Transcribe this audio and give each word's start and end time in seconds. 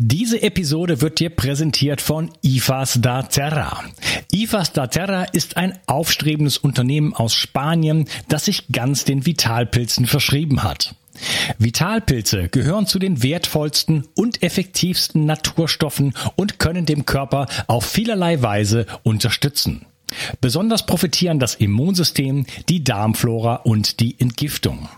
Diese 0.00 0.42
Episode 0.42 1.00
wird 1.00 1.18
dir 1.18 1.28
präsentiert 1.28 2.00
von 2.00 2.30
IFAS 2.40 3.00
da 3.02 3.24
Terra. 3.24 3.82
IFAS 4.32 4.72
da 4.72 4.86
Terra 4.86 5.24
ist 5.24 5.56
ein 5.56 5.76
aufstrebendes 5.86 6.56
Unternehmen 6.56 7.12
aus 7.14 7.34
Spanien, 7.34 8.08
das 8.28 8.44
sich 8.44 8.68
ganz 8.70 9.04
den 9.04 9.26
Vitalpilzen 9.26 10.06
verschrieben 10.06 10.62
hat. 10.62 10.94
Vitalpilze 11.58 12.48
gehören 12.48 12.86
zu 12.86 13.00
den 13.00 13.24
wertvollsten 13.24 14.06
und 14.14 14.40
effektivsten 14.44 15.26
Naturstoffen 15.26 16.14
und 16.36 16.60
können 16.60 16.86
dem 16.86 17.04
Körper 17.04 17.48
auf 17.66 17.84
vielerlei 17.84 18.40
Weise 18.40 18.86
unterstützen. 19.02 19.84
Besonders 20.40 20.86
profitieren 20.86 21.40
das 21.40 21.56
Immunsystem, 21.56 22.46
die 22.68 22.84
Darmflora 22.84 23.56
und 23.56 23.98
die 23.98 24.14
Entgiftung. 24.20 24.88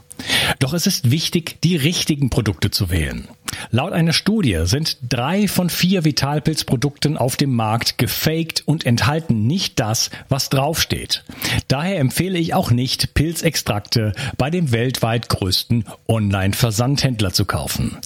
Doch 0.58 0.74
es 0.74 0.86
ist 0.86 1.10
wichtig, 1.10 1.56
die 1.62 1.76
richtigen 1.76 2.28
Produkte 2.28 2.70
zu 2.70 2.90
wählen. 2.90 3.28
Laut 3.70 3.92
einer 3.92 4.12
Studie 4.12 4.60
sind 4.64 4.98
drei 5.08 5.48
von 5.48 5.70
vier 5.70 6.04
Vitalpilzprodukten 6.04 7.16
auf 7.16 7.36
dem 7.36 7.54
Markt 7.54 7.98
gefaked 7.98 8.62
und 8.66 8.86
enthalten 8.86 9.46
nicht 9.46 9.78
das, 9.80 10.10
was 10.28 10.48
draufsteht. 10.48 11.24
Daher 11.68 11.98
empfehle 11.98 12.38
ich 12.38 12.54
auch 12.54 12.70
nicht, 12.70 13.14
Pilzextrakte 13.14 14.12
bei 14.36 14.50
dem 14.50 14.72
weltweit 14.72 15.28
größten 15.28 15.84
Online-Versandhändler 16.08 17.32
zu 17.32 17.44
kaufen. 17.44 17.98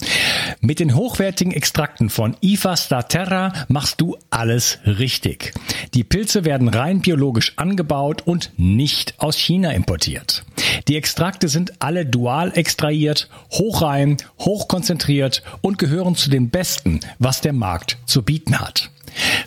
Mit 0.61 0.79
den 0.79 0.95
hochwertigen 0.95 1.53
Extrakten 1.53 2.09
von 2.09 2.35
IFA 2.41 2.77
Staterra 2.77 3.53
machst 3.67 4.01
du 4.01 4.17
alles 4.29 4.79
richtig. 4.85 5.53
Die 5.93 6.03
Pilze 6.03 6.45
werden 6.45 6.67
rein 6.67 7.01
biologisch 7.01 7.53
angebaut 7.57 8.23
und 8.25 8.51
nicht 8.57 9.15
aus 9.19 9.37
China 9.37 9.71
importiert. 9.71 10.43
Die 10.87 10.97
Extrakte 10.97 11.47
sind 11.47 11.81
alle 11.81 12.05
dual 12.05 12.51
extrahiert, 12.55 13.29
hochrein, 13.51 14.17
hochkonzentriert 14.39 15.34
und 15.61 15.77
gehören 15.77 16.15
zu 16.15 16.29
den 16.29 16.49
besten, 16.49 16.99
was 17.19 17.41
der 17.41 17.53
Markt 17.53 17.97
zu 18.05 18.21
bieten 18.21 18.59
hat. 18.59 18.89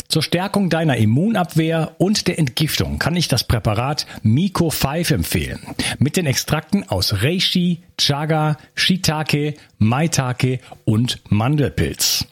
Zur 0.08 0.22
Stärkung 0.22 0.70
deiner 0.70 0.96
Immunabwehr 0.96 1.94
und 1.98 2.26
der 2.28 2.38
Entgiftung 2.38 2.98
kann 2.98 3.16
ich 3.16 3.28
das 3.28 3.44
Präparat 3.44 4.06
Miko 4.22 4.70
5 4.70 5.10
empfehlen. 5.10 5.60
Mit 5.98 6.16
den 6.16 6.26
Extrakten 6.26 6.88
aus 6.88 7.22
Reishi, 7.22 7.82
Chaga, 7.98 8.56
Shiitake, 8.74 9.54
Maitake 9.78 10.60
und 10.84 11.20
Mandelpilz. 11.28 12.26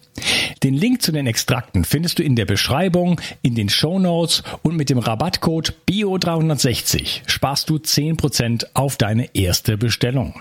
Den 0.63 0.75
Link 0.75 1.03
zu 1.03 1.13
den 1.13 1.27
Extrakten 1.27 1.85
findest 1.85 2.19
du 2.19 2.23
in 2.23 2.37
der 2.37 2.47
Beschreibung, 2.47 3.21
in 3.43 3.55
den 3.55 3.69
Show 3.69 3.99
Notes 3.99 4.43
und 4.63 4.77
mit 4.77 4.89
dem 4.89 4.99
Rabattcode 4.99 5.75
BIO360 5.89 7.21
sparst 7.27 7.69
du 7.69 7.77
10% 7.77 8.67
auf 8.73 8.97
deine 8.97 9.35
erste 9.35 9.77
Bestellung. 9.77 10.41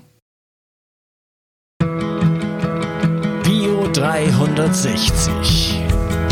Bio 3.43 3.89
360 3.93 5.79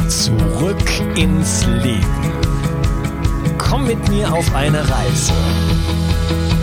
Zurück 0.08 1.18
ins 1.18 1.66
Leben. 1.66 2.32
Komm 3.58 3.88
mit 3.88 4.08
mir 4.08 4.32
auf 4.32 4.56
eine 4.56 4.80
Reise. 4.80 5.34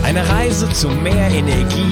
Eine 0.03 0.27
Reise 0.27 0.67
zu 0.71 0.89
mehr 0.89 1.29
Energie 1.29 1.91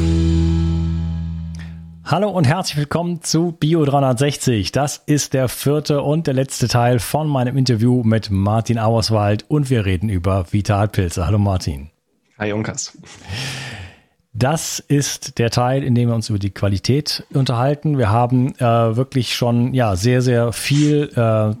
Hallo 2.11 2.29
und 2.29 2.45
herzlich 2.45 2.75
willkommen 2.75 3.21
zu 3.21 3.53
Bio 3.53 3.85
360. 3.85 4.73
Das 4.73 4.97
ist 4.97 5.33
der 5.33 5.47
vierte 5.47 6.01
und 6.01 6.27
der 6.27 6.33
letzte 6.33 6.67
Teil 6.67 6.99
von 6.99 7.25
meinem 7.29 7.55
Interview 7.55 8.03
mit 8.03 8.29
Martin 8.29 8.77
Auerswald 8.79 9.45
und 9.47 9.69
wir 9.69 9.85
reden 9.85 10.09
über 10.09 10.51
Vitalpilze. 10.51 11.25
Hallo 11.25 11.37
Martin. 11.37 11.89
Hi 12.37 12.49
Junkas. 12.49 12.97
Das 14.33 14.79
ist 14.79 15.39
der 15.39 15.51
Teil, 15.51 15.85
in 15.85 15.95
dem 15.95 16.09
wir 16.09 16.15
uns 16.15 16.27
über 16.27 16.37
die 16.37 16.49
Qualität 16.49 17.23
unterhalten. 17.33 17.97
Wir 17.97 18.09
haben 18.09 18.55
äh, 18.55 18.59
wirklich 18.97 19.33
schon 19.33 19.73
ja 19.73 19.95
sehr 19.95 20.21
sehr 20.21 20.51
viel 20.51 21.11
äh, 21.15 21.55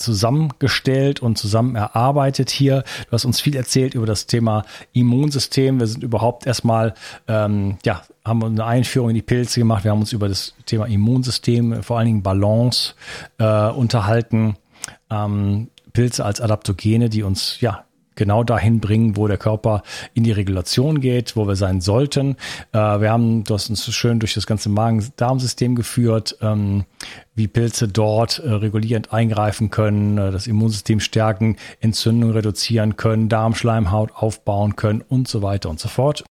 zusammengestellt 0.00 1.20
und 1.20 1.36
zusammen 1.38 1.76
erarbeitet 1.76 2.50
hier. 2.50 2.84
Du 3.06 3.12
hast 3.12 3.24
uns 3.24 3.40
viel 3.40 3.54
erzählt 3.54 3.94
über 3.94 4.06
das 4.06 4.26
Thema 4.26 4.64
Immunsystem. 4.92 5.78
Wir 5.78 5.86
sind 5.86 6.02
überhaupt 6.02 6.46
erstmal, 6.46 6.94
ähm, 7.28 7.78
ja, 7.84 8.02
haben 8.24 8.42
eine 8.42 8.64
Einführung 8.64 9.10
in 9.10 9.14
die 9.14 9.22
Pilze 9.22 9.60
gemacht. 9.60 9.84
Wir 9.84 9.90
haben 9.90 10.00
uns 10.00 10.12
über 10.12 10.28
das 10.28 10.54
Thema 10.66 10.86
Immunsystem, 10.86 11.82
vor 11.82 11.98
allen 11.98 12.06
Dingen 12.06 12.22
Balance, 12.22 12.94
äh, 13.38 13.68
unterhalten. 13.68 14.56
Ähm, 15.10 15.68
Pilze 15.92 16.24
als 16.24 16.40
Adaptogene, 16.40 17.08
die 17.08 17.22
uns, 17.22 17.60
ja, 17.60 17.84
genau 18.16 18.44
dahin 18.44 18.80
bringen, 18.80 19.16
wo 19.16 19.28
der 19.28 19.38
Körper 19.38 19.82
in 20.14 20.24
die 20.24 20.32
Regulation 20.32 21.00
geht, 21.00 21.36
wo 21.36 21.46
wir 21.46 21.56
sein 21.56 21.80
sollten. 21.80 22.36
Äh, 22.72 22.78
wir 22.78 23.10
haben, 23.10 23.44
du 23.44 23.54
hast 23.54 23.70
uns 23.70 23.84
schön 23.94 24.18
durch 24.18 24.34
das 24.34 24.46
ganze 24.46 24.68
Magen-Darm-System 24.68 25.74
geführt, 25.74 26.36
ähm, 26.40 26.84
wie 27.34 27.48
Pilze 27.48 27.88
dort 27.88 28.38
äh, 28.38 28.50
regulierend 28.50 29.12
eingreifen 29.12 29.70
können, 29.70 30.18
äh, 30.18 30.30
das 30.30 30.46
Immunsystem 30.46 31.00
stärken, 31.00 31.56
Entzündung 31.80 32.32
reduzieren 32.32 32.96
können, 32.96 33.28
Darmschleimhaut 33.28 34.12
aufbauen 34.14 34.76
können 34.76 35.02
und 35.02 35.28
so 35.28 35.42
weiter 35.42 35.70
und 35.70 35.80
so 35.80 35.88
fort. 35.88 36.24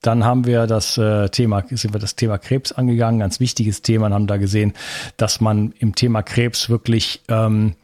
Dann 0.00 0.24
haben 0.24 0.46
wir 0.46 0.66
das 0.66 0.96
äh, 0.96 1.28
Thema, 1.28 1.64
sind 1.68 1.92
wir 1.92 1.98
das 1.98 2.14
Thema 2.14 2.38
Krebs 2.38 2.72
angegangen, 2.72 3.18
ganz 3.20 3.40
wichtiges 3.40 3.82
Thema 3.82 4.06
und 4.06 4.14
haben 4.14 4.26
da 4.28 4.36
gesehen, 4.36 4.72
dass 5.16 5.40
man 5.40 5.72
im 5.78 5.94
Thema 5.94 6.22
Krebs 6.22 6.70
wirklich 6.70 7.22
ähm, 7.28 7.74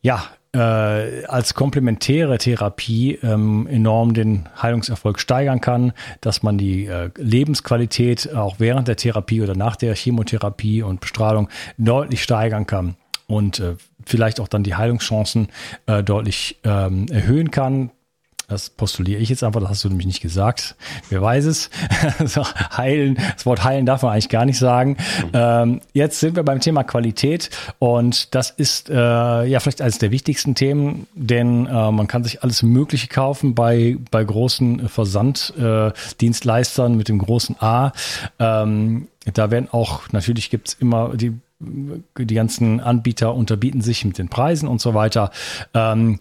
ja 0.00 0.24
äh, 0.54 1.24
als 1.26 1.54
komplementäre 1.54 2.38
Therapie 2.38 3.18
ähm, 3.22 3.66
enorm 3.66 4.14
den 4.14 4.48
Heilungserfolg 4.60 5.18
steigern 5.18 5.60
kann, 5.60 5.92
dass 6.20 6.42
man 6.42 6.58
die 6.58 6.86
äh, 6.86 7.10
Lebensqualität 7.16 8.32
auch 8.34 8.56
während 8.58 8.88
der 8.88 8.96
Therapie 8.96 9.42
oder 9.42 9.56
nach 9.56 9.76
der 9.76 9.94
Chemotherapie 9.94 10.82
und 10.82 11.00
Bestrahlung 11.00 11.48
deutlich 11.76 12.22
steigern 12.22 12.66
kann 12.66 12.96
und 13.26 13.60
äh, 13.60 13.76
vielleicht 14.06 14.40
auch 14.40 14.48
dann 14.48 14.62
die 14.62 14.74
Heilungschancen 14.74 15.48
äh, 15.86 16.02
deutlich 16.02 16.58
ähm, 16.64 17.06
erhöhen 17.10 17.50
kann. 17.50 17.90
Das 18.48 18.70
postuliere 18.70 19.20
ich 19.20 19.30
jetzt 19.30 19.42
einfach, 19.42 19.60
das 19.60 19.70
hast 19.70 19.84
du 19.84 19.88
nämlich 19.88 20.06
nicht 20.06 20.20
gesagt. 20.20 20.76
Wer 21.08 21.22
weiß 21.22 21.46
es. 21.46 21.70
heilen, 22.76 23.16
das 23.34 23.46
Wort 23.46 23.64
heilen 23.64 23.86
darf 23.86 24.02
man 24.02 24.12
eigentlich 24.12 24.28
gar 24.28 24.44
nicht 24.44 24.58
sagen. 24.58 24.98
Ähm, 25.32 25.80
jetzt 25.92 26.20
sind 26.20 26.36
wir 26.36 26.42
beim 26.42 26.60
Thema 26.60 26.84
Qualität 26.84 27.50
und 27.78 28.34
das 28.34 28.50
ist 28.50 28.90
äh, 28.90 29.44
ja 29.44 29.60
vielleicht 29.60 29.80
eines 29.80 29.98
der 29.98 30.10
wichtigsten 30.10 30.54
Themen, 30.54 31.06
denn 31.14 31.66
äh, 31.66 31.90
man 31.90 32.06
kann 32.06 32.22
sich 32.22 32.42
alles 32.42 32.62
Mögliche 32.62 33.08
kaufen 33.08 33.54
bei, 33.54 33.96
bei 34.10 34.22
großen 34.22 34.88
Versanddienstleistern 34.88 36.92
äh, 36.92 36.96
mit 36.96 37.08
dem 37.08 37.18
großen 37.18 37.56
A. 37.60 37.92
Ähm, 38.38 39.08
da 39.32 39.50
werden 39.50 39.68
auch, 39.70 40.12
natürlich 40.12 40.50
gibt's 40.50 40.76
immer 40.78 41.16
die 41.16 41.32
die 42.18 42.34
ganzen 42.34 42.80
Anbieter 42.80 43.34
unterbieten 43.34 43.80
sich 43.80 44.04
mit 44.04 44.18
den 44.18 44.28
Preisen 44.28 44.68
und 44.68 44.80
so 44.80 44.92
weiter. 44.92 45.30
Ähm, 45.72 46.18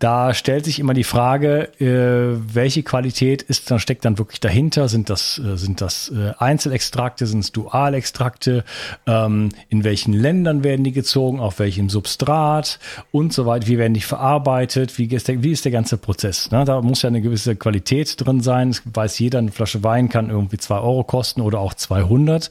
da 0.00 0.34
stellt 0.34 0.64
sich 0.64 0.80
immer 0.80 0.92
die 0.92 1.04
Frage, 1.04 1.68
äh, 1.80 2.36
welche 2.52 2.82
Qualität 2.82 3.42
ist 3.42 3.70
dann 3.70 3.78
steckt 3.78 4.04
dann 4.04 4.18
wirklich 4.18 4.40
dahinter? 4.40 4.88
Sind 4.88 5.08
das 5.08 5.38
äh, 5.38 5.56
sind 5.56 5.80
das 5.80 6.10
äh, 6.10 6.32
Einzelextrakte, 6.36 7.26
sind 7.26 7.40
es 7.40 7.52
Dualextrakte? 7.52 8.64
Ähm, 9.06 9.50
in 9.68 9.84
welchen 9.84 10.12
Ländern 10.12 10.64
werden 10.64 10.84
die 10.84 10.92
gezogen? 10.92 11.38
Auf 11.38 11.60
welchem 11.60 11.88
Substrat 11.90 12.80
und 13.12 13.32
so 13.32 13.46
weiter? 13.46 13.68
Wie 13.68 13.78
werden 13.78 13.94
die 13.94 14.00
verarbeitet? 14.00 14.98
Wie 14.98 15.06
ist 15.06 15.28
der, 15.28 15.42
wie 15.44 15.52
ist 15.52 15.64
der 15.64 15.72
ganze 15.72 15.96
Prozess? 15.96 16.48
Da 16.50 16.82
muss 16.82 17.02
ja 17.02 17.08
eine 17.08 17.22
gewisse 17.22 17.54
Qualität 17.54 18.14
drin 18.18 18.40
sein. 18.40 18.70
Das 18.70 18.82
weiß 18.84 19.18
jeder, 19.20 19.38
eine 19.38 19.52
Flasche 19.52 19.84
Wein 19.84 20.08
kann 20.08 20.28
irgendwie 20.28 20.58
zwei 20.58 20.78
Euro 20.78 21.04
kosten 21.04 21.40
oder 21.40 21.60
auch 21.60 21.72
200. 21.72 22.50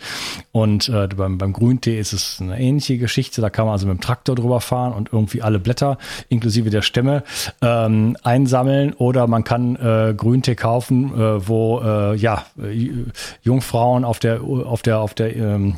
Und 0.53 0.87
äh, 0.87 1.07
beim, 1.07 1.37
beim 1.37 1.51
Grüntee 1.51 1.99
ist 1.99 2.13
es 2.13 2.39
eine 2.39 2.57
ähnliche 2.57 2.97
Geschichte. 2.97 3.41
Da 3.41 3.49
kann 3.49 3.65
man 3.65 3.73
also 3.73 3.85
mit 3.85 3.97
dem 3.97 4.01
Traktor 4.01 4.35
drüber 4.35 4.61
fahren 4.61 4.93
und 4.93 5.11
irgendwie 5.11 5.41
alle 5.41 5.59
Blätter 5.59 5.97
inklusive 6.29 6.69
der 6.69 6.81
Stämme 6.81 7.23
ähm, 7.62 8.18
einsammeln 8.24 8.94
oder 8.94 9.27
man 9.27 9.44
kann 9.44 9.75
äh, 9.75 10.13
Grüntee 10.15 10.56
kaufen, 10.56 11.13
äh, 11.13 11.47
wo 11.47 11.81
äh, 11.81 12.15
ja 12.15 12.45
Jungfrauen 13.41 14.06
auf 14.06 14.19
der 14.19 14.41
auf 14.41 14.81
der 14.81 15.00
auf 15.00 15.13
der 15.13 15.35
ähm, 15.35 15.75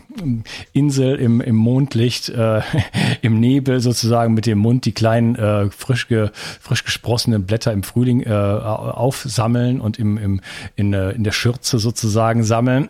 Insel 0.74 1.16
im, 1.16 1.42
im 1.42 1.56
Mondlicht 1.56 2.30
äh, 2.30 2.62
im 3.22 3.40
Nebel 3.40 3.80
sozusagen 3.80 4.34
mit 4.34 4.46
dem 4.46 4.60
Mund 4.60 4.86
die 4.86 4.94
kleinen 4.94 5.36
äh, 5.36 5.69
frisch 5.69 6.07
ge, 6.07 6.30
frisch 6.62 6.84
gesprossenen 6.84 7.46
Blätter 7.46 7.72
im 7.72 7.84
Frühling 7.84 8.22
äh, 8.22 8.31
aufsammeln 8.31 9.81
und 9.81 10.00
im, 10.00 10.18
im 10.18 10.42
in, 10.75 10.94
äh, 10.94 11.12
in 11.12 11.24
der 11.24 11.31
Schürze 11.31 11.80
sozusagen 11.80 12.44
sammeln. 12.44 12.90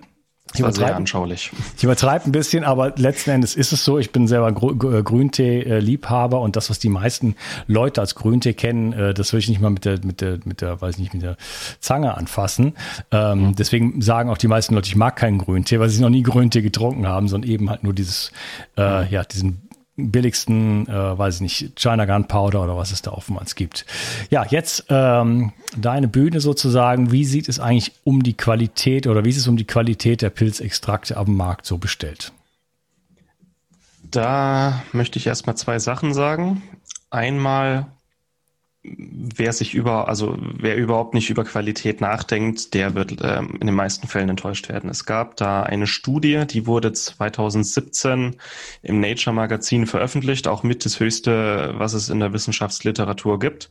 Das 0.60 0.80
war 0.80 0.88
sehr 0.88 0.96
anschaulich. 0.96 1.52
Ich 1.78 1.84
übertreibe 1.84 2.25
ein 2.25 2.31
bisschen, 2.31 2.63
aber 2.63 2.94
letzten 2.96 3.31
Endes 3.31 3.56
ist 3.56 3.74
es 3.74 3.84
so. 3.84 4.00
Ich 4.00 4.12
bin 4.12 4.28
selber 4.28 4.50
äh, 4.50 5.04
Grüntee-Liebhaber 5.04 6.40
und 6.40 6.56
das, 6.56 6.69
was 6.69 6.80
die 6.80 6.90
meisten 6.90 7.36
Leute 7.68 8.02
als 8.02 8.16
Grüntee 8.16 8.54
kennen, 8.54 8.94
äh, 8.94 9.13
das 9.13 9.34
will 9.34 9.40
ich 9.40 9.50
nicht 9.50 9.62
mal 9.62 9.69
mit 9.69 9.86
der, 9.86 10.00
mit 10.04 10.22
der, 10.22 10.40
mit 10.46 10.62
der, 10.62 10.81
weiß 10.81 10.98
nicht, 10.98 11.13
mit 11.13 11.24
der 11.24 11.38
Zange 11.80 12.16
anfassen. 12.16 12.74
Ähm, 13.12 13.48
mhm. 13.48 13.56
Deswegen 13.56 14.02
sagen 14.02 14.30
auch 14.30 14.38
die 14.38 14.48
meisten 14.48 14.74
Leute, 14.74 14.88
ich 14.88 14.96
mag 14.96 15.16
keinen 15.16 15.38
Grüntee, 15.38 15.80
weil 15.80 15.90
sie 15.90 16.02
noch 16.02 16.10
nie 16.10 16.24
Grüntee 16.24 16.62
getrunken 16.62 17.08
haben, 17.08 17.28
sondern 17.28 17.50
eben 17.50 17.69
halt 17.69 17.84
nur 17.84 17.94
dieses, 17.94 18.31
äh, 18.78 19.08
ja, 19.10 19.24
diesen 19.24 19.66
billigsten, 19.98 20.88
äh, 20.88 21.18
weiß 21.18 21.36
ich 21.36 21.42
nicht, 21.42 21.80
China 21.80 22.06
Gunpowder 22.06 22.64
oder 22.64 22.78
was 22.78 22.92
es 22.92 23.02
da 23.02 23.12
oftmals 23.12 23.56
gibt. 23.56 23.86
Ja, 24.30 24.46
jetzt 24.46 24.86
ähm, 24.90 25.54
deine 25.78 26.08
Bühne 26.08 26.42
sozusagen. 26.42 27.12
Wie 27.12 27.26
sieht 27.26 27.48
es 27.48 27.60
eigentlich 27.60 27.94
um 28.04 28.24
die 28.24 28.36
Qualität 28.36 29.08
oder 29.08 29.24
wie 29.24 29.30
ist 29.30 29.38
es 29.38 29.48
um 29.48 29.58
die 29.58 29.66
Qualität 29.66 30.22
der 30.22 30.30
Pilzextrakte 30.30 31.18
am 31.18 31.36
Markt 31.36 31.66
so 31.66 31.78
bestellt? 31.78 32.34
Da 34.04 34.84
möchte 34.92 35.18
ich 35.18 35.28
erstmal 35.28 35.58
zwei 35.58 35.80
Sachen 35.80 36.14
sagen. 36.14 36.62
Einmal 37.10 37.88
wer 38.98 39.54
sich 39.54 39.74
über, 39.74 40.08
also 40.08 40.38
wer 40.40 40.76
überhaupt 40.76 41.14
nicht 41.14 41.30
über 41.30 41.44
Qualität 41.44 42.02
nachdenkt, 42.02 42.74
der 42.74 42.96
wird 42.96 43.18
ähm, 43.22 43.58
in 43.60 43.68
den 43.68 43.76
meisten 43.76 44.08
Fällen 44.08 44.30
enttäuscht 44.30 44.70
werden. 44.70 44.90
Es 44.90 45.06
gab 45.06 45.38
da 45.38 45.64
eine 45.64 45.88
Studie, 45.88 46.46
die 46.48 46.68
wurde 46.68 46.94
2017 46.94 48.36
im 48.82 49.00
Nature 49.00 49.34
Magazin 49.34 49.88
veröffentlicht, 49.88 50.48
auch 50.48 50.64
mit 50.64 50.86
das 50.86 51.00
höchste, 51.00 51.74
was 51.78 51.94
es 51.94 52.10
in 52.10 52.20
der 52.20 52.34
Wissenschaftsliteratur 52.34 53.40
gibt. 53.40 53.70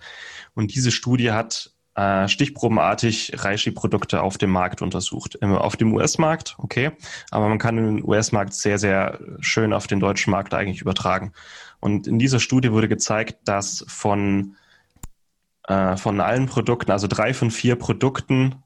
Und 0.55 0.75
diese 0.75 0.90
Studie 0.90 1.32
hat 1.32 1.72
äh, 1.94 2.26
stichprobenartig 2.28 3.32
Reishi-Produkte 3.37 4.22
auf 4.22 4.38
dem 4.38 4.50
Markt 4.50 4.82
untersucht. 4.82 5.40
Auf 5.43 5.76
dem 5.76 5.94
US-Markt, 5.94 6.56
okay, 6.58 6.90
aber 7.31 7.49
man 7.49 7.58
kann 7.58 7.76
den 7.76 8.05
US-Markt 8.05 8.55
sehr, 8.55 8.78
sehr 8.78 9.20
schön 9.40 9.72
auf 9.72 9.87
den 9.87 10.00
deutschen 10.00 10.32
Markt 10.32 10.55
eigentlich 10.55 10.81
übertragen. 10.81 11.32
Und 11.81 12.06
in 12.06 12.19
dieser 12.19 12.40
Studie 12.40 12.72
wurde 12.72 12.88
gezeigt, 12.88 13.37
dass 13.44 13.84
von 13.87 14.56
äh, 15.69 15.96
von 15.96 16.20
allen 16.20 16.46
Produkten, 16.46 16.90
also 16.90 17.06
drei 17.06 17.34
von 17.34 17.50
vier 17.50 17.76
Produkten, 17.76 18.56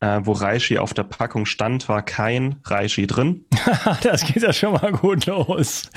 äh, 0.00 0.20
wo 0.22 0.32
Reishi 0.32 0.78
auf 0.78 0.94
der 0.94 1.04
Packung 1.04 1.46
stand, 1.46 1.88
war 1.88 2.02
kein 2.02 2.56
Reishi 2.64 3.06
drin. 3.06 3.46
das 4.02 4.24
geht 4.24 4.42
ja 4.42 4.52
schon 4.52 4.72
mal 4.72 4.92
gut 4.92 5.26
los. 5.26 5.90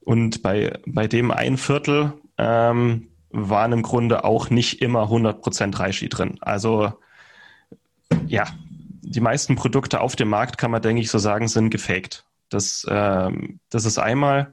Und 0.00 0.42
bei, 0.42 0.78
bei 0.86 1.06
dem 1.06 1.30
ein 1.30 1.56
Viertel 1.56 2.12
ähm, 2.38 3.08
waren 3.30 3.72
im 3.72 3.82
Grunde 3.82 4.24
auch 4.24 4.50
nicht 4.50 4.82
immer 4.82 5.04
100% 5.04 5.78
Reishi 5.78 6.08
drin. 6.08 6.38
Also 6.40 6.92
ja, 8.26 8.44
die 9.02 9.20
meisten 9.20 9.56
Produkte 9.56 10.00
auf 10.00 10.16
dem 10.16 10.28
Markt, 10.28 10.58
kann 10.58 10.70
man 10.70 10.82
denke 10.82 11.02
ich 11.02 11.10
so 11.10 11.18
sagen, 11.18 11.48
sind 11.48 11.70
gefaked. 11.70 12.24
Das, 12.48 12.84
ähm, 12.88 13.60
das 13.70 13.84
ist 13.84 13.98
einmal. 13.98 14.52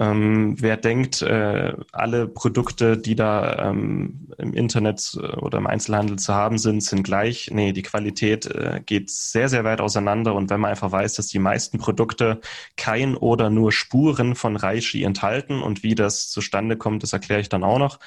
Ähm, 0.00 0.54
wer 0.60 0.76
denkt, 0.76 1.22
äh, 1.22 1.74
alle 1.90 2.28
Produkte, 2.28 2.96
die 2.96 3.16
da 3.16 3.68
ähm, 3.70 4.28
im 4.38 4.54
Internet 4.54 5.18
äh, 5.20 5.26
oder 5.38 5.58
im 5.58 5.66
Einzelhandel 5.66 6.18
zu 6.20 6.34
haben 6.34 6.56
sind, 6.56 6.84
sind 6.84 7.02
gleich. 7.02 7.50
Nee, 7.52 7.72
die 7.72 7.82
Qualität 7.82 8.46
äh, 8.46 8.80
geht 8.86 9.10
sehr, 9.10 9.48
sehr 9.48 9.64
weit 9.64 9.80
auseinander. 9.80 10.34
Und 10.34 10.50
wenn 10.50 10.60
man 10.60 10.70
einfach 10.70 10.92
weiß, 10.92 11.14
dass 11.14 11.26
die 11.26 11.40
meisten 11.40 11.78
Produkte 11.78 12.40
kein 12.76 13.16
oder 13.16 13.50
nur 13.50 13.72
Spuren 13.72 14.36
von 14.36 14.54
Reishi 14.54 15.02
enthalten 15.02 15.62
und 15.62 15.82
wie 15.82 15.96
das 15.96 16.30
zustande 16.30 16.76
kommt, 16.76 17.02
das 17.02 17.12
erkläre 17.12 17.40
ich 17.40 17.48
dann 17.48 17.64
auch 17.64 17.78
noch. 17.78 17.98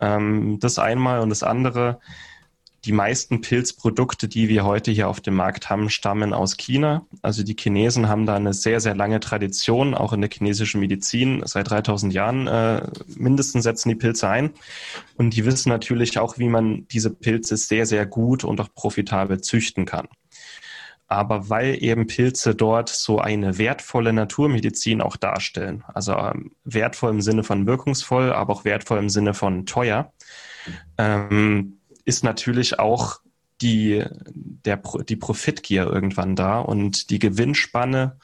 Ähm, 0.00 0.58
das 0.60 0.78
einmal 0.78 1.20
und 1.20 1.30
das 1.30 1.42
andere 1.42 1.98
die 2.84 2.92
meisten 2.92 3.40
Pilzprodukte, 3.40 4.26
die 4.26 4.48
wir 4.48 4.64
heute 4.64 4.90
hier 4.90 5.08
auf 5.08 5.20
dem 5.20 5.34
Markt 5.34 5.70
haben, 5.70 5.88
stammen 5.88 6.32
aus 6.32 6.56
China. 6.56 7.06
Also 7.22 7.44
die 7.44 7.54
Chinesen 7.58 8.08
haben 8.08 8.26
da 8.26 8.34
eine 8.34 8.54
sehr, 8.54 8.80
sehr 8.80 8.96
lange 8.96 9.20
Tradition, 9.20 9.94
auch 9.94 10.12
in 10.12 10.20
der 10.20 10.30
chinesischen 10.30 10.80
Medizin. 10.80 11.42
Seit 11.44 11.70
3000 11.70 12.12
Jahren 12.12 12.48
äh, 12.48 12.88
mindestens 13.06 13.62
setzen 13.62 13.88
die 13.88 13.94
Pilze 13.94 14.28
ein. 14.28 14.50
Und 15.16 15.36
die 15.36 15.44
wissen 15.44 15.68
natürlich 15.68 16.18
auch, 16.18 16.38
wie 16.38 16.48
man 16.48 16.88
diese 16.88 17.10
Pilze 17.10 17.56
sehr, 17.56 17.86
sehr 17.86 18.04
gut 18.04 18.42
und 18.42 18.60
auch 18.60 18.74
profitabel 18.74 19.40
züchten 19.40 19.84
kann. 19.84 20.08
Aber 21.06 21.50
weil 21.50 21.80
eben 21.82 22.06
Pilze 22.06 22.54
dort 22.54 22.88
so 22.88 23.18
eine 23.18 23.58
wertvolle 23.58 24.12
Naturmedizin 24.12 25.02
auch 25.02 25.16
darstellen, 25.16 25.84
also 25.92 26.14
ähm, 26.14 26.52
wertvoll 26.64 27.10
im 27.10 27.20
Sinne 27.20 27.44
von 27.44 27.66
wirkungsvoll, 27.66 28.32
aber 28.32 28.54
auch 28.54 28.64
wertvoll 28.64 28.98
im 28.98 29.10
Sinne 29.10 29.34
von 29.34 29.66
teuer, 29.66 30.10
ähm, 30.96 31.78
ist 32.04 32.24
natürlich 32.24 32.78
auch 32.78 33.20
die, 33.60 34.04
der, 34.34 34.82
die 35.08 35.16
Profitgier 35.16 35.86
irgendwann 35.86 36.36
da 36.36 36.58
und 36.58 37.10
die 37.10 37.18
Gewinnspanne 37.18 38.18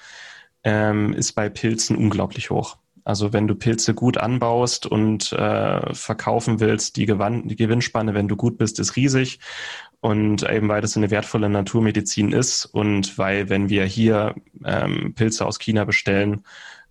ähm, 0.64 1.12
ist 1.12 1.32
bei 1.32 1.48
Pilzen 1.48 1.96
unglaublich 1.96 2.50
hoch. 2.50 2.76
Also 3.04 3.32
wenn 3.32 3.46
du 3.48 3.54
Pilze 3.54 3.94
gut 3.94 4.18
anbaust 4.18 4.84
und 4.84 5.32
äh, 5.32 5.94
verkaufen 5.94 6.60
willst, 6.60 6.96
die, 6.96 7.06
Gewann 7.06 7.48
die 7.48 7.56
Gewinnspanne, 7.56 8.12
wenn 8.12 8.28
du 8.28 8.36
gut 8.36 8.58
bist, 8.58 8.78
ist 8.80 8.96
riesig. 8.96 9.38
Und 10.00 10.48
eben 10.48 10.68
weil 10.68 10.82
das 10.82 10.96
eine 10.96 11.10
wertvolle 11.10 11.48
Naturmedizin 11.48 12.32
ist 12.32 12.66
und 12.66 13.16
weil, 13.18 13.48
wenn 13.48 13.68
wir 13.68 13.84
hier 13.84 14.34
ähm, 14.64 15.14
Pilze 15.14 15.46
aus 15.46 15.58
China 15.58 15.84
bestellen, 15.84 16.44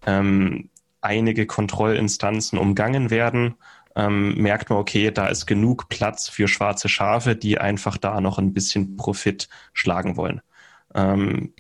ähm, 0.06 0.70
einige 1.02 1.46
Kontrollinstanzen 1.46 2.58
umgangen 2.58 3.12
werden 3.12 3.56
ähm, 3.98 4.36
merkt 4.36 4.70
man, 4.70 4.78
okay, 4.78 5.10
da 5.10 5.28
ist 5.28 5.48
genug 5.48 5.90
Platz 5.90 6.30
für 6.30 6.48
schwarze 6.48 6.88
Schafe, 6.88 7.36
die 7.36 7.58
einfach 7.58 7.98
da 7.98 8.22
noch 8.22 8.38
ein 8.38 8.54
bisschen 8.54 8.96
Profit 8.96 9.50
schlagen 9.74 10.16
wollen. 10.18 10.42
Ähm, 10.94 11.54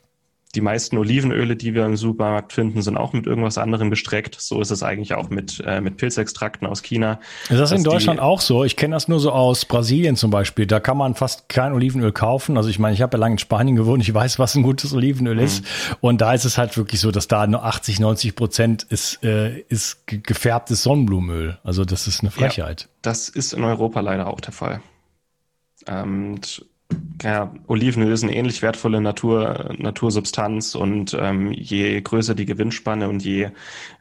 die 0.55 0.61
meisten 0.61 0.97
Olivenöle, 0.97 1.55
die 1.55 1.73
wir 1.73 1.85
im 1.85 1.97
Supermarkt 1.97 2.53
finden, 2.53 2.81
sind 2.81 2.97
auch 2.97 3.13
mit 3.13 3.27
irgendwas 3.27 3.57
anderem 3.57 3.89
gestreckt. 3.89 4.37
So 4.39 4.61
ist 4.61 4.71
es 4.71 4.81
eigentlich 4.81 5.13
auch 5.13 5.29
mit, 5.29 5.61
äh, 5.65 5.81
mit 5.81 5.97
Pilzextrakten 5.97 6.65
aus 6.65 6.81
China. 6.81 7.19
Ist 7.49 7.59
das 7.59 7.71
in 7.71 7.83
Deutschland 7.83 8.19
auch 8.19 8.39
so? 8.39 8.63
Ich 8.63 8.77
kenne 8.77 8.95
das 8.95 9.07
nur 9.07 9.19
so 9.19 9.31
aus 9.31 9.65
Brasilien 9.65 10.15
zum 10.15 10.31
Beispiel. 10.31 10.65
Da 10.65 10.79
kann 10.79 10.97
man 10.97 11.15
fast 11.15 11.49
kein 11.49 11.73
Olivenöl 11.73 12.13
kaufen. 12.13 12.55
Also 12.55 12.69
ich 12.69 12.79
meine, 12.79 12.93
ich 12.93 13.01
habe 13.01 13.17
ja 13.17 13.19
lange 13.19 13.33
in 13.33 13.39
Spanien 13.39 13.75
gewohnt. 13.75 14.01
Ich 14.01 14.13
weiß, 14.13 14.39
was 14.39 14.55
ein 14.55 14.63
gutes 14.63 14.93
Olivenöl 14.93 15.35
mhm. 15.35 15.43
ist. 15.43 15.65
Und 15.99 16.21
da 16.21 16.33
ist 16.33 16.45
es 16.45 16.57
halt 16.57 16.77
wirklich 16.77 17.01
so, 17.01 17.11
dass 17.11 17.27
da 17.27 17.45
nur 17.45 17.65
80, 17.65 17.99
90 17.99 18.35
Prozent 18.35 18.83
ist, 18.83 19.23
äh, 19.23 19.59
ist 19.67 20.07
gefärbtes 20.07 20.81
Sonnenblumenöl. 20.83 21.57
Also 21.63 21.83
das 21.83 22.07
ist 22.07 22.21
eine 22.21 22.31
Frechheit. 22.31 22.81
Ja, 22.81 22.87
das 23.01 23.27
ist 23.27 23.53
in 23.53 23.63
Europa 23.63 23.99
leider 23.99 24.27
auch 24.27 24.39
der 24.39 24.53
Fall. 24.53 24.81
Ähm, 25.85 26.35
und 26.35 26.65
ja, 27.23 27.51
Olivenöl 27.67 28.11
ist 28.11 28.23
eine 28.23 28.35
ähnlich 28.35 28.61
wertvolle 28.61 29.01
Natur, 29.01 29.73
Natursubstanz 29.77 30.75
und 30.75 31.17
ähm, 31.19 31.51
je 31.51 31.99
größer 31.99 32.35
die 32.35 32.45
Gewinnspanne 32.45 33.09
und 33.09 33.23
je 33.23 33.49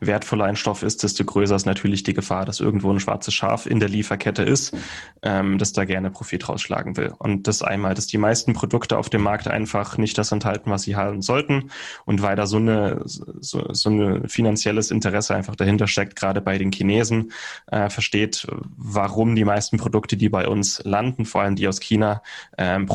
wertvoller 0.01 0.45
ein 0.45 0.57
Stoff 0.57 0.83
ist, 0.83 1.03
desto 1.03 1.25
größer 1.25 1.57
ist 1.57 1.65
natürlich 1.65 2.03
die 2.03 2.13
Gefahr, 2.15 2.45
dass 2.45 2.61
irgendwo 2.61 2.91
ein 2.91 3.01
schwarzes 3.01 3.33
Schaf 3.33 3.67
in 3.67 3.81
der 3.81 3.89
Lieferkette 3.89 4.43
ist, 4.43 4.77
ähm, 5.23 5.57
das 5.57 5.73
da 5.73 5.85
gerne 5.85 6.11
Profit 6.11 6.49
rausschlagen 6.49 6.97
will. 6.99 7.15
Und 7.19 7.49
das 7.49 7.63
einmal, 7.63 7.95
dass 7.95 8.07
die 8.07 8.19
meisten 8.19 8.53
Produkte 8.53 8.99
auf 8.99 9.09
dem 9.09 9.23
Markt 9.23 9.49
einfach 9.49 9.97
nicht 9.97 10.19
das 10.19 10.31
enthalten, 10.33 10.71
was 10.71 10.83
sie 10.83 10.97
haben 10.97 11.23
sollten 11.23 11.71
und 12.05 12.21
weil 12.21 12.37
da 12.37 12.47
so 12.47 12.59
eine 12.59 13.01
so, 13.07 13.73
so 13.73 13.91
ein 13.91 14.29
finanzielles 14.29 14.91
Interesse 14.91 15.35
einfach 15.35 15.57
dahinter 15.57 15.87
steckt, 15.87 16.17
gerade 16.17 16.43
bei 16.43 16.59
den 16.59 16.71
Chinesen, 16.71 17.33
äh, 17.69 17.89
versteht, 17.89 18.47
warum 18.77 19.35
die 19.35 19.45
meisten 19.45 19.79
Produkte, 19.79 20.17
die 20.17 20.29
bei 20.29 20.47
uns 20.47 20.83
landen, 20.85 21.25
vor 21.25 21.41
allem 21.41 21.57
die 21.57 21.67
aus 21.67 21.81
China, 21.81 22.23
äh, 22.59 22.67
ähm, 22.67 22.87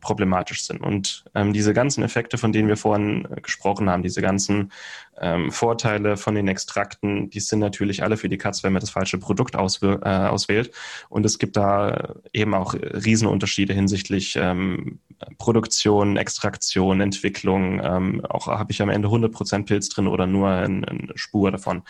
problematisch 0.00 0.64
sind. 0.64 0.80
Und 0.80 1.24
ähm, 1.34 1.52
diese 1.52 1.72
ganzen 1.72 2.02
Effekte, 2.02 2.38
von 2.38 2.52
denen 2.52 2.68
wir 2.68 2.76
vorhin 2.76 3.28
äh, 3.30 3.40
gesprochen 3.40 3.88
haben, 3.88 4.02
diese 4.02 4.22
ganzen 4.22 4.72
ähm, 5.20 5.50
Vorteile 5.50 6.16
von 6.16 6.34
den 6.34 6.48
Extrakten, 6.48 7.30
die 7.30 7.40
sind 7.40 7.60
natürlich 7.60 8.02
alle 8.02 8.16
für 8.16 8.28
die 8.28 8.38
Katz, 8.38 8.64
wenn 8.64 8.72
man 8.72 8.80
das 8.80 8.90
falsche 8.90 9.18
Produkt 9.18 9.54
äh, 9.54 9.58
auswählt. 9.58 10.72
Und 11.08 11.24
es 11.24 11.38
gibt 11.38 11.56
da 11.56 12.14
eben 12.32 12.54
auch 12.54 12.74
Riesenunterschiede 12.74 13.72
hinsichtlich 13.72 14.36
ähm, 14.40 14.98
Produktion, 15.38 16.16
Extraktion, 16.16 17.00
Entwicklung. 17.00 17.80
Ähm, 17.82 18.24
auch 18.24 18.46
habe 18.46 18.72
ich 18.72 18.80
am 18.82 18.88
Ende 18.88 19.08
100% 19.08 19.66
Pilz 19.66 19.88
drin 19.88 20.06
oder 20.06 20.26
nur 20.26 20.48
eine, 20.48 20.86
eine 20.86 21.08
Spur 21.16 21.50
davon. 21.50 21.82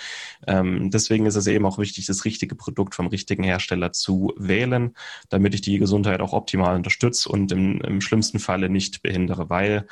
Ähm, 0.46 0.90
deswegen 0.90 1.26
ist 1.26 1.36
es 1.36 1.46
eben 1.46 1.66
auch 1.66 1.78
wichtig, 1.78 2.06
das 2.06 2.24
richtige 2.24 2.54
Produkt 2.54 2.94
vom 2.94 3.08
richtigen 3.08 3.42
Hersteller 3.42 3.92
zu 3.92 4.32
wählen, 4.36 4.94
damit 5.28 5.54
ich 5.54 5.60
die 5.60 5.78
Gesundheit 5.78 6.20
auch 6.20 6.32
optimal 6.32 6.76
unterstütze 6.76 7.28
und 7.28 7.52
im, 7.52 7.80
im 7.82 8.00
schlimmsten 8.00 8.38
Falle 8.38 8.68
nicht 8.68 9.02
behindere, 9.02 9.50
weil 9.50 9.86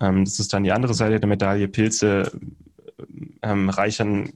ähm, 0.00 0.24
das 0.24 0.38
ist 0.38 0.52
dann 0.52 0.64
die 0.64 0.72
andere 0.72 0.94
Seite 0.94 1.20
der 1.20 1.28
Medaille. 1.28 1.68
Pilze 1.68 2.32
ähm, 3.42 3.68
reichern 3.68 4.32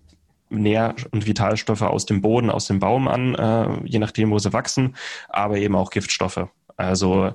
Nähr- 0.50 0.94
und 1.10 1.26
Vitalstoffe 1.26 1.82
aus 1.82 2.06
dem 2.06 2.20
Boden, 2.20 2.50
aus 2.50 2.66
dem 2.66 2.78
Baum 2.78 3.08
an, 3.08 3.34
äh, 3.34 3.86
je 3.86 3.98
nachdem, 3.98 4.30
wo 4.30 4.38
sie 4.38 4.52
wachsen, 4.52 4.96
aber 5.28 5.56
eben 5.56 5.74
auch 5.74 5.90
Giftstoffe. 5.90 6.48
Also 6.76 7.32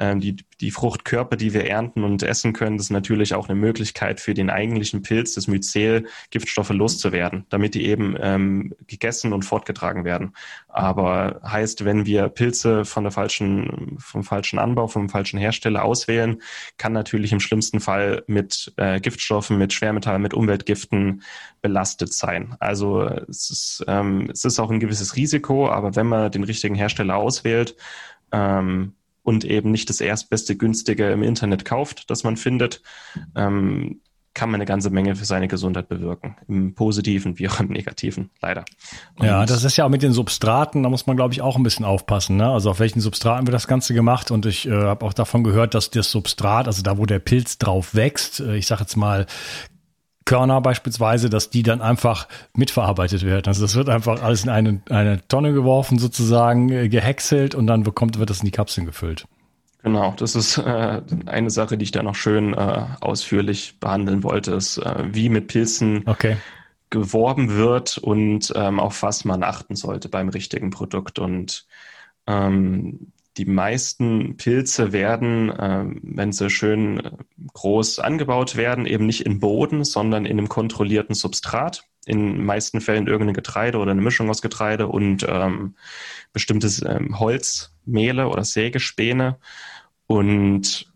die, 0.00 0.36
die 0.60 0.70
Fruchtkörper, 0.70 1.36
die 1.36 1.52
wir 1.52 1.66
ernten 1.66 2.04
und 2.04 2.22
essen 2.22 2.52
können, 2.52 2.78
das 2.78 2.86
ist 2.86 2.90
natürlich 2.90 3.34
auch 3.34 3.48
eine 3.48 3.58
Möglichkeit 3.58 4.20
für 4.20 4.34
den 4.34 4.50
eigentlichen 4.50 5.02
Pilz, 5.02 5.34
das 5.34 5.46
Myzel, 5.46 6.06
Giftstoffe 6.30 6.70
loszuwerden, 6.70 7.46
damit 7.50 7.74
die 7.74 7.86
eben 7.86 8.16
ähm, 8.18 8.74
gegessen 8.86 9.32
und 9.32 9.44
fortgetragen 9.44 10.04
werden. 10.04 10.34
Aber 10.68 11.40
heißt, 11.44 11.84
wenn 11.84 12.06
wir 12.06 12.28
Pilze 12.28 12.84
von 12.84 13.04
der 13.04 13.12
falschen, 13.12 13.96
vom 13.98 14.24
falschen 14.24 14.58
Anbau, 14.58 14.86
vom 14.86 15.08
falschen 15.08 15.38
Hersteller 15.38 15.84
auswählen, 15.84 16.40
kann 16.78 16.92
natürlich 16.92 17.32
im 17.32 17.40
schlimmsten 17.40 17.80
Fall 17.80 18.24
mit 18.26 18.72
äh, 18.76 19.00
Giftstoffen, 19.00 19.58
mit 19.58 19.72
Schwermetallen, 19.72 20.22
mit 20.22 20.34
Umweltgiften 20.34 21.22
belastet 21.60 22.12
sein. 22.12 22.56
Also 22.58 23.02
es 23.02 23.50
ist, 23.50 23.84
ähm, 23.86 24.30
es 24.32 24.44
ist 24.44 24.58
auch 24.58 24.70
ein 24.70 24.80
gewisses 24.80 25.16
Risiko, 25.16 25.68
aber 25.68 25.94
wenn 25.96 26.06
man 26.06 26.30
den 26.30 26.44
richtigen 26.44 26.74
Hersteller 26.74 27.16
auswählt, 27.16 27.76
ähm, 28.32 28.94
und 29.22 29.44
eben 29.44 29.70
nicht 29.70 29.88
das 29.88 30.00
erstbeste 30.00 30.56
günstige 30.56 31.10
im 31.10 31.22
Internet 31.22 31.64
kauft, 31.64 32.10
das 32.10 32.24
man 32.24 32.36
findet, 32.36 32.82
ähm, 33.36 34.00
kann 34.32 34.48
man 34.48 34.60
eine 34.60 34.66
ganze 34.66 34.90
Menge 34.90 35.16
für 35.16 35.24
seine 35.24 35.48
Gesundheit 35.48 35.88
bewirken. 35.88 36.36
Im 36.46 36.74
Positiven 36.74 37.38
wie 37.38 37.48
auch 37.48 37.58
im 37.58 37.68
Negativen, 37.68 38.30
leider. 38.40 38.64
Und 39.18 39.26
ja, 39.26 39.44
das 39.44 39.64
ist 39.64 39.76
ja 39.76 39.84
auch 39.84 39.88
mit 39.88 40.02
den 40.02 40.12
Substraten, 40.12 40.84
da 40.84 40.88
muss 40.88 41.06
man, 41.06 41.16
glaube 41.16 41.34
ich, 41.34 41.42
auch 41.42 41.56
ein 41.56 41.62
bisschen 41.64 41.84
aufpassen. 41.84 42.36
Ne? 42.36 42.48
Also 42.48 42.70
auf 42.70 42.78
welchen 42.78 43.00
Substraten 43.00 43.46
wird 43.46 43.54
das 43.54 43.66
Ganze 43.66 43.92
gemacht? 43.92 44.30
Und 44.30 44.46
ich 44.46 44.68
äh, 44.68 44.70
habe 44.70 45.04
auch 45.04 45.12
davon 45.12 45.42
gehört, 45.42 45.74
dass 45.74 45.90
das 45.90 46.10
Substrat, 46.10 46.68
also 46.68 46.82
da, 46.82 46.96
wo 46.96 47.06
der 47.06 47.18
Pilz 47.18 47.58
drauf 47.58 47.94
wächst, 47.94 48.40
äh, 48.40 48.56
ich 48.56 48.66
sage 48.66 48.82
jetzt 48.82 48.96
mal 48.96 49.26
Körner 50.30 50.60
beispielsweise, 50.60 51.28
dass 51.28 51.50
die 51.50 51.64
dann 51.64 51.82
einfach 51.82 52.28
mitverarbeitet 52.54 53.24
werden. 53.24 53.48
Also 53.48 53.62
das 53.62 53.74
wird 53.74 53.88
einfach 53.88 54.22
alles 54.22 54.44
in 54.44 54.48
eine, 54.48 54.80
eine 54.88 55.26
Tonne 55.26 55.52
geworfen, 55.52 55.98
sozusagen 55.98 56.68
äh, 56.68 56.88
gehäckselt 56.88 57.56
und 57.56 57.66
dann 57.66 57.82
bekommt, 57.82 58.16
wird 58.16 58.30
das 58.30 58.38
in 58.38 58.44
die 58.44 58.52
Kapseln 58.52 58.86
gefüllt. 58.86 59.26
Genau, 59.82 60.14
das 60.16 60.36
ist 60.36 60.56
äh, 60.58 61.02
eine 61.26 61.50
Sache, 61.50 61.76
die 61.76 61.82
ich 61.82 61.90
da 61.90 62.04
noch 62.04 62.14
schön 62.14 62.54
äh, 62.54 62.86
ausführlich 63.00 63.80
behandeln 63.80 64.22
wollte, 64.22 64.52
ist, 64.52 64.78
äh, 64.78 65.02
wie 65.10 65.30
mit 65.30 65.48
Pilzen 65.48 66.04
okay. 66.06 66.36
geworben 66.90 67.56
wird 67.56 67.98
und 67.98 68.52
ähm, 68.54 68.78
auf 68.78 69.02
was 69.02 69.24
man 69.24 69.42
achten 69.42 69.74
sollte 69.74 70.08
beim 70.08 70.28
richtigen 70.28 70.70
Produkt. 70.70 71.18
Und 71.18 71.66
ähm, 72.28 73.10
die 73.40 73.50
meisten 73.50 74.36
Pilze 74.36 74.92
werden, 74.92 75.48
äh, 75.48 75.86
wenn 76.02 76.30
sie 76.30 76.50
schön 76.50 77.00
äh, 77.00 77.10
groß 77.54 77.98
angebaut 77.98 78.54
werden, 78.54 78.84
eben 78.84 79.06
nicht 79.06 79.22
in 79.22 79.40
Boden, 79.40 79.82
sondern 79.82 80.26
in 80.26 80.38
einem 80.38 80.50
kontrollierten 80.50 81.14
Substrat. 81.14 81.84
In 82.04 82.34
den 82.34 82.44
meisten 82.44 82.82
Fällen 82.82 83.06
irgendein 83.06 83.34
Getreide 83.34 83.78
oder 83.78 83.92
eine 83.92 84.02
Mischung 84.02 84.28
aus 84.28 84.42
Getreide 84.42 84.88
und 84.88 85.24
ähm, 85.26 85.74
bestimmtes 86.34 86.82
ähm, 86.82 87.18
Holz, 87.18 87.72
oder 88.28 88.44
Sägespäne. 88.44 89.38
Und 90.06 90.89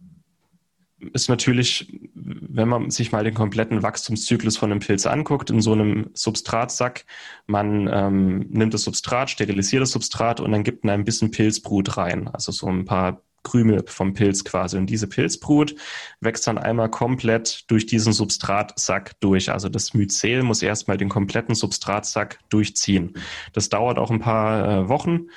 ist 1.13 1.29
natürlich, 1.29 2.01
wenn 2.15 2.69
man 2.69 2.91
sich 2.91 3.13
mal 3.13 3.25
den 3.25 3.35
kompletten 3.35 3.83
Wachstumszyklus 3.83 4.57
von 4.57 4.71
einem 4.71 4.81
Pilz 4.81 5.07
anguckt, 5.07 5.51
in 5.51 5.61
so 5.61 5.73
einem 5.73 6.11
Substratsack, 6.15 7.05
man 7.47 7.89
ähm, 7.93 8.47
nimmt 8.51 8.75
das 8.75 8.83
Substrat, 8.83 9.31
sterilisiert 9.31 9.83
das 9.83 9.91
Substrat 9.91 10.41
und 10.41 10.53
dann 10.53 10.65
gibt 10.65 10.85
man 10.85 10.95
ein 10.95 11.05
bisschen 11.05 11.31
Pilzbrut 11.31 11.97
rein, 11.97 12.29
also 12.29 12.53
so 12.53 12.69
ein 12.69 12.85
paar 12.85 13.23
Krümel 13.45 13.85
vom 13.87 14.15
Pilz 14.15 14.43
quasi. 14.45 14.77
Und 14.77 14.87
diese 14.87 15.07
Pilzbrut 15.07 15.77
wächst 16.21 16.47
dann 16.47 16.59
einmal 16.59 16.91
komplett 16.91 17.71
durch 17.71 17.87
diesen 17.87 18.13
Substratsack 18.13 19.21
durch. 19.21 19.53
Also 19.53 19.69
das 19.69 19.95
Myzel 19.95 20.43
muss 20.43 20.63
erstmal 20.63 20.97
den 20.97 21.09
kompletten 21.09 21.55
Substratsack 21.55 22.41
durchziehen. 22.49 23.15
Das 23.53 23.69
dauert 23.69 23.99
auch 23.99 24.11
ein 24.11 24.21
paar 24.21 24.69
äh, 24.69 24.89
Wochen. 24.89 25.29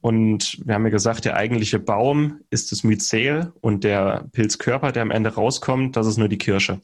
Und 0.00 0.58
wir 0.64 0.74
haben 0.74 0.84
ja 0.84 0.90
gesagt, 0.90 1.24
der 1.24 1.36
eigentliche 1.36 1.78
Baum 1.78 2.40
ist 2.50 2.72
das 2.72 2.82
Myzel 2.82 3.52
und 3.60 3.84
der 3.84 4.28
Pilzkörper, 4.32 4.90
der 4.90 5.02
am 5.02 5.10
Ende 5.10 5.34
rauskommt, 5.34 5.96
das 5.96 6.06
ist 6.06 6.16
nur 6.16 6.28
die 6.28 6.38
Kirsche. 6.38 6.80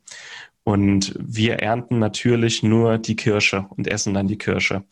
Und 0.65 1.15
wir 1.19 1.61
ernten 1.61 1.99
natürlich 1.99 2.63
nur 2.63 2.99
die 2.99 3.17
Kirsche 3.17 3.67
und 3.71 3.87
essen 3.87 4.15
dann 4.15 4.27
die 4.27 4.39
Kirsche. 4.39 4.85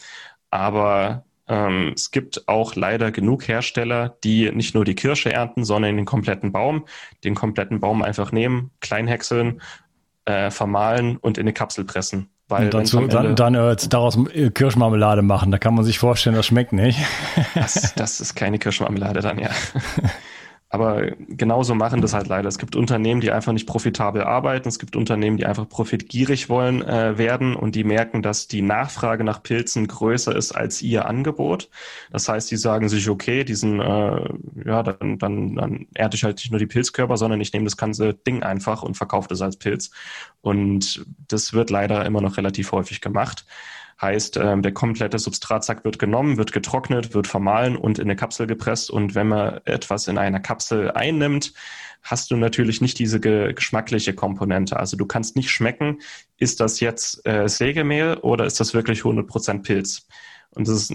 Aber 0.51 1.25
ähm, 1.47 1.93
es 1.95 2.11
gibt 2.11 2.49
auch 2.49 2.75
leider 2.75 3.11
genug 3.11 3.47
Hersteller, 3.49 4.17
die 4.25 4.51
nicht 4.51 4.75
nur 4.75 4.85
die 4.85 4.95
Kirsche 4.95 5.33
ernten, 5.33 5.65
sondern 5.65 5.97
den 5.97 6.07
kompletten 6.07 6.53
Baum, 6.53 6.87
den 7.23 7.35
kompletten 7.35 7.81
Baum 7.81 8.03
einfach 8.03 8.33
nehmen, 8.33 8.71
kleinhäckseln, 8.81 9.61
äh, 10.25 10.51
vermahlen 10.51 11.17
und 11.19 11.37
in 11.37 11.43
eine 11.43 11.53
Kapsel 11.53 11.85
pressen. 11.85 12.31
Weil 12.49 12.67
und 12.67 12.75
dazu, 12.75 13.07
dann, 13.07 13.37
dann 13.37 13.55
äh, 13.55 13.77
daraus 13.89 14.19
äh, 14.35 14.51
Kirschmarmelade 14.51 15.23
machen. 15.23 15.51
Da 15.51 15.59
kann 15.59 15.75
man 15.75 15.85
sich 15.85 15.99
vorstellen, 15.99 16.37
das 16.37 16.47
schmeckt 16.47 16.73
nicht. 16.73 16.99
das, 17.55 17.95
das 17.95 18.21
ist 18.21 18.35
keine 18.35 18.59
Kirschmarmelade 18.59 19.21
dann, 19.21 19.39
ja. 19.39 19.51
Aber 20.75 21.13
genauso 21.29 21.77
machen 21.77 22.01
das 22.01 22.15
halt 22.15 22.27
leider. 22.27 22.49
Es 22.49 22.59
gibt 22.59 22.75
Unternehmen, 22.75 23.21
die 23.21 23.31
einfach 23.31 23.53
nicht 23.53 23.69
profitabel 23.69 24.25
arbeiten. 24.25 24.67
Es 24.67 24.81
gibt 24.81 24.97
Unternehmen, 24.97 25.37
die 25.37 25.47
einfach 25.47 25.69
profitgierig 25.69 26.49
wollen 26.49 26.83
äh, 26.83 27.17
werden 27.17 27.55
und 27.55 27.77
die 27.77 27.85
merken, 27.85 28.23
dass 28.23 28.49
die 28.49 28.61
Nachfrage 28.61 29.23
nach 29.23 29.41
Pilzen 29.41 29.87
größer 29.87 30.35
ist 30.35 30.51
als 30.51 30.83
ihr 30.83 31.07
Angebot. 31.07 31.71
Das 32.11 32.29
heißt, 32.29 32.51
die 32.51 32.57
sagen 32.57 32.89
sich, 32.89 33.09
okay, 33.09 33.45
diesen, 33.45 33.79
äh, 33.79 34.29
ja, 34.67 34.83
dann, 34.83 35.21
dann, 35.21 35.55
dann 35.55 35.87
ernte 35.95 36.17
ich 36.17 36.25
halt 36.25 36.39
nicht 36.39 36.51
nur 36.51 36.59
die 36.59 36.67
Pilzkörper, 36.67 37.17
sondern 37.17 37.41
ich 37.41 37.53
nehme 37.53 37.67
das 37.67 37.77
ganze 37.77 38.13
Ding 38.13 38.43
einfach 38.43 38.83
und 38.83 38.97
verkaufe 38.97 39.29
das 39.29 39.43
als 39.43 39.57
Pilz. 39.57 39.93
Und 40.41 41.07
das 41.29 41.53
wird 41.53 41.71
leider 41.71 42.05
immer 42.05 42.21
noch 42.21 42.37
relativ 42.37 42.73
häufig 42.73 43.01
gemacht. 43.01 43.47
Heißt, 44.01 44.37
ähm, 44.37 44.63
der 44.63 44.73
komplette 44.73 45.19
Substratsack 45.19 45.85
wird 45.85 45.99
genommen, 45.99 46.37
wird 46.37 46.53
getrocknet, 46.53 47.15
wird 47.15 47.27
vermahlen 47.27 47.77
und 47.77 47.99
in 47.99 48.05
eine 48.05 48.17
Kapsel 48.17 48.47
gepresst. 48.47 48.91
Und 48.91 49.15
wenn 49.15 49.29
man 49.29 49.61
etwas 49.65 50.09
in 50.09 50.19
einer 50.19 50.41
Kapsel 50.41 50.91
einnimmt, 50.91 51.53
hast 52.03 52.31
du 52.31 52.37
natürlich 52.37 52.81
nicht 52.81 52.99
diese 52.99 53.19
ge 53.19 53.53
geschmackliche 53.55 54.15
Komponente. 54.15 54.79
Also 54.79 54.97
du 54.97 55.07
kannst 55.07 55.37
nicht 55.37 55.51
schmecken, 55.51 56.01
ist 56.39 56.61
das 56.61 56.81
jetzt 56.81 57.27
äh, 57.27 57.49
Sägemehl 57.49 58.19
oder 58.21 58.45
ist 58.45 58.61
das 58.61 58.75
wirklich 58.75 59.01
100% 59.01 59.63
Pilz? 59.63 60.07
Und 60.55 60.69
das 60.69 60.91
ist 60.91 60.95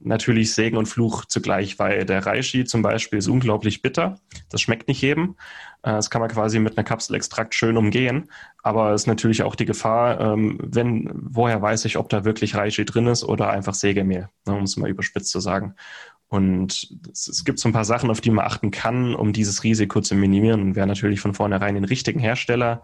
natürlich 0.00 0.54
Segen 0.54 0.76
und 0.76 0.86
Fluch 0.86 1.24
zugleich, 1.24 1.78
weil 1.78 2.04
der 2.04 2.24
Reishi 2.24 2.64
zum 2.64 2.82
Beispiel 2.82 3.18
ist 3.18 3.28
unglaublich 3.28 3.82
bitter. 3.82 4.18
Das 4.50 4.60
schmeckt 4.60 4.88
nicht 4.88 5.02
jedem. 5.02 5.36
Äh, 5.82 5.92
das 5.92 6.10
kann 6.10 6.20
man 6.20 6.30
quasi 6.30 6.58
mit 6.58 6.76
einer 6.76 6.84
Kapselextrakt 6.84 7.54
schön 7.54 7.76
umgehen. 7.76 8.30
Aber 8.62 8.92
es 8.92 9.02
ist 9.02 9.06
natürlich 9.06 9.42
auch 9.42 9.54
die 9.54 9.66
Gefahr, 9.66 10.20
ähm, 10.20 10.58
wenn, 10.62 11.10
woher 11.14 11.60
weiß 11.60 11.84
ich, 11.84 11.96
ob 11.96 12.08
da 12.08 12.24
wirklich 12.24 12.54
Reishi 12.54 12.84
drin 12.84 13.06
ist 13.06 13.24
oder 13.24 13.50
einfach 13.50 13.74
Sägemehl, 13.74 14.28
ne, 14.46 14.54
um 14.54 14.64
es 14.64 14.76
mal 14.76 14.90
überspitzt 14.90 15.30
zu 15.30 15.40
sagen. 15.40 15.74
Und 16.28 16.96
es, 17.10 17.44
gibt 17.44 17.58
so 17.58 17.68
ein 17.68 17.72
paar 17.72 17.84
Sachen, 17.84 18.08
auf 18.08 18.20
die 18.20 18.30
man 18.30 18.46
achten 18.46 18.70
kann, 18.70 19.16
um 19.16 19.32
dieses 19.32 19.64
Risiko 19.64 20.00
zu 20.00 20.14
minimieren. 20.14 20.62
Und 20.62 20.76
wer 20.76 20.86
natürlich 20.86 21.20
von 21.20 21.34
vornherein 21.34 21.74
den 21.74 21.82
richtigen 21.82 22.20
Hersteller 22.20 22.82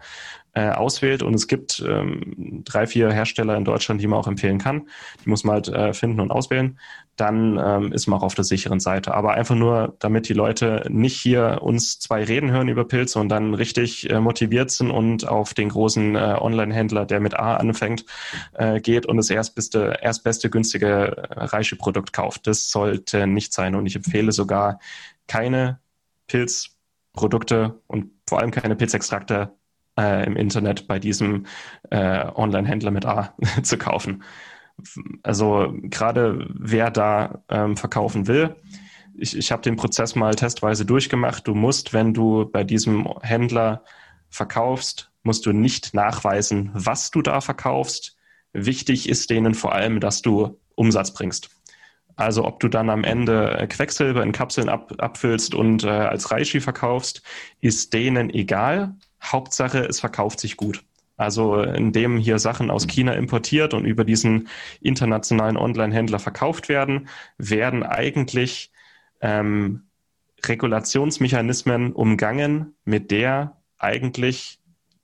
äh, 0.57 0.71
auswählt, 0.71 1.21
und 1.21 1.35
es 1.35 1.47
gibt 1.47 1.83
ähm, 1.87 2.63
drei, 2.65 2.87
vier 2.87 3.11
Hersteller 3.11 3.55
in 3.57 3.63
Deutschland, 3.63 4.01
die 4.01 4.07
man 4.07 4.17
auch 4.17 4.27
empfehlen 4.27 4.57
kann, 4.57 4.87
die 5.23 5.29
muss 5.29 5.43
man 5.43 5.53
halt 5.53 5.67
äh, 5.67 5.93
finden 5.93 6.19
und 6.19 6.31
auswählen, 6.31 6.79
dann 7.15 7.59
ähm, 7.63 7.91
ist 7.91 8.07
man 8.07 8.17
auch 8.17 8.23
auf 8.23 8.33
der 8.33 8.43
sicheren 8.43 8.79
Seite. 8.79 9.13
Aber 9.13 9.35
einfach 9.35 9.53
nur, 9.53 9.95
damit 9.99 10.29
die 10.29 10.33
Leute 10.33 10.83
nicht 10.89 11.15
hier 11.15 11.59
uns 11.61 11.99
zwei 11.99 12.23
reden 12.23 12.49
hören 12.49 12.69
über 12.69 12.85
Pilze 12.85 13.19
und 13.19 13.29
dann 13.29 13.53
richtig 13.53 14.09
äh, 14.09 14.19
motiviert 14.19 14.71
sind 14.71 14.89
und 14.89 15.27
auf 15.27 15.53
den 15.53 15.69
großen 15.69 16.15
äh, 16.15 16.37
Online-Händler, 16.39 17.05
der 17.05 17.19
mit 17.19 17.35
A 17.35 17.57
anfängt, 17.57 18.05
äh, 18.53 18.79
geht 18.79 19.05
und 19.05 19.17
das 19.17 19.29
erstbeste, 19.29 19.99
erstbeste 20.01 20.49
günstige 20.49 21.17
äh, 21.17 21.43
reiche 21.43 21.75
Produkt 21.75 22.13
kauft. 22.13 22.47
Das 22.47 22.71
sollte 22.71 23.27
nicht 23.27 23.53
sein. 23.53 23.75
Und 23.75 23.85
ich 23.85 23.95
empfehle 23.95 24.31
sogar 24.31 24.79
keine 25.27 25.79
Pilzprodukte 26.25 27.79
und 27.85 28.11
vor 28.27 28.39
allem 28.39 28.49
keine 28.49 28.75
Pilzextrakte 28.75 29.56
äh, 29.97 30.25
im 30.25 30.35
Internet 30.35 30.87
bei 30.87 30.99
diesem 30.99 31.45
äh, 31.89 32.25
Online-Händler 32.35 32.91
mit 32.91 33.05
A 33.05 33.33
zu 33.63 33.77
kaufen. 33.77 34.23
Also 35.23 35.73
gerade 35.83 36.47
wer 36.53 36.91
da 36.91 37.43
ähm, 37.49 37.77
verkaufen 37.77 38.27
will, 38.27 38.55
ich, 39.17 39.35
ich 39.35 39.51
habe 39.51 39.63
den 39.63 39.75
Prozess 39.75 40.15
mal 40.15 40.35
testweise 40.35 40.85
durchgemacht. 40.85 41.47
Du 41.47 41.55
musst, 41.55 41.93
wenn 41.93 42.13
du 42.13 42.45
bei 42.45 42.63
diesem 42.63 43.07
Händler 43.21 43.83
verkaufst, 44.29 45.11
musst 45.23 45.45
du 45.45 45.51
nicht 45.51 45.93
nachweisen, 45.93 46.69
was 46.73 47.09
du 47.11 47.21
da 47.21 47.41
verkaufst. 47.41 48.15
Wichtig 48.53 49.09
ist 49.09 49.29
denen 49.29 49.55
vor 49.55 49.73
allem, 49.73 49.99
dass 49.99 50.21
du 50.21 50.59
Umsatz 50.75 51.13
bringst. 51.13 51.49
Also 52.15 52.45
ob 52.45 52.59
du 52.59 52.67
dann 52.67 52.89
am 52.89 53.03
Ende 53.03 53.67
Quecksilber 53.69 54.23
in 54.23 54.31
Kapseln 54.31 54.69
ab, 54.69 54.93
abfüllst 54.97 55.53
und 55.53 55.83
äh, 55.83 55.89
als 55.89 56.31
Reishi 56.31 56.61
verkaufst, 56.61 57.21
ist 57.61 57.93
denen 57.93 58.31
egal. 58.31 58.95
Hauptsache, 59.31 59.79
es 59.79 59.99
verkauft 59.99 60.39
sich 60.39 60.57
gut. 60.57 60.83
Also 61.17 61.61
indem 61.61 62.17
hier 62.17 62.37
Sachen 62.37 62.69
aus 62.69 62.85
China 62.87 63.13
importiert 63.13 63.73
und 63.73 63.85
über 63.85 64.03
diesen 64.03 64.47
internationalen 64.81 65.57
Online-Händler 65.57 66.19
verkauft 66.19 66.69
werden, 66.69 67.07
werden 67.39 67.83
eigentlich 67.83 68.71
ähm, 69.21 69.87
Regulationsmechanismen 70.45 71.93
umgangen, 71.93 72.75
mit 72.85 73.09
der 73.09 73.57
eigentlich 73.79 74.59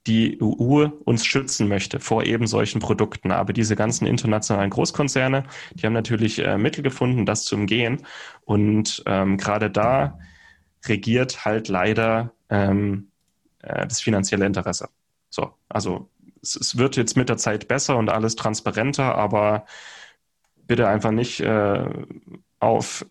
die 0.06 0.38
EU 0.40 0.86
uns 1.04 1.24
schützen 1.24 1.66
möchte 1.66 1.98
vor 1.98 2.24
eben 2.24 2.46
solchen 2.46 2.80
Produkten. 2.80 3.32
Aber 3.32 3.52
diese 3.52 3.74
ganzen 3.74 4.06
internationalen 4.06 4.70
Großkonzerne, 4.70 5.44
die 5.74 5.86
haben 5.86 5.94
natürlich 5.94 6.38
äh, 6.38 6.58
Mittel 6.58 6.82
gefunden, 6.82 7.26
das 7.26 7.44
zu 7.44 7.56
umgehen. 7.56 8.06
Und 8.44 9.02
ähm, 9.06 9.38
gerade 9.38 9.70
da 9.70 10.18
regiert 10.86 11.44
halt 11.44 11.68
leider 11.68 12.32
ähm, 12.50 13.10
äh, 13.64 13.86
das 13.86 14.00
finanzielle 14.00 14.46
Interesse. 14.46 14.88
So, 15.30 15.52
also 15.68 16.08
es, 16.42 16.56
es, 16.56 16.78
wird 16.78 16.96
jetzt 16.96 17.16
mit 17.16 17.28
der 17.28 17.36
Zeit 17.36 17.68
besser 17.68 17.96
und 17.96 18.08
alles 18.08 18.36
transparenter, 18.36 19.14
aber 19.16 19.66
bitte 20.66 20.88
einfach 20.88 21.10
nicht 21.10 21.40
äh, 21.40 21.84
auf 22.60 23.04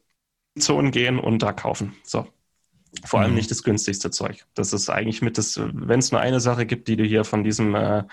Zonen 0.58 0.92
gehen 0.92 1.20
und 1.20 1.40
da 1.40 1.52
kaufen. 1.52 1.96
So. 2.04 2.28
Vor 3.06 3.22
allem 3.22 3.32
mhm. 3.32 3.38
nicht 3.38 3.52
das 3.52 3.64
günstigste 3.64 4.12
Zeug. 4.12 4.46
Das 4.54 4.72
ist 4.72 4.90
eigentlich 4.90 5.22
mit 5.22 5.38
das, 5.38 5.60
wenn 5.60 6.00
es 6.00 6.12
nur 6.12 6.22
eine 6.22 6.40
Sache 6.40 6.66
gibt, 6.66 6.88
die 6.88 6.96
du 6.96 7.04
hier 7.04 7.24
von 7.24 7.44
diesem 7.44 7.74
äh, 7.74 8.04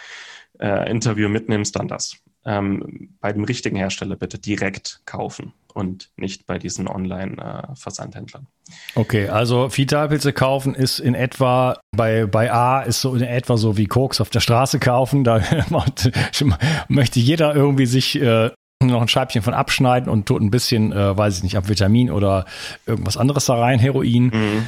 äh, 0.59 0.91
Interview 0.91 1.29
mitnimmst, 1.29 1.77
dann 1.77 1.89
das. 1.89 2.17
Ähm, 2.47 3.11
bei 3.21 3.33
dem 3.33 3.45
richtigen 3.45 3.77
Hersteller 3.77 4.17
bitte 4.17 4.39
direkt 4.39 5.03
kaufen 5.05 5.53
und 5.75 6.11
nicht 6.17 6.47
bei 6.47 6.59
diesen 6.59 6.89
Online-Versandhändlern. 6.89 8.47
okay, 8.95 9.29
also 9.29 9.69
Vitalpilze 9.77 10.33
kaufen 10.33 10.75
ist 10.75 11.01
in 11.01 11.15
etwa 11.15 11.79
bei, 11.95 12.27
bei 12.27 12.53
A 12.53 12.81
ist 12.81 13.01
so 13.01 13.15
in 13.15 13.23
etwa 13.23 13.57
so 13.57 13.77
wie 13.77 13.87
Koks 13.87 14.21
auf 14.21 14.31
der 14.31 14.41
Straße 14.41 14.79
kaufen. 14.79 15.25
Da 15.25 15.43
möchte 16.89 17.21
jeder 17.21 17.55
irgendwie 17.55 17.87
sich 17.87 18.21
äh, 18.21 18.51
noch 18.83 19.03
ein 19.03 19.09
Scheibchen 19.09 19.43
von 19.43 19.55
abschneiden 19.55 20.11
und 20.11 20.27
tut 20.27 20.41
ein 20.41 20.51
bisschen, 20.51 20.93
äh, 20.93 21.17
weiß 21.17 21.39
ich 21.39 21.43
nicht, 21.43 21.57
ab 21.57 21.69
Vitamin 21.69 22.11
oder 22.11 22.47
irgendwas 22.87 23.17
anderes 23.17 23.47
da 23.47 23.55
rein, 23.57 23.79
Heroin. 23.79 24.31
Mhm. 24.33 24.67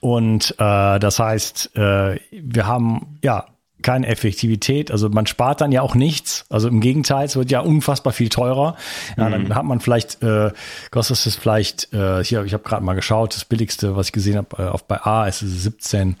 Und 0.00 0.54
äh, 0.58 0.98
das 0.98 1.18
heißt, 1.18 1.76
äh, 1.76 2.18
wir 2.30 2.66
haben 2.66 3.18
ja 3.22 3.46
keine 3.82 4.06
Effektivität. 4.06 4.90
Also 4.90 5.08
man 5.08 5.26
spart 5.26 5.60
dann 5.60 5.72
ja 5.72 5.82
auch 5.82 5.94
nichts. 5.94 6.44
Also 6.48 6.68
im 6.68 6.80
Gegenteil, 6.80 7.26
es 7.26 7.36
wird 7.36 7.50
ja 7.50 7.60
unfassbar 7.60 8.12
viel 8.12 8.28
teurer. 8.28 8.76
Ja, 9.16 9.28
mhm. 9.28 9.48
dann 9.48 9.54
hat 9.54 9.64
man 9.64 9.80
vielleicht, 9.80 10.22
äh, 10.22 10.50
kostet 10.90 11.26
es 11.26 11.36
vielleicht, 11.36 11.92
äh, 11.92 12.22
hier, 12.24 12.44
ich 12.44 12.52
habe 12.52 12.62
gerade 12.62 12.84
mal 12.84 12.94
geschaut, 12.94 13.34
das 13.34 13.44
billigste, 13.44 13.96
was 13.96 14.06
ich 14.06 14.12
gesehen 14.12 14.36
habe, 14.36 14.62
äh, 14.62 14.68
auf 14.68 14.84
bei 14.84 15.00
A 15.02 15.26
ist 15.26 15.42
es 15.42 15.62
17 15.62 16.16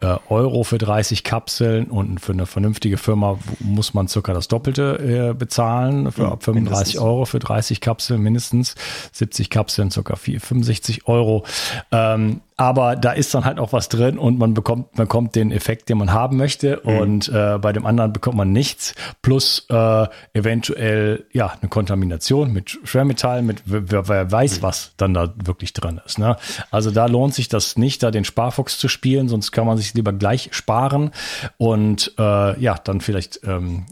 äh, 0.00 0.16
Euro 0.28 0.64
für 0.64 0.78
30 0.78 1.24
Kapseln 1.24 1.86
und 1.86 2.20
für 2.20 2.32
eine 2.32 2.46
vernünftige 2.46 2.96
Firma 2.96 3.38
muss 3.60 3.94
man 3.94 4.08
circa 4.08 4.32
das 4.32 4.48
Doppelte 4.48 5.30
äh, 5.30 5.34
bezahlen, 5.34 6.10
für 6.12 6.34
mhm, 6.34 6.40
35 6.40 6.54
mindestens. 6.54 6.96
Euro 7.00 7.24
für 7.24 7.38
30 7.38 7.80
Kapseln 7.80 8.22
mindestens, 8.22 8.74
70 9.12 9.50
Kapseln 9.50 9.90
circa 9.90 10.16
4, 10.16 10.40
65 10.40 11.08
Euro. 11.08 11.44
Ähm, 11.92 12.40
aber 12.56 12.94
da 12.94 13.12
ist 13.12 13.34
dann 13.34 13.44
halt 13.44 13.58
auch 13.58 13.72
was 13.72 13.88
drin 13.88 14.16
und 14.16 14.38
man 14.38 14.54
bekommt, 14.54 14.96
man 14.96 15.06
bekommt 15.06 15.34
den 15.34 15.50
Effekt, 15.50 15.88
den 15.88 15.98
man 15.98 16.12
haben 16.12 16.36
möchte 16.36 16.80
mhm. 16.84 16.98
und 16.98 17.28
äh, 17.28 17.58
bei 17.58 17.72
dem 17.72 17.84
anderen 17.84 18.12
bekommt 18.12 18.36
man 18.36 18.52
nichts 18.52 18.94
plus 19.22 19.66
äh, 19.70 20.06
eventuell 20.34 21.26
ja 21.32 21.52
eine 21.60 21.68
Kontamination 21.68 22.52
mit 22.52 22.78
Schwermetallen, 22.84 23.44
mit 23.44 23.62
wer, 23.64 24.08
wer 24.08 24.30
weiß, 24.30 24.58
mhm. 24.58 24.62
was 24.62 24.92
dann 24.96 25.14
da 25.14 25.34
wirklich 25.44 25.72
drin 25.72 26.00
ist. 26.06 26.18
Ne? 26.18 26.36
Also 26.70 26.90
da 26.90 27.06
lohnt 27.06 27.34
sich 27.34 27.48
das 27.48 27.76
nicht, 27.76 28.02
da 28.02 28.10
den 28.10 28.24
Sparfuchs 28.24 28.78
zu 28.78 28.88
spielen, 28.88 29.28
sonst 29.28 29.50
kann 29.50 29.66
man 29.66 29.76
sich 29.76 29.94
lieber 29.94 30.12
gleich 30.12 30.48
sparen 30.52 31.10
und 31.56 32.12
äh, 32.18 32.60
ja, 32.60 32.76
dann 32.84 33.00
vielleicht 33.00 33.40
ähm, 33.44 33.86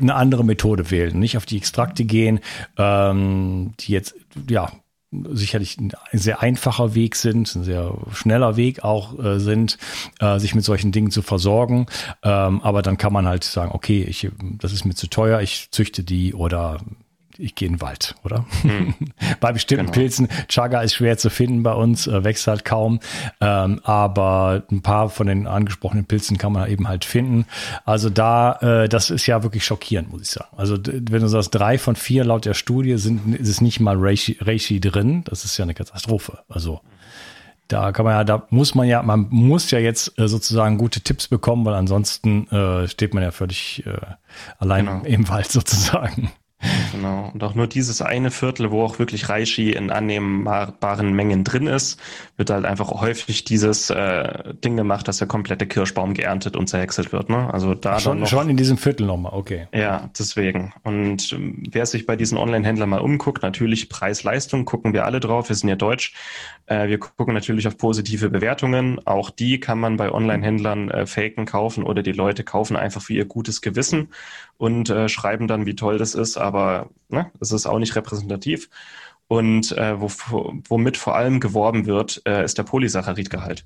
eine 0.00 0.14
andere 0.14 0.44
Methode 0.44 0.90
wählen, 0.90 1.18
nicht 1.18 1.36
auf 1.36 1.46
die 1.46 1.56
Extrakte 1.56 2.04
gehen, 2.04 2.40
ähm, 2.76 3.74
die 3.80 3.92
jetzt 3.92 4.14
ja 4.48 4.70
sicherlich 5.32 5.78
ein 5.78 5.92
sehr 6.12 6.40
einfacher 6.40 6.94
Weg 6.94 7.16
sind, 7.16 7.54
ein 7.54 7.64
sehr 7.64 7.96
schneller 8.12 8.56
Weg 8.56 8.84
auch 8.84 9.18
äh, 9.18 9.38
sind, 9.38 9.78
äh, 10.20 10.38
sich 10.38 10.54
mit 10.54 10.64
solchen 10.64 10.92
Dingen 10.92 11.10
zu 11.10 11.22
versorgen. 11.22 11.86
Ähm, 12.22 12.60
aber 12.62 12.82
dann 12.82 12.96
kann 12.96 13.12
man 13.12 13.26
halt 13.26 13.44
sagen, 13.44 13.72
okay, 13.72 14.02
ich, 14.02 14.30
das 14.58 14.72
ist 14.72 14.84
mir 14.84 14.94
zu 14.94 15.08
teuer, 15.08 15.40
ich 15.40 15.70
züchte 15.70 16.02
die 16.02 16.34
oder 16.34 16.78
ich 17.38 17.54
gehe 17.54 17.68
in 17.68 17.74
den 17.74 17.80
Wald, 17.80 18.14
oder? 18.24 18.44
Hm. 18.62 18.94
bei 19.40 19.52
bestimmten 19.52 19.86
genau. 19.86 19.94
Pilzen, 19.94 20.28
Chaga 20.48 20.82
ist 20.82 20.94
schwer 20.94 21.18
zu 21.18 21.30
finden 21.30 21.62
bei 21.62 21.72
uns, 21.72 22.06
äh, 22.06 22.24
wächst 22.24 22.46
halt 22.46 22.64
kaum, 22.64 23.00
ähm, 23.40 23.80
aber 23.84 24.64
ein 24.70 24.82
paar 24.82 25.08
von 25.08 25.26
den 25.26 25.46
angesprochenen 25.46 26.04
Pilzen 26.04 26.38
kann 26.38 26.52
man 26.52 26.70
eben 26.70 26.88
halt 26.88 27.04
finden. 27.04 27.46
Also 27.84 28.10
da, 28.10 28.58
äh, 28.60 28.88
das 28.88 29.10
ist 29.10 29.26
ja 29.26 29.42
wirklich 29.42 29.64
schockierend, 29.64 30.10
muss 30.10 30.22
ich 30.22 30.30
sagen. 30.30 30.56
Also 30.56 30.76
wenn 30.84 31.20
du 31.20 31.28
sagst, 31.28 31.54
drei 31.54 31.78
von 31.78 31.96
vier 31.96 32.24
laut 32.24 32.44
der 32.44 32.54
Studie 32.54 32.96
sind, 32.98 33.34
ist 33.36 33.48
es 33.48 33.60
nicht 33.60 33.80
mal 33.80 33.96
Reishi, 33.98 34.38
Reishi 34.40 34.80
drin, 34.80 35.24
das 35.24 35.44
ist 35.44 35.56
ja 35.56 35.64
eine 35.64 35.74
Katastrophe. 35.74 36.38
Also 36.48 36.80
da 37.68 37.92
kann 37.92 38.04
man 38.04 38.14
ja, 38.14 38.24
da 38.24 38.46
muss 38.50 38.74
man 38.74 38.86
ja, 38.86 39.02
man 39.02 39.26
muss 39.30 39.70
ja 39.70 39.78
jetzt 39.78 40.18
äh, 40.18 40.28
sozusagen 40.28 40.76
gute 40.76 41.00
Tipps 41.00 41.28
bekommen, 41.28 41.64
weil 41.64 41.74
ansonsten 41.74 42.46
äh, 42.48 42.88
steht 42.88 43.14
man 43.14 43.22
ja 43.22 43.30
völlig 43.30 43.84
äh, 43.86 43.98
allein 44.58 44.86
genau. 44.86 45.04
im 45.04 45.28
Wald 45.28 45.50
sozusagen. 45.50 46.30
Genau. 46.92 47.30
Und 47.32 47.42
auch 47.42 47.54
nur 47.54 47.66
dieses 47.66 48.02
eine 48.02 48.30
Viertel, 48.30 48.70
wo 48.70 48.82
auch 48.82 48.98
wirklich 48.98 49.28
Reishi 49.28 49.70
in 49.72 49.90
annehmbaren 49.90 51.12
Mengen 51.12 51.44
drin 51.44 51.66
ist, 51.66 52.00
wird 52.36 52.50
halt 52.50 52.64
einfach 52.64 52.90
häufig 52.90 53.44
dieses 53.44 53.90
äh, 53.90 54.54
Ding 54.64 54.76
gemacht, 54.76 55.08
dass 55.08 55.18
der 55.18 55.28
komplette 55.28 55.66
Kirschbaum 55.66 56.14
geerntet 56.14 56.56
und 56.56 56.68
zerhäckselt 56.68 57.12
wird. 57.12 57.30
Ne? 57.30 57.52
Also 57.52 57.74
da 57.74 57.98
schon, 58.00 58.20
noch, 58.20 58.26
schon 58.26 58.48
in 58.48 58.56
diesem 58.56 58.76
Viertel 58.76 59.06
nochmal, 59.06 59.32
okay. 59.34 59.66
Ja, 59.72 60.10
deswegen. 60.18 60.72
Und 60.82 61.32
ähm, 61.32 61.62
wer 61.70 61.86
sich 61.86 62.06
bei 62.06 62.16
diesen 62.16 62.38
Online-Händlern 62.38 62.88
mal 62.88 63.00
umguckt, 63.00 63.42
natürlich 63.42 63.88
Preis-Leistung, 63.88 64.64
gucken 64.64 64.92
wir 64.92 65.04
alle 65.04 65.20
drauf, 65.20 65.48
wir 65.48 65.56
sind 65.56 65.68
ja 65.68 65.76
deutsch. 65.76 66.14
Äh, 66.66 66.88
wir 66.88 66.98
gucken 66.98 67.34
natürlich 67.34 67.66
auf 67.66 67.76
positive 67.76 68.30
Bewertungen. 68.30 69.00
Auch 69.06 69.30
die 69.30 69.60
kann 69.60 69.78
man 69.78 69.96
bei 69.96 70.10
Online-Händlern 70.10 70.90
äh, 70.90 71.06
faken, 71.06 71.44
kaufen 71.44 71.84
oder 71.84 72.02
die 72.02 72.12
Leute 72.12 72.44
kaufen 72.44 72.76
einfach 72.76 73.02
für 73.02 73.14
ihr 73.14 73.26
gutes 73.26 73.60
Gewissen 73.60 74.08
und 74.56 74.88
äh, 74.88 75.08
schreiben 75.08 75.48
dann, 75.48 75.66
wie 75.66 75.74
toll 75.74 75.98
das 75.98 76.14
ist, 76.14 76.36
aber 76.36 76.53
ne, 77.08 77.30
es 77.40 77.52
ist 77.52 77.66
auch 77.66 77.78
nicht 77.78 77.96
repräsentativ. 77.96 78.68
Und 79.26 79.72
äh, 79.72 80.00
wo, 80.00 80.10
womit 80.68 80.96
vor 80.96 81.16
allem 81.16 81.40
geworben 81.40 81.86
wird, 81.86 82.22
äh, 82.26 82.44
ist 82.44 82.58
der 82.58 82.62
Polysaccharidgehalt. 82.64 83.64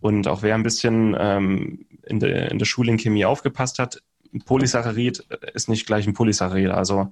Und 0.00 0.26
auch 0.26 0.42
wer 0.42 0.54
ein 0.54 0.64
bisschen 0.64 1.16
ähm, 1.18 1.86
in, 2.02 2.18
de, 2.18 2.50
in 2.50 2.58
der 2.58 2.66
Schule 2.66 2.90
in 2.90 2.98
Chemie 2.98 3.24
aufgepasst 3.24 3.78
hat, 3.78 4.02
Polysaccharid 4.44 5.20
ist 5.54 5.68
nicht 5.68 5.86
gleich 5.86 6.06
ein 6.06 6.14
Polysaccharid. 6.14 6.70
Also 6.70 7.10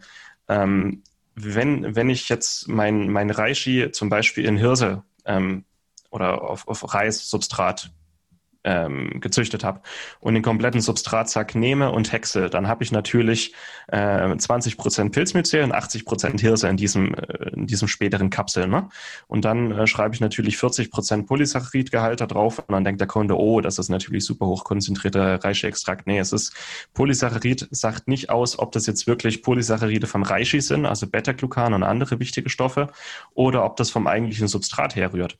ähm, 0.48 1.02
wenn, 1.34 1.96
wenn 1.96 2.10
ich 2.10 2.28
jetzt 2.28 2.68
mein, 2.68 3.08
mein 3.08 3.30
Reishi 3.30 3.90
zum 3.92 4.08
Beispiel 4.08 4.44
in 4.44 4.56
Hirse 4.56 5.02
ähm, 5.24 5.64
oder 6.10 6.42
auf, 6.42 6.68
auf 6.68 6.94
Reissubstrat 6.94 7.92
ähm, 8.64 9.20
gezüchtet 9.20 9.62
habe 9.62 9.80
und 10.20 10.34
den 10.34 10.42
kompletten 10.42 10.80
Substratsack 10.80 11.54
nehme 11.54 11.92
und 11.92 12.12
hexe, 12.12 12.50
dann 12.50 12.66
habe 12.66 12.82
ich 12.82 12.92
natürlich 12.92 13.54
äh, 13.88 13.98
20% 13.98 15.10
Pilzmyzel 15.10 15.62
und 15.62 15.74
80% 15.74 16.40
Hirse 16.40 16.68
in 16.68 16.76
diesem, 16.76 17.14
äh, 17.14 17.50
in 17.50 17.66
diesem 17.66 17.88
späteren 17.88 18.30
Kapsel. 18.30 18.66
Ne? 18.66 18.88
Und 19.26 19.44
dann 19.44 19.70
äh, 19.72 19.86
schreibe 19.86 20.14
ich 20.14 20.20
natürlich 20.20 20.56
40% 20.56 21.26
Polysaccharidgehalt 21.26 22.20
da 22.20 22.26
drauf 22.26 22.58
und 22.58 22.72
dann 22.72 22.84
denkt 22.84 23.00
der 23.00 23.08
Kunde, 23.08 23.38
oh, 23.38 23.60
das 23.60 23.78
ist 23.78 23.90
natürlich 23.90 24.24
super 24.24 24.46
hochkonzentrierter 24.46 25.44
Reishi-Extrakt. 25.44 26.06
Nee, 26.06 26.18
es 26.18 26.32
ist 26.32 26.54
Polysaccharid, 26.94 27.68
sagt 27.70 28.08
nicht 28.08 28.30
aus, 28.30 28.58
ob 28.58 28.72
das 28.72 28.86
jetzt 28.86 29.06
wirklich 29.06 29.42
Polysaccharide 29.42 30.06
vom 30.06 30.22
Reishi 30.22 30.60
sind, 30.60 30.86
also 30.86 31.06
Beta-Glucan 31.06 31.74
und 31.74 31.82
andere 31.82 32.18
wichtige 32.18 32.48
Stoffe, 32.48 32.88
oder 33.34 33.64
ob 33.64 33.76
das 33.76 33.90
vom 33.90 34.06
eigentlichen 34.06 34.48
Substrat 34.48 34.96
herrührt 34.96 35.38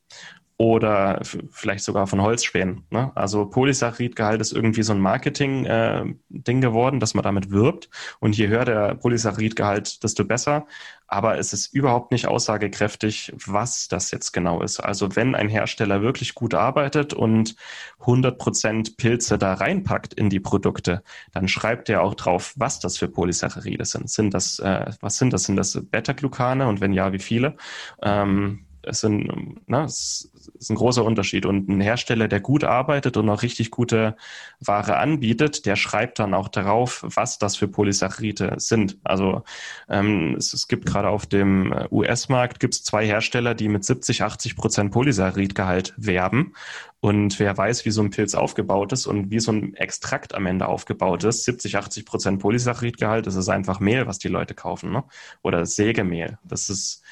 oder 0.57 1.21
vielleicht 1.51 1.83
sogar 1.85 2.07
von 2.07 2.23
Holzspänen. 2.23 2.85
Ne? 2.91 3.11
Also 3.17 3.47
Polysaccharidgehalt 3.47 4.41
ist 4.41 4.53
irgendwie 4.53 4.85
so 4.85 4.93
ein 4.93 5.01
Marketing-Ding 5.01 6.59
äh, 6.59 6.61
geworden, 6.61 7.01
dass 7.01 7.15
man 7.15 7.25
damit 7.25 7.51
wirbt. 7.51 7.91
Und 8.21 8.37
je 8.37 8.47
höher 8.47 8.65
der 8.65 8.95
Polysaccharidgehalt, 8.95 10.05
desto 10.05 10.25
besser. 10.25 10.67
Aber 11.09 11.39
es 11.39 11.53
ist 11.53 11.75
überhaupt 11.75 12.13
nicht 12.13 12.29
aussagekräftig, 12.29 13.33
was 13.45 13.89
das 13.89 14.13
jetzt 14.13 14.33
genau 14.33 14.63
ist. 14.63 14.79
Also 14.79 15.17
wenn 15.17 15.35
ein 15.35 15.49
Hersteller 15.49 16.03
wirklich 16.03 16.35
gut 16.35 16.55
arbeitet 16.55 17.13
und 17.13 17.57
100 18.01 18.39
Prozent 18.39 18.97
Pilze 18.97 19.39
da 19.39 19.55
reinpackt 19.55 20.15
in 20.15 20.31
die 20.31 20.41
Produkte, 20.41 21.03
dann 21.33 21.49
schreibt 21.49 21.89
er 21.89 22.03
auch 22.03 22.15
drauf, 22.15 22.55
was 22.57 22.79
das 22.79 22.97
für 22.97 23.09
Polysaccharide 23.09 23.85
sind. 23.85 24.09
Sind 24.09 24.33
das, 24.35 24.61
äh, 24.61 24.93
was 25.01 25.19
sind 25.19 25.33
das? 25.33 25.45
Sind 25.45 25.57
das 25.57 25.79
Beta-Glucane 25.85 26.69
und 26.69 26.81
wenn 26.81 26.93
ja, 26.93 27.13
wie 27.13 27.19
viele? 27.19 27.57
Ähm, 28.03 28.67
es 28.87 29.01
sind, 29.01 29.61
na, 29.67 29.85
es 29.85 30.31
ist 30.59 30.71
ein 30.71 30.77
großer 30.77 31.05
Unterschied. 31.05 31.47
Und 31.47 31.69
ein 31.69 31.81
Hersteller, 31.81 32.29
der 32.29 32.41
gut 32.41 32.65
arbeitet 32.65 33.17
und 33.17 33.29
auch 33.29 33.43
richtig 33.43 33.71
gute 33.71 34.17
Ware 34.61 34.97
anbietet, 34.97 35.67
der 35.67 35.77
schreibt 35.77 36.19
dann 36.19 36.35
auch 36.35 36.49
darauf, 36.49 37.05
was 37.07 37.39
das 37.39 37.57
für 37.57 37.69
Polysaccharide 37.69 38.55
sind. 38.59 38.99
Also 39.05 39.43
ähm, 39.89 40.35
es, 40.37 40.53
es, 40.53 40.69
gibt 40.69 40.87
gerade 40.87 41.09
auf 41.09 41.27
dem 41.27 41.73
äh, 41.73 41.89
US-Markt 41.91 42.61
gibt 42.61 42.75
es 42.75 42.83
zwei 42.83 43.07
Hersteller, 43.07 43.55
die 43.55 43.69
mit 43.69 43.85
70, 43.85 44.23
80 44.23 44.57
Prozent 44.57 44.93
Polysaccharidgehalt 44.93 45.95
werben. 45.97 46.55
Und 47.01 47.39
wer 47.39 47.55
weiß, 47.55 47.85
wie 47.85 47.91
so 47.91 48.01
ein 48.01 48.09
Pilz 48.09 48.35
aufgebaut 48.35 48.93
ist 48.95 49.07
und 49.07 49.31
wie 49.31 49.39
so 49.39 49.53
ein 49.53 49.75
Extrakt 49.75 50.35
am 50.35 50.47
Ende 50.47 50.67
aufgebaut 50.67 51.23
ist, 51.25 51.45
70, 51.45 51.77
80 51.77 52.07
Prozent 52.07 52.41
Polysaccharidgehalt, 52.41 53.27
das 53.27 53.35
ist 53.35 53.51
einfach 53.51 53.79
Mehl, 53.79 54.07
was 54.07 54.19
die 54.19 54.29
Leute 54.29 54.55
kaufen, 54.55 54.91
ne? 54.91 55.05
Oder 55.43 55.67
Sägemehl. 55.67 56.39
Das 56.45 56.71
ist 56.71 57.03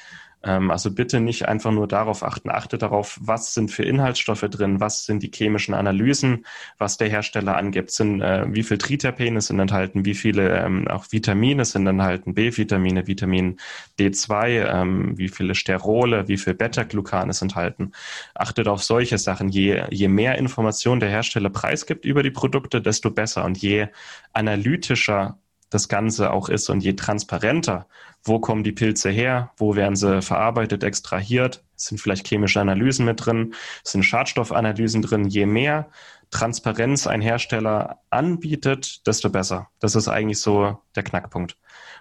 also 0.49 0.91
bitte 0.91 1.19
nicht 1.19 1.47
einfach 1.47 1.71
nur 1.71 1.87
darauf 1.87 2.23
achten. 2.23 2.49
Achte 2.49 2.77
darauf, 2.77 3.17
was 3.21 3.53
sind 3.53 3.71
für 3.71 3.83
Inhaltsstoffe 3.83 4.41
drin, 4.41 4.79
was 4.79 5.05
sind 5.05 5.23
die 5.23 5.31
chemischen 5.33 5.73
Analysen, 5.73 6.45
was 6.77 6.97
der 6.97 7.09
Hersteller 7.09 7.55
angibt, 7.55 7.91
sind 7.91 8.21
äh, 8.21 8.45
wie 8.53 8.63
viel 8.63 8.77
Triterpene 8.77 9.39
sind 9.41 9.59
enthalten, 9.59 10.05
wie 10.05 10.15
viele 10.15 10.59
ähm, 10.59 10.87
auch 10.87 11.05
Vitamine 11.11 11.63
sind 11.65 11.87
enthalten, 11.87 12.33
B-Vitamine, 12.33 13.07
Vitamin 13.07 13.57
D2, 13.99 14.81
ähm, 14.81 15.17
wie 15.17 15.29
viele 15.29 15.55
Sterole, 15.55 16.27
wie 16.27 16.37
viel 16.37 16.53
Beta-Glucan 16.53 17.29
ist 17.29 17.41
enthalten. 17.41 17.93
Achtet 18.35 18.67
auf 18.67 18.83
solche 18.83 19.17
Sachen. 19.17 19.49
Je, 19.49 19.83
je 19.91 20.07
mehr 20.07 20.37
Informationen 20.37 20.99
der 20.99 21.09
Hersteller 21.09 21.49
preisgibt 21.49 22.05
über 22.05 22.21
die 22.21 22.31
Produkte, 22.31 22.81
desto 22.81 23.11
besser. 23.11 23.45
Und 23.45 23.57
je 23.59 23.87
analytischer 24.33 25.37
das 25.73 25.87
Ganze 25.89 26.31
auch 26.31 26.49
ist 26.49 26.69
und 26.69 26.83
je 26.83 26.93
transparenter, 26.93 27.87
wo 28.23 28.39
kommen 28.39 28.63
die 28.63 28.71
Pilze 28.71 29.09
her, 29.09 29.51
wo 29.57 29.75
werden 29.75 29.95
sie 29.95 30.21
verarbeitet, 30.21 30.83
extrahiert, 30.83 31.63
sind 31.75 31.99
vielleicht 31.99 32.27
chemische 32.27 32.61
Analysen 32.61 33.05
mit 33.05 33.25
drin, 33.25 33.53
sind 33.83 34.03
Schadstoffanalysen 34.03 35.01
drin, 35.01 35.25
je 35.27 35.45
mehr 35.45 35.89
Transparenz 36.29 37.07
ein 37.07 37.21
Hersteller 37.21 37.99
anbietet, 38.09 39.05
desto 39.07 39.29
besser. 39.29 39.69
Das 39.79 39.95
ist 39.95 40.07
eigentlich 40.07 40.39
so 40.39 40.79
der 40.95 41.03
Knackpunkt. 41.03 41.57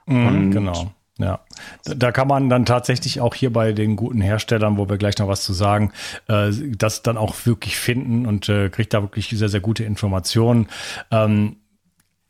Mhm, 0.06 0.50
genau. 0.50 0.92
Ja, 1.18 1.40
da 1.84 2.10
kann 2.10 2.26
man 2.26 2.48
dann 2.48 2.64
tatsächlich 2.64 3.20
auch 3.20 3.34
hier 3.34 3.52
bei 3.52 3.72
den 3.72 3.96
guten 3.96 4.22
Herstellern, 4.22 4.78
wo 4.78 4.88
wir 4.88 4.96
gleich 4.96 5.18
noch 5.18 5.28
was 5.28 5.44
zu 5.44 5.52
sagen, 5.52 5.92
äh, 6.26 6.50
das 6.50 7.02
dann 7.02 7.18
auch 7.18 7.34
wirklich 7.44 7.76
finden 7.76 8.26
und 8.26 8.48
äh, 8.48 8.70
kriegt 8.70 8.94
da 8.94 9.02
wirklich 9.02 9.28
sehr, 9.28 9.50
sehr 9.50 9.60
gute 9.60 9.84
Informationen. 9.84 10.68
Ähm, 11.10 11.56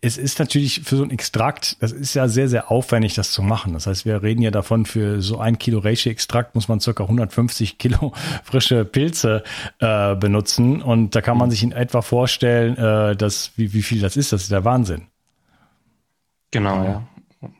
es 0.04 0.18
ist 0.18 0.40
natürlich 0.40 0.82
für 0.82 0.96
so 0.96 1.04
ein 1.04 1.12
Extrakt, 1.12 1.80
das 1.80 1.92
ist 1.92 2.14
ja 2.14 2.26
sehr, 2.26 2.48
sehr 2.48 2.72
aufwendig, 2.72 3.14
das 3.14 3.30
zu 3.30 3.40
machen. 3.40 3.72
Das 3.72 3.86
heißt, 3.86 4.04
wir 4.04 4.20
reden 4.20 4.42
ja 4.42 4.50
davon, 4.50 4.84
für 4.84 5.22
so 5.22 5.38
ein 5.38 5.58
Kilo 5.58 5.78
Reishi-Extrakt 5.78 6.56
muss 6.56 6.66
man 6.66 6.80
circa 6.80 7.04
150 7.04 7.78
Kilo 7.78 8.12
frische 8.42 8.84
Pilze 8.84 9.44
äh, 9.78 10.16
benutzen. 10.16 10.82
Und 10.82 11.14
da 11.14 11.20
kann 11.20 11.38
man 11.38 11.52
sich 11.52 11.62
in 11.62 11.70
etwa 11.70 12.02
vorstellen, 12.02 12.76
äh, 12.76 13.14
dass, 13.14 13.52
wie, 13.54 13.72
wie 13.72 13.82
viel 13.82 14.00
das 14.00 14.16
ist. 14.16 14.32
Das 14.32 14.42
ist 14.42 14.50
der 14.50 14.64
Wahnsinn. 14.64 15.06
Genau, 16.50 16.84
ja. 16.84 17.02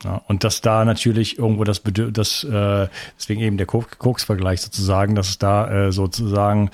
Ja, 0.03 0.21
und 0.27 0.43
dass 0.43 0.61
da 0.61 0.85
natürlich 0.85 1.37
irgendwo 1.37 1.65
das 1.65 1.81
Bedürfnis, 1.81 2.13
das, 2.13 2.43
äh, 2.43 2.87
deswegen 3.17 3.41
eben 3.41 3.57
der 3.57 3.65
Koks-Vergleich 3.65 4.61
sozusagen, 4.61 5.15
dass 5.15 5.29
es 5.29 5.37
da 5.39 5.87
äh, 5.87 5.91
sozusagen 5.91 6.69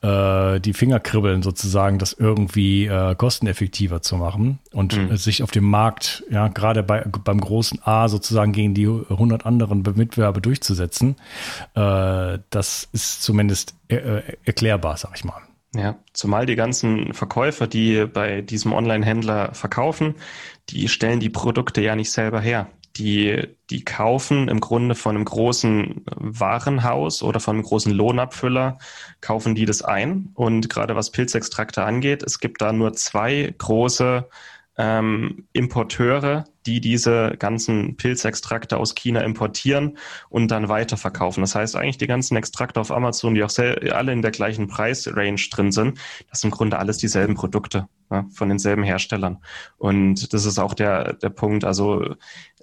äh, 0.00 0.58
die 0.60 0.72
Finger 0.72 0.98
kribbeln, 0.98 1.42
sozusagen, 1.42 1.98
das 1.98 2.14
irgendwie 2.14 2.86
äh, 2.86 3.14
kosteneffektiver 3.14 4.00
zu 4.00 4.16
machen 4.16 4.58
und 4.72 4.96
mhm. 4.96 5.16
sich 5.16 5.42
auf 5.42 5.50
dem 5.50 5.64
Markt, 5.64 6.24
ja, 6.30 6.48
gerade 6.48 6.82
bei, 6.82 7.04
beim 7.24 7.40
großen 7.40 7.80
A 7.84 8.08
sozusagen 8.08 8.52
gegen 8.52 8.72
die 8.72 8.86
100 8.86 9.44
anderen 9.44 9.82
Mitbewerber 9.94 10.40
durchzusetzen, 10.40 11.16
äh, 11.74 12.38
das 12.50 12.88
ist 12.92 13.22
zumindest 13.22 13.74
er, 13.88 14.28
äh, 14.28 14.36
erklärbar, 14.44 14.96
sag 14.96 15.12
ich 15.14 15.24
mal. 15.24 15.45
Ja, 15.76 15.98
zumal 16.14 16.46
die 16.46 16.56
ganzen 16.56 17.12
Verkäufer, 17.12 17.66
die 17.66 18.06
bei 18.06 18.40
diesem 18.40 18.72
Online-Händler 18.72 19.52
verkaufen, 19.52 20.14
die 20.70 20.88
stellen 20.88 21.20
die 21.20 21.28
Produkte 21.28 21.82
ja 21.82 21.94
nicht 21.96 22.10
selber 22.10 22.40
her. 22.40 22.70
Die, 22.96 23.46
die 23.68 23.84
kaufen 23.84 24.48
im 24.48 24.60
Grunde 24.60 24.94
von 24.94 25.16
einem 25.16 25.26
großen 25.26 26.02
Warenhaus 26.16 27.22
oder 27.22 27.40
von 27.40 27.56
einem 27.56 27.64
großen 27.64 27.92
Lohnabfüller, 27.92 28.78
kaufen 29.20 29.54
die 29.54 29.66
das 29.66 29.82
ein. 29.82 30.30
Und 30.34 30.70
gerade 30.70 30.96
was 30.96 31.10
Pilzextrakte 31.10 31.84
angeht, 31.84 32.22
es 32.22 32.40
gibt 32.40 32.62
da 32.62 32.72
nur 32.72 32.94
zwei 32.94 33.54
große 33.58 34.28
ähm, 34.78 35.46
Importeure, 35.52 36.44
die 36.66 36.80
diese 36.80 37.34
ganzen 37.38 37.96
Pilzextrakte 37.96 38.76
aus 38.76 38.94
China 38.94 39.20
importieren 39.20 39.96
und 40.28 40.50
dann 40.50 40.68
weiterverkaufen. 40.68 41.42
Das 41.42 41.54
heißt 41.54 41.76
eigentlich 41.76 41.98
die 41.98 42.06
ganzen 42.06 42.36
Extrakte 42.36 42.80
auf 42.80 42.90
Amazon, 42.90 43.34
die 43.34 43.44
auch 43.44 43.52
alle 43.58 44.12
in 44.12 44.22
der 44.22 44.32
gleichen 44.32 44.66
Preisrange 44.66 45.48
drin 45.50 45.72
sind, 45.72 45.98
das 46.30 46.40
sind 46.40 46.50
im 46.50 46.56
Grunde 46.56 46.78
alles 46.78 46.98
dieselben 46.98 47.34
Produkte 47.34 47.88
ja, 48.10 48.26
von 48.32 48.48
denselben 48.48 48.82
Herstellern. 48.82 49.38
Und 49.78 50.32
das 50.32 50.44
ist 50.44 50.58
auch 50.58 50.74
der, 50.74 51.14
der 51.14 51.30
Punkt. 51.30 51.64
Also 51.64 52.14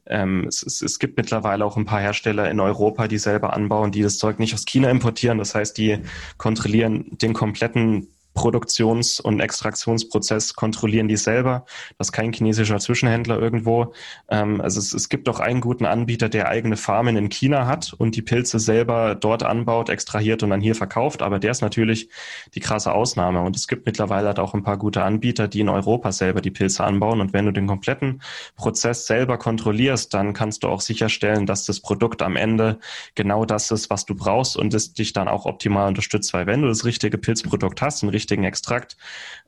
ähm, 0.05 0.45
es, 0.47 0.63
es, 0.63 0.81
es 0.81 0.99
gibt 0.99 1.17
mittlerweile 1.17 1.65
auch 1.65 1.77
ein 1.77 1.85
paar 1.85 2.01
Hersteller 2.01 2.49
in 2.49 2.59
Europa, 2.59 3.07
die 3.07 3.17
selber 3.17 3.53
anbauen, 3.53 3.91
die 3.91 4.01
das 4.01 4.17
Zeug 4.17 4.37
nicht 4.37 4.53
aus 4.53 4.65
China 4.65 4.89
importieren. 4.89 5.37
Das 5.37 5.55
heißt, 5.55 5.77
die 5.77 5.99
kontrollieren 6.37 7.17
den 7.17 7.33
kompletten 7.33 8.09
Produktions- 8.33 9.19
und 9.19 9.39
Extraktionsprozess 9.39 10.55
kontrollieren 10.55 11.07
die 11.07 11.17
selber. 11.17 11.65
Das 11.97 12.07
ist 12.07 12.11
kein 12.11 12.33
chinesischer 12.33 12.79
Zwischenhändler 12.79 13.39
irgendwo. 13.39 13.93
Ähm, 14.29 14.61
also 14.61 14.79
es, 14.79 14.93
es 14.93 15.09
gibt 15.09 15.29
auch 15.29 15.39
einen 15.39 15.61
guten 15.61 15.85
Anbieter, 15.85 16.29
der 16.29 16.49
eigene 16.49 16.77
Farmen 16.77 17.15
in 17.15 17.29
China 17.29 17.67
hat 17.67 17.93
und 17.93 18.15
die 18.15 18.21
Pilze 18.21 18.59
selber 18.59 19.15
dort 19.15 19.43
anbaut, 19.43 19.89
extrahiert 19.89 20.43
und 20.43 20.49
dann 20.49 20.61
hier 20.61 20.75
verkauft. 20.75 21.21
Aber 21.21 21.39
der 21.39 21.51
ist 21.51 21.61
natürlich 21.61 22.09
die 22.55 22.59
krasse 22.59 22.93
Ausnahme. 22.93 23.41
Und 23.41 23.55
es 23.55 23.67
gibt 23.67 23.85
mittlerweile 23.85 24.27
halt 24.27 24.39
auch 24.39 24.53
ein 24.53 24.63
paar 24.63 24.77
gute 24.77 25.03
Anbieter, 25.03 25.47
die 25.47 25.59
in 25.59 25.69
Europa 25.69 26.11
selber 26.11 26.41
die 26.41 26.51
Pilze 26.51 26.83
anbauen. 26.83 27.21
Und 27.21 27.33
wenn 27.33 27.45
du 27.45 27.51
den 27.51 27.67
kompletten 27.67 28.21
Prozess 28.55 29.05
selber 29.05 29.37
kontrollierst, 29.37 30.13
dann 30.13 30.33
kannst 30.33 30.63
du 30.63 30.67
auch 30.67 30.81
sicherstellen, 30.81 31.45
dass 31.45 31.65
das 31.65 31.79
Produkt 31.79 32.21
am 32.21 32.35
Ende 32.35 32.79
genau 33.15 33.45
das 33.45 33.71
ist, 33.71 33.89
was 33.89 34.05
du 34.05 34.15
brauchst 34.15 34.57
und 34.57 34.73
es 34.73 34.93
dich 34.93 35.13
dann 35.13 35.27
auch 35.27 35.45
optimal 35.45 35.87
unterstützt. 35.87 36.33
Weil 36.33 36.47
wenn 36.47 36.61
du 36.61 36.67
das 36.67 36.85
richtige 36.85 37.17
Pilzprodukt 37.17 37.81
hast, 37.81 38.03
ein 38.03 38.09
richtigen 38.23 38.43
Extrakt. 38.43 38.97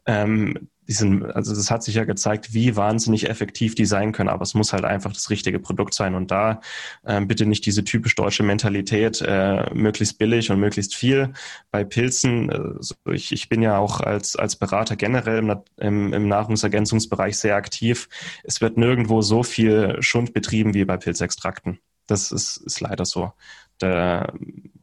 Ähm, 0.06 0.70
die 0.88 0.94
sind, 0.94 1.24
also 1.24 1.56
das 1.56 1.72
hat 1.72 1.84
sich 1.84 1.96
ja 1.96 2.06
gezeigt, 2.06 2.54
wie 2.54 2.76
wahnsinnig 2.76 3.28
effektiv 3.30 3.76
die 3.76 3.86
sein 3.86 4.12
können, 4.12 4.30
aber 4.30 4.44
es 4.44 4.54
muss 4.54 4.74
halt 4.74 4.86
einfach 4.86 5.14
das 5.14 5.30
richtige 5.30 5.60
Produkt 5.60 5.94
sein. 5.94 6.16
Und 6.16 6.32
da 6.32 6.62
ähm, 7.06 7.28
bitte 7.28 7.46
nicht 7.46 7.66
diese 7.66 7.84
typisch 7.84 8.16
deutsche 8.16 8.44
Mentalität, 8.44 9.22
äh, 9.26 9.74
möglichst 9.74 10.18
billig 10.18 10.52
und 10.52 10.60
möglichst 10.60 10.96
viel. 10.96 11.34
Bei 11.72 11.84
Pilzen, 11.84 12.50
äh, 12.50 13.14
ich, 13.14 13.32
ich 13.32 13.50
bin 13.50 13.62
ja 13.62 13.78
auch 13.78 14.00
als, 14.00 14.36
als 14.36 14.56
Berater 14.56 14.96
generell 14.96 15.40
im, 15.40 15.56
im, 15.78 16.14
im 16.14 16.28
Nahrungsergänzungsbereich 16.28 17.38
sehr 17.38 17.56
aktiv. 17.56 18.08
Es 18.44 18.62
wird 18.62 18.78
nirgendwo 18.78 19.22
so 19.22 19.44
viel 19.44 19.98
Schund 20.02 20.34
betrieben 20.34 20.74
wie 20.74 20.86
bei 20.86 20.98
Pilzextrakten. 20.98 21.80
Das 22.08 22.32
ist, 22.32 22.58
ist 22.58 22.82
leider 22.82 23.06
so. 23.06 23.34
Da, 23.80 24.32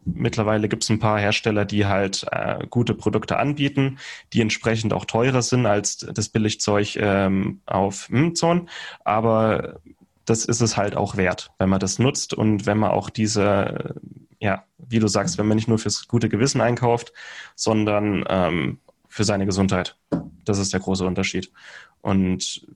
mittlerweile 0.05 0.69
gibt 0.69 0.83
es 0.83 0.91
ein 0.91 0.99
paar 0.99 1.19
Hersteller, 1.19 1.65
die 1.65 1.87
halt 1.87 2.27
äh, 2.31 2.67
gute 2.69 2.95
Produkte 2.95 3.39
anbieten, 3.39 3.99
die 4.33 4.41
entsprechend 4.41 4.93
auch 4.93 5.05
teurer 5.05 5.43
sind 5.43 5.67
als 5.67 5.99
das 5.99 6.29
Billigzeug 6.29 6.97
ähm, 6.97 7.61
auf 7.67 8.09
Amazon. 8.13 8.69
Aber 9.05 9.81
das 10.25 10.45
ist 10.45 10.61
es 10.61 10.77
halt 10.77 10.97
auch 10.97 11.17
wert, 11.17 11.53
wenn 11.59 11.69
man 11.69 11.81
das 11.81 11.99
nutzt 11.99 12.35
und 12.35 12.67
wenn 12.67 12.79
man 12.79 12.91
auch 12.91 13.11
diese, 13.11 13.95
ja, 14.41 14.65
wie 14.79 14.99
du 14.99 15.09
sagst, 15.09 15.39
wenn 15.39 15.47
man 15.47 15.57
nicht 15.57 15.69
nur 15.69 15.79
fürs 15.79 16.07
gute 16.07 16.29
Gewissen 16.29 16.61
einkauft, 16.61 17.13
sondern 17.57 18.25
ähm, 18.29 18.79
für 19.09 19.25
seine 19.25 19.47
Gesundheit. 19.47 19.97
Das 20.45 20.59
ist 20.59 20.73
der 20.73 20.81
große 20.81 21.07
Unterschied. 21.07 21.53
Und 22.01 22.67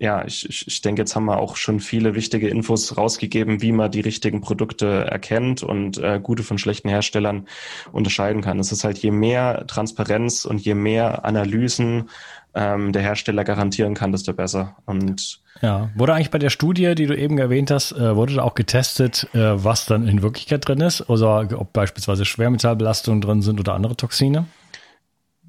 ja, 0.00 0.24
ich, 0.24 0.48
ich, 0.48 0.66
ich 0.68 0.80
denke, 0.80 1.02
jetzt 1.02 1.16
haben 1.16 1.24
wir 1.24 1.38
auch 1.38 1.56
schon 1.56 1.80
viele 1.80 2.14
wichtige 2.14 2.48
Infos 2.48 2.96
rausgegeben, 2.96 3.62
wie 3.62 3.72
man 3.72 3.90
die 3.90 4.00
richtigen 4.00 4.40
Produkte 4.40 4.86
erkennt 4.86 5.64
und 5.64 5.98
äh, 5.98 6.20
gute 6.22 6.44
von 6.44 6.56
schlechten 6.56 6.88
Herstellern 6.88 7.48
unterscheiden 7.90 8.40
kann. 8.40 8.60
Es 8.60 8.70
ist 8.70 8.84
halt, 8.84 8.98
je 8.98 9.10
mehr 9.10 9.66
Transparenz 9.66 10.44
und 10.44 10.60
je 10.60 10.74
mehr 10.74 11.24
Analysen 11.24 12.10
ähm, 12.54 12.92
der 12.92 13.02
Hersteller 13.02 13.42
garantieren 13.42 13.94
kann, 13.94 14.12
desto 14.12 14.32
besser. 14.32 14.76
Und 14.86 15.40
ja, 15.62 15.90
wurde 15.96 16.14
eigentlich 16.14 16.30
bei 16.30 16.38
der 16.38 16.50
Studie, 16.50 16.94
die 16.94 17.06
du 17.06 17.16
eben 17.16 17.36
erwähnt 17.38 17.72
hast, 17.72 17.90
äh, 17.90 18.14
wurde 18.14 18.34
da 18.34 18.42
auch 18.42 18.54
getestet, 18.54 19.28
äh, 19.34 19.38
was 19.38 19.86
dann 19.86 20.06
in 20.06 20.22
Wirklichkeit 20.22 20.66
drin 20.68 20.80
ist? 20.80 21.10
Oder 21.10 21.48
ob 21.58 21.72
beispielsweise 21.72 22.24
Schwermetallbelastungen 22.24 23.20
drin 23.20 23.42
sind 23.42 23.58
oder 23.58 23.74
andere 23.74 23.96
Toxine? 23.96 24.46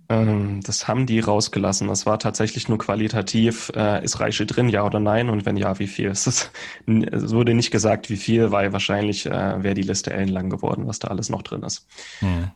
Ähm, 0.10 0.62
das 0.62 0.88
haben 0.88 1.06
die 1.06 1.20
rausgelassen. 1.20 1.88
Das 1.88 2.08
war 2.08 2.18
tatsächlich 2.18 2.68
nur 2.68 2.80
qualitativ, 2.80 3.72
äh, 3.76 4.04
ist 4.04 4.20
Reiche 4.20 4.48
drin, 4.48 4.68
ja 4.68 4.84
oder 4.84 5.00
nein? 5.00 5.30
Und 5.30 5.46
wenn 5.46 5.56
ja, 5.56 5.78
wie 5.78 5.88
viel? 5.88 6.10
Es, 6.10 6.26
ist, 6.26 6.52
es 6.88 7.32
wurde 7.32 7.54
nicht 7.54 7.70
gesagt, 7.70 8.10
wie 8.10 8.18
viel, 8.18 8.52
weil 8.52 8.74
wahrscheinlich 8.74 9.28
äh, 9.28 9.64
wäre 9.64 9.76
die 9.76 9.84
Liste 9.84 10.12
ellenlang 10.12 10.50
geworden, 10.50 10.88
was 10.88 10.98
da 10.98 11.10
alles 11.10 11.30
noch 11.30 11.44
drin 11.44 11.62
ist. 11.62 11.88
Hm. 12.20 12.52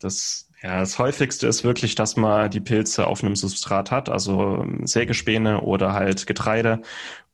Das, 0.00 0.48
ja, 0.60 0.80
das 0.80 0.98
häufigste 0.98 1.46
ist 1.46 1.62
wirklich, 1.62 1.94
dass 1.94 2.16
man 2.16 2.50
die 2.50 2.60
Pilze 2.60 3.06
auf 3.06 3.22
einem 3.22 3.36
Substrat 3.36 3.92
hat, 3.92 4.08
also 4.08 4.66
Sägespäne 4.82 5.60
oder 5.60 5.92
halt 5.92 6.26
Getreide 6.26 6.82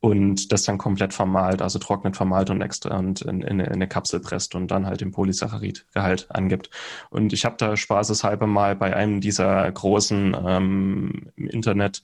und 0.05 0.51
das 0.51 0.61
dann 0.61 0.77
komplett 0.77 1.15
vermahlt, 1.15 1.63
also 1.63 1.79
trocknet, 1.79 2.15
vermahlt 2.15 2.51
und 2.51 2.61
extra 2.61 2.95
und 2.95 3.23
in, 3.23 3.41
in, 3.41 3.59
in 3.59 3.71
eine 3.71 3.87
Kapsel 3.87 4.19
presst 4.19 4.53
und 4.53 4.69
dann 4.69 4.85
halt 4.85 5.01
den 5.01 5.11
Polysaccharidgehalt 5.11 6.27
angibt. 6.29 6.69
Und 7.09 7.33
ich 7.33 7.43
habe 7.43 7.55
da 7.57 7.75
spaßeshalber 7.75 8.45
mal 8.45 8.75
bei 8.75 8.95
einem 8.95 9.19
dieser 9.19 9.71
großen 9.71 10.37
ähm, 10.45 11.31
im 11.35 11.47
Internet 11.47 12.03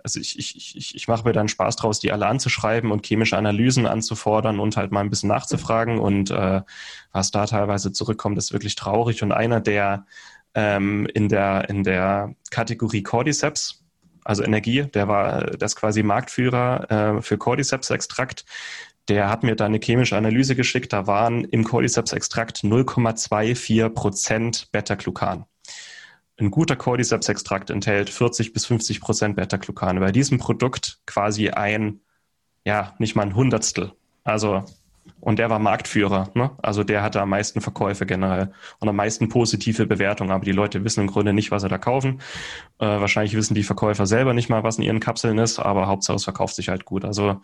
also 0.00 0.20
ich, 0.20 0.38
ich, 0.38 0.76
ich, 0.76 0.94
ich 0.94 1.08
mache 1.08 1.24
mir 1.24 1.32
dann 1.32 1.48
Spaß 1.48 1.74
draus, 1.76 1.98
die 1.98 2.12
alle 2.12 2.26
anzuschreiben 2.26 2.92
und 2.92 3.04
chemische 3.04 3.36
Analysen 3.36 3.84
anzufordern 3.86 4.60
und 4.60 4.76
halt 4.76 4.92
mal 4.92 5.00
ein 5.00 5.10
bisschen 5.10 5.28
nachzufragen. 5.28 5.98
Und 5.98 6.30
äh, 6.30 6.62
was 7.10 7.30
da 7.32 7.46
teilweise 7.46 7.92
zurückkommt, 7.92 8.38
ist 8.38 8.52
wirklich 8.52 8.76
traurig. 8.76 9.24
Und 9.24 9.32
einer, 9.32 9.60
der 9.60 10.06
ähm, 10.54 11.06
in, 11.12 11.28
der, 11.28 11.68
in 11.68 11.82
der 11.82 12.34
Kategorie 12.50 13.02
Cordyceps, 13.02 13.82
also 14.28 14.44
Energie, 14.44 14.82
der 14.82 15.08
war 15.08 15.40
das 15.56 15.74
quasi 15.74 16.02
Marktführer 16.02 17.16
äh, 17.16 17.22
für 17.22 17.38
Cordyceps-Extrakt. 17.38 18.44
Der 19.08 19.30
hat 19.30 19.42
mir 19.42 19.56
da 19.56 19.64
eine 19.64 19.80
chemische 19.82 20.18
Analyse 20.18 20.54
geschickt. 20.54 20.92
Da 20.92 21.06
waren 21.06 21.44
im 21.44 21.64
Cordyceps-Extrakt 21.64 22.58
0,24 22.58 23.88
Prozent 23.88 24.68
Beta-Glucan. 24.70 25.46
Ein 26.36 26.50
guter 26.50 26.76
Cordyceps-Extrakt 26.76 27.70
enthält 27.70 28.10
40 28.10 28.52
bis 28.52 28.66
50 28.66 29.00
Prozent 29.00 29.36
Beta-Glucan. 29.36 29.98
Bei 29.98 30.12
diesem 30.12 30.36
Produkt 30.36 31.00
quasi 31.06 31.48
ein, 31.48 32.00
ja, 32.66 32.94
nicht 32.98 33.16
mal 33.16 33.22
ein 33.22 33.34
Hundertstel. 33.34 33.92
Also 34.24 34.66
und 35.20 35.38
der 35.38 35.50
war 35.50 35.58
Marktführer. 35.58 36.30
Ne? 36.34 36.50
Also 36.62 36.84
der 36.84 37.02
hatte 37.02 37.20
am 37.20 37.30
meisten 37.30 37.60
Verkäufe 37.60 38.06
generell 38.06 38.52
und 38.78 38.88
am 38.88 38.96
meisten 38.96 39.28
positive 39.28 39.86
Bewertungen. 39.86 40.30
Aber 40.30 40.44
die 40.44 40.52
Leute 40.52 40.84
wissen 40.84 41.02
im 41.02 41.06
Grunde 41.06 41.32
nicht, 41.32 41.50
was 41.50 41.62
sie 41.62 41.68
da 41.68 41.78
kaufen. 41.78 42.20
Äh, 42.78 42.86
wahrscheinlich 42.86 43.34
wissen 43.34 43.54
die 43.54 43.62
Verkäufer 43.62 44.06
selber 44.06 44.34
nicht 44.34 44.48
mal, 44.48 44.62
was 44.62 44.78
in 44.78 44.84
ihren 44.84 45.00
Kapseln 45.00 45.38
ist, 45.38 45.58
aber 45.58 45.86
Hauptsache 45.86 46.16
es 46.16 46.24
verkauft 46.24 46.54
sich 46.54 46.68
halt 46.68 46.84
gut. 46.84 47.04
Also 47.04 47.40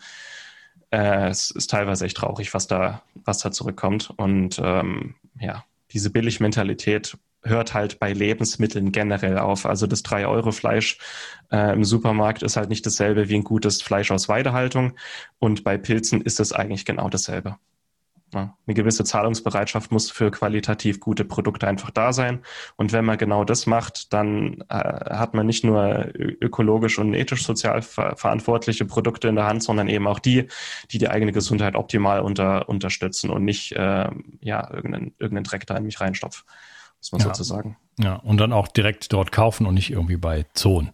äh, 0.90 1.29
es 1.29 1.50
ist 1.50 1.70
teilweise 1.70 2.05
echt 2.05 2.16
traurig, 2.16 2.55
was 2.55 2.66
da, 2.66 3.03
was 3.24 3.38
da 3.38 3.50
zurückkommt. 3.50 4.12
Und 4.16 4.61
ähm, 4.62 5.14
ja, 5.40 5.64
diese 5.90 6.11
Billigmentalität 6.11 7.16
hört 7.44 7.74
halt 7.74 7.98
bei 7.98 8.12
Lebensmitteln 8.12 8.92
generell 8.92 9.38
auf. 9.38 9.66
Also 9.66 9.87
das 9.87 10.04
3-Euro-Fleisch 10.04 10.98
äh, 11.52 11.72
im 11.72 11.85
Supermarkt 11.85 12.42
ist 12.42 12.57
halt 12.57 12.68
nicht 12.68 12.85
dasselbe 12.87 13.28
wie 13.28 13.37
ein 13.37 13.44
gutes 13.44 13.83
Fleisch 13.83 14.11
aus 14.11 14.28
Weidehaltung. 14.28 14.94
Und 15.38 15.64
bei 15.64 15.76
Pilzen 15.76 16.20
ist 16.22 16.40
es 16.40 16.52
eigentlich 16.52 16.85
genau 16.85 17.09
dasselbe. 17.09 17.57
Ja, 18.35 18.57
eine 18.66 18.74
gewisse 18.74 19.04
Zahlungsbereitschaft 19.04 19.92
muss 19.92 20.11
für 20.11 20.33
qualitativ 20.33 20.98
gute 20.98 21.24
Produkte 21.24 21.68
einfach 21.68 21.92
da 21.92 22.12
sein. 22.12 22.40
Und 22.74 22.92
wenn 22.92 23.04
man 23.04 23.16
genau 23.16 23.44
das 23.44 23.66
macht, 23.66 24.12
dann 24.12 24.64
äh, 24.68 24.74
hat 24.74 25.35
man 25.35 25.46
nicht 25.46 25.62
nur 25.62 26.11
ökologisch 26.16 26.98
und 26.98 27.14
ethisch-sozial 27.14 27.83
ver 27.83 28.16
verantwortliche 28.16 28.87
Produkte 28.87 29.28
in 29.28 29.37
der 29.37 29.46
Hand, 29.46 29.62
sondern 29.62 29.88
eben 29.88 30.09
auch 30.09 30.18
die, 30.18 30.48
die 30.90 30.98
die 30.98 31.09
eigene 31.09 31.30
Gesundheit 31.30 31.76
optimal 31.76 32.20
unter, 32.20 32.68
unterstützen 32.68 33.30
und 33.30 33.44
nicht 33.44 33.70
äh, 33.72 34.11
ja, 34.40 34.68
irgendeinen, 34.68 35.14
irgendeinen 35.18 35.44
Dreck 35.44 35.66
da 35.66 35.76
in 35.76 35.85
mich 35.85 36.00
reinstopfen 36.00 36.44
muss 37.05 37.12
man 37.12 37.21
ja. 37.21 37.27
sozusagen. 37.35 37.77
Ja, 37.96 38.16
und 38.16 38.38
dann 38.38 38.52
auch 38.52 38.66
direkt 38.66 39.12
dort 39.12 39.30
kaufen 39.30 39.66
und 39.66 39.74
nicht 39.74 39.90
irgendwie 39.90 40.16
bei 40.16 40.46
Zonen. 40.54 40.90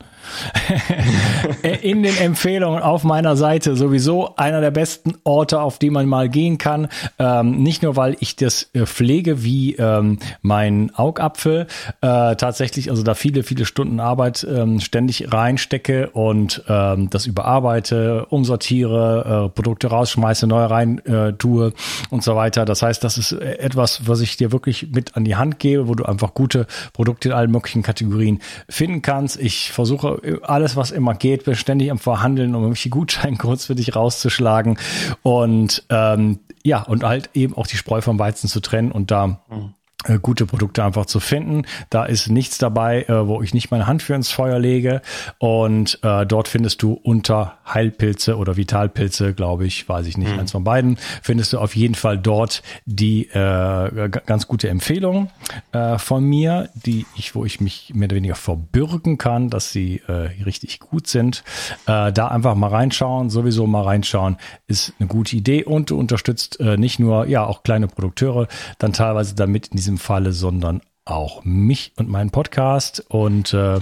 In 1.83 2.03
den 2.03 2.15
Empfehlungen 2.19 2.83
auf 2.83 3.05
meiner 3.05 3.37
Seite 3.37 3.75
sowieso 3.75 4.37
einer 4.37 4.61
der 4.61 4.71
besten 4.71 5.15
Orte, 5.25 5.63
auf 5.63 5.79
die 5.79 5.89
man 5.89 6.05
mal 6.05 6.29
gehen 6.29 6.59
kann. 6.59 6.89
Ähm, 7.19 7.63
nicht 7.63 7.83
nur, 7.83 7.97
weil 7.97 8.19
ich 8.21 8.37
das 8.37 8.69
äh, 8.75 8.85
pflege 8.85 9.43
wie 9.43 9.77
ähm, 9.77 10.19
mein 10.43 10.95
Augapfel, 10.95 11.69
äh, 12.03 12.37
tatsächlich, 12.37 12.91
also 12.91 13.03
da 13.03 13.15
viele, 13.15 13.45
viele 13.45 13.65
Stunden 13.65 13.99
Arbeit 13.99 14.47
ähm, 14.49 14.79
ständig 14.81 15.33
reinstecke 15.33 16.11
und 16.11 16.63
ähm, 16.69 17.09
das 17.09 17.25
überarbeite, 17.25 18.27
umsortiere, 18.27 19.47
äh, 19.47 19.49
Produkte 19.49 19.87
rausschmeiße, 19.87 20.47
neu 20.47 20.65
rein 20.65 20.99
äh, 21.07 21.33
tue 21.33 21.73
und 22.11 22.23
so 22.23 22.37
weiter. 22.37 22.67
Das 22.67 22.83
heißt, 22.83 23.03
das 23.03 23.17
ist 23.17 23.33
äh, 23.33 23.55
etwas, 23.55 24.07
was 24.07 24.21
ich 24.21 24.37
dir 24.37 24.53
wirklich 24.53 24.89
mit 24.91 25.17
an 25.17 25.25
die 25.25 25.37
Hand 25.37 25.59
gebe, 25.59 25.89
wo 25.89 25.95
du 25.95 26.05
einfach 26.05 26.35
gute 26.35 26.67
Produkte 26.93 27.29
in 27.29 27.35
allen 27.35 27.51
möglichen 27.51 27.83
Kategorien 27.83 28.41
finden 28.69 29.03
kannst. 29.03 29.41
Ich 29.41 29.73
versuche 29.73 30.41
alles, 30.43 30.77
was 30.77 30.91
immer 30.91 31.15
geht, 31.15 31.45
bin 31.45 31.55
ständig 31.55 31.91
am 31.91 31.99
Verhandeln, 31.99 32.55
um 32.55 32.63
irgendwelche 32.63 32.91
Gutscheincodes 32.91 33.67
für 33.67 33.75
dich 33.75 33.95
rauszuschlagen 33.95 34.79
und 35.23 35.85
ähm, 35.89 36.41
ja, 36.63 36.83
und 36.83 37.05
halt 37.05 37.31
eben 37.35 37.57
auch 37.57 37.67
die 37.67 37.77
Spreu 37.77 38.03
vom 38.03 38.19
Weizen 38.19 38.49
zu 38.49 38.61
trennen 38.61 38.93
und 38.93 39.11
da 39.11 39.27
mhm 39.27 39.37
äh, 39.51 39.80
gute 40.23 40.47
Produkte 40.47 40.85
einfach 40.85 41.07
zu 41.07 41.21
finden. 41.21 41.63
Da 41.91 42.05
ist 42.05 42.29
nichts 42.29 42.59
dabei, 42.59 43.03
äh, 43.03 43.27
wo 43.27 43.43
ich 43.43 43.55
nicht 43.55 43.71
meine 43.71 43.87
Hand 43.87 44.03
für 44.03 44.15
ins 44.15 44.31
Feuer 44.31 44.59
lege. 44.59 45.03
Und 45.39 45.99
äh, 46.03 46.27
dort 46.27 46.49
findest 46.49 46.83
du 46.83 46.93
unter 46.93 47.59
Heilpilze 47.73 48.37
oder 48.37 48.57
Vitalpilze, 48.57 49.35
glaube 49.35 49.67
ich, 49.67 49.89
weiß 49.89 50.07
ich 50.07 50.17
nicht, 50.17 50.33
mhm. 50.33 50.41
eins 50.41 50.53
von 50.53 50.65
beiden, 50.65 50.99
findest 51.23 51.53
du 51.53 51.59
auf 51.59 51.77
jeden 51.77 51.95
Fall 51.95 52.19
dort 52.19 52.63
die 52.87 53.29
äh, 53.29 54.09
ganz 54.09 54.47
gute 54.49 54.69
Empfehlung 54.69 55.31
äh, 55.73 55.99
von 55.99 56.25
mir, 56.25 56.71
die 56.75 57.07
ich, 57.17 57.35
wo 57.35 57.45
ich 57.45 57.61
mich 57.61 57.93
mehr 57.95 58.07
oder 58.07 58.17
weniger 58.17 58.35
verbürgen 58.35 59.19
kann, 59.19 59.51
dass 59.51 59.73
sie 59.73 60.03
äh, 60.07 60.43
richtig 60.45 60.81
gut 60.81 61.07
sind. 61.07 61.45
Äh, 61.87 62.13
da 62.13 62.29
einfach 62.29 62.55
mal 62.55 62.69
reinschauen, 62.69 63.31
sowieso 63.31 63.67
mal 63.67 63.83
reinschauen, 63.83 64.37
ist 64.67 64.95
eine 64.99 65.09
gute 65.09 65.37
Idee 65.37 65.65
und 65.65 65.91
du 65.91 65.99
unterstützt 65.99 66.59
äh, 66.61 66.77
nicht 66.77 66.99
nur 66.99 67.27
ja 67.27 67.45
auch 67.45 67.63
kleine 67.63 67.89
Produkteure, 67.89 68.49
dann 68.79 68.93
teilweise 68.93 69.35
damit 69.35 69.69
in 69.69 69.77
diesem 69.77 69.90
diesem 69.91 69.99
Falle, 69.99 70.33
sondern 70.33 70.81
auch 71.05 71.45
mich 71.45 71.93
und 71.97 72.09
meinen 72.09 72.31
Podcast. 72.31 73.05
Und, 73.09 73.53
äh, 73.53 73.81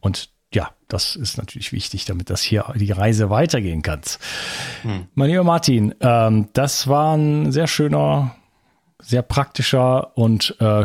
und 0.00 0.28
ja, 0.52 0.70
das 0.88 1.16
ist 1.16 1.38
natürlich 1.38 1.72
wichtig, 1.72 2.04
damit 2.04 2.30
das 2.30 2.42
hier 2.42 2.66
die 2.76 2.92
Reise 2.92 3.30
weitergehen 3.30 3.82
kann. 3.82 4.02
Hm. 4.82 5.06
Mein 5.14 5.30
lieber 5.30 5.44
Martin, 5.44 5.94
ähm, 6.00 6.48
das 6.52 6.88
war 6.88 7.16
ein 7.16 7.52
sehr 7.52 7.66
schöner, 7.66 8.34
sehr 9.02 9.22
praktischer 9.22 10.16
und 10.16 10.56
äh, 10.60 10.84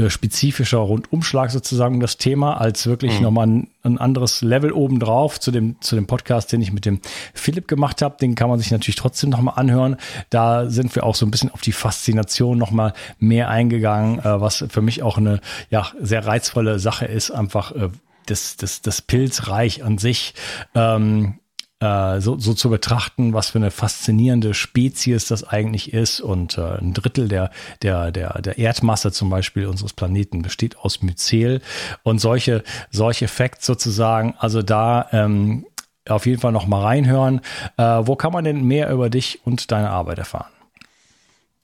äh, 0.00 0.08
spezifischer 0.08 0.78
Rundumschlag 0.78 1.50
sozusagen 1.50 2.00
das 2.00 2.16
Thema, 2.16 2.60
als 2.60 2.86
wirklich 2.86 3.16
mhm. 3.16 3.22
nochmal 3.22 3.46
ein, 3.48 3.68
ein 3.82 3.98
anderes 3.98 4.40
Level 4.40 4.72
obendrauf 4.72 5.40
zu 5.40 5.50
dem, 5.50 5.80
zu 5.80 5.96
dem 5.96 6.06
Podcast, 6.06 6.52
den 6.52 6.62
ich 6.62 6.72
mit 6.72 6.86
dem 6.86 7.00
Philipp 7.34 7.66
gemacht 7.66 8.00
habe. 8.00 8.16
Den 8.20 8.34
kann 8.34 8.48
man 8.48 8.58
sich 8.58 8.70
natürlich 8.70 8.96
trotzdem 8.96 9.30
nochmal 9.30 9.54
anhören. 9.56 9.96
Da 10.30 10.70
sind 10.70 10.94
wir 10.94 11.04
auch 11.04 11.16
so 11.16 11.26
ein 11.26 11.30
bisschen 11.30 11.50
auf 11.50 11.60
die 11.60 11.72
Faszination 11.72 12.56
nochmal 12.56 12.94
mehr 13.18 13.48
eingegangen, 13.48 14.20
äh, 14.20 14.40
was 14.40 14.64
für 14.68 14.80
mich 14.80 15.02
auch 15.02 15.18
eine 15.18 15.40
ja, 15.70 15.88
sehr 16.00 16.24
reizvolle 16.24 16.78
Sache 16.78 17.06
ist, 17.06 17.30
einfach 17.32 17.72
äh, 17.72 17.88
das, 18.26 18.56
das, 18.56 18.80
das 18.80 19.02
Pilzreich 19.02 19.82
an 19.82 19.98
sich. 19.98 20.34
Ähm, 20.74 21.39
äh, 21.80 22.20
so, 22.20 22.38
so 22.38 22.54
zu 22.54 22.70
betrachten, 22.70 23.32
was 23.32 23.50
für 23.50 23.58
eine 23.58 23.70
faszinierende 23.70 24.54
Spezies 24.54 25.26
das 25.26 25.44
eigentlich 25.44 25.92
ist. 25.92 26.20
Und 26.20 26.58
äh, 26.58 26.78
ein 26.78 26.94
Drittel 26.94 27.28
der, 27.28 27.50
der, 27.82 28.12
der, 28.12 28.40
der 28.40 28.58
Erdmasse 28.58 29.12
zum 29.12 29.30
Beispiel 29.30 29.66
unseres 29.66 29.92
Planeten 29.92 30.42
besteht 30.42 30.78
aus 30.78 31.02
Myzel. 31.02 31.60
Und 32.02 32.20
solche, 32.20 32.62
solche 32.90 33.28
Facts 33.28 33.66
sozusagen, 33.66 34.34
also 34.38 34.62
da 34.62 35.08
ähm, 35.12 35.66
auf 36.08 36.26
jeden 36.26 36.40
Fall 36.40 36.52
noch 36.52 36.66
mal 36.66 36.82
reinhören. 36.82 37.40
Äh, 37.76 37.82
wo 37.82 38.16
kann 38.16 38.32
man 38.32 38.44
denn 38.44 38.64
mehr 38.64 38.90
über 38.90 39.10
dich 39.10 39.40
und 39.44 39.70
deine 39.70 39.90
Arbeit 39.90 40.18
erfahren? 40.18 40.50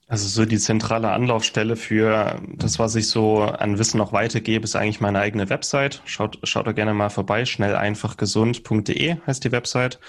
Also 0.09 0.29
so 0.29 0.45
die 0.45 0.57
zentrale 0.57 1.11
Anlaufstelle 1.11 1.75
für 1.75 2.39
das, 2.55 2.79
was 2.79 2.95
ich 2.95 3.09
so 3.09 3.41
an 3.41 3.77
Wissen 3.77 3.97
noch 3.97 4.13
weitergebe, 4.13 4.63
ist 4.63 4.77
eigentlich 4.77 5.01
meine 5.01 5.19
eigene 5.19 5.49
Website. 5.49 6.01
Schaut, 6.05 6.39
schaut 6.43 6.65
da 6.65 6.71
gerne 6.71 6.93
mal 6.93 7.09
vorbei. 7.09 7.43
Schnell 7.43 7.75
einfach 7.75 8.15
gesund.de 8.15 9.17
heißt 9.27 9.43
die 9.43 9.51
Website. 9.51 9.99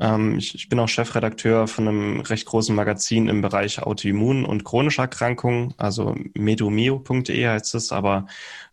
Ähm, 0.00 0.38
ich, 0.38 0.54
ich, 0.54 0.70
bin 0.70 0.78
auch 0.78 0.88
Chefredakteur 0.88 1.68
von 1.68 1.86
einem 1.86 2.20
recht 2.20 2.46
großen 2.46 2.74
Magazin 2.74 3.28
im 3.28 3.42
Bereich 3.42 3.82
Autoimmun 3.82 4.46
und 4.46 4.64
chronische 4.64 5.02
Erkrankungen. 5.02 5.74
Also 5.76 6.14
medomio.de 6.32 7.46
heißt 7.46 7.74
es. 7.74 7.92
Aber 7.92 8.26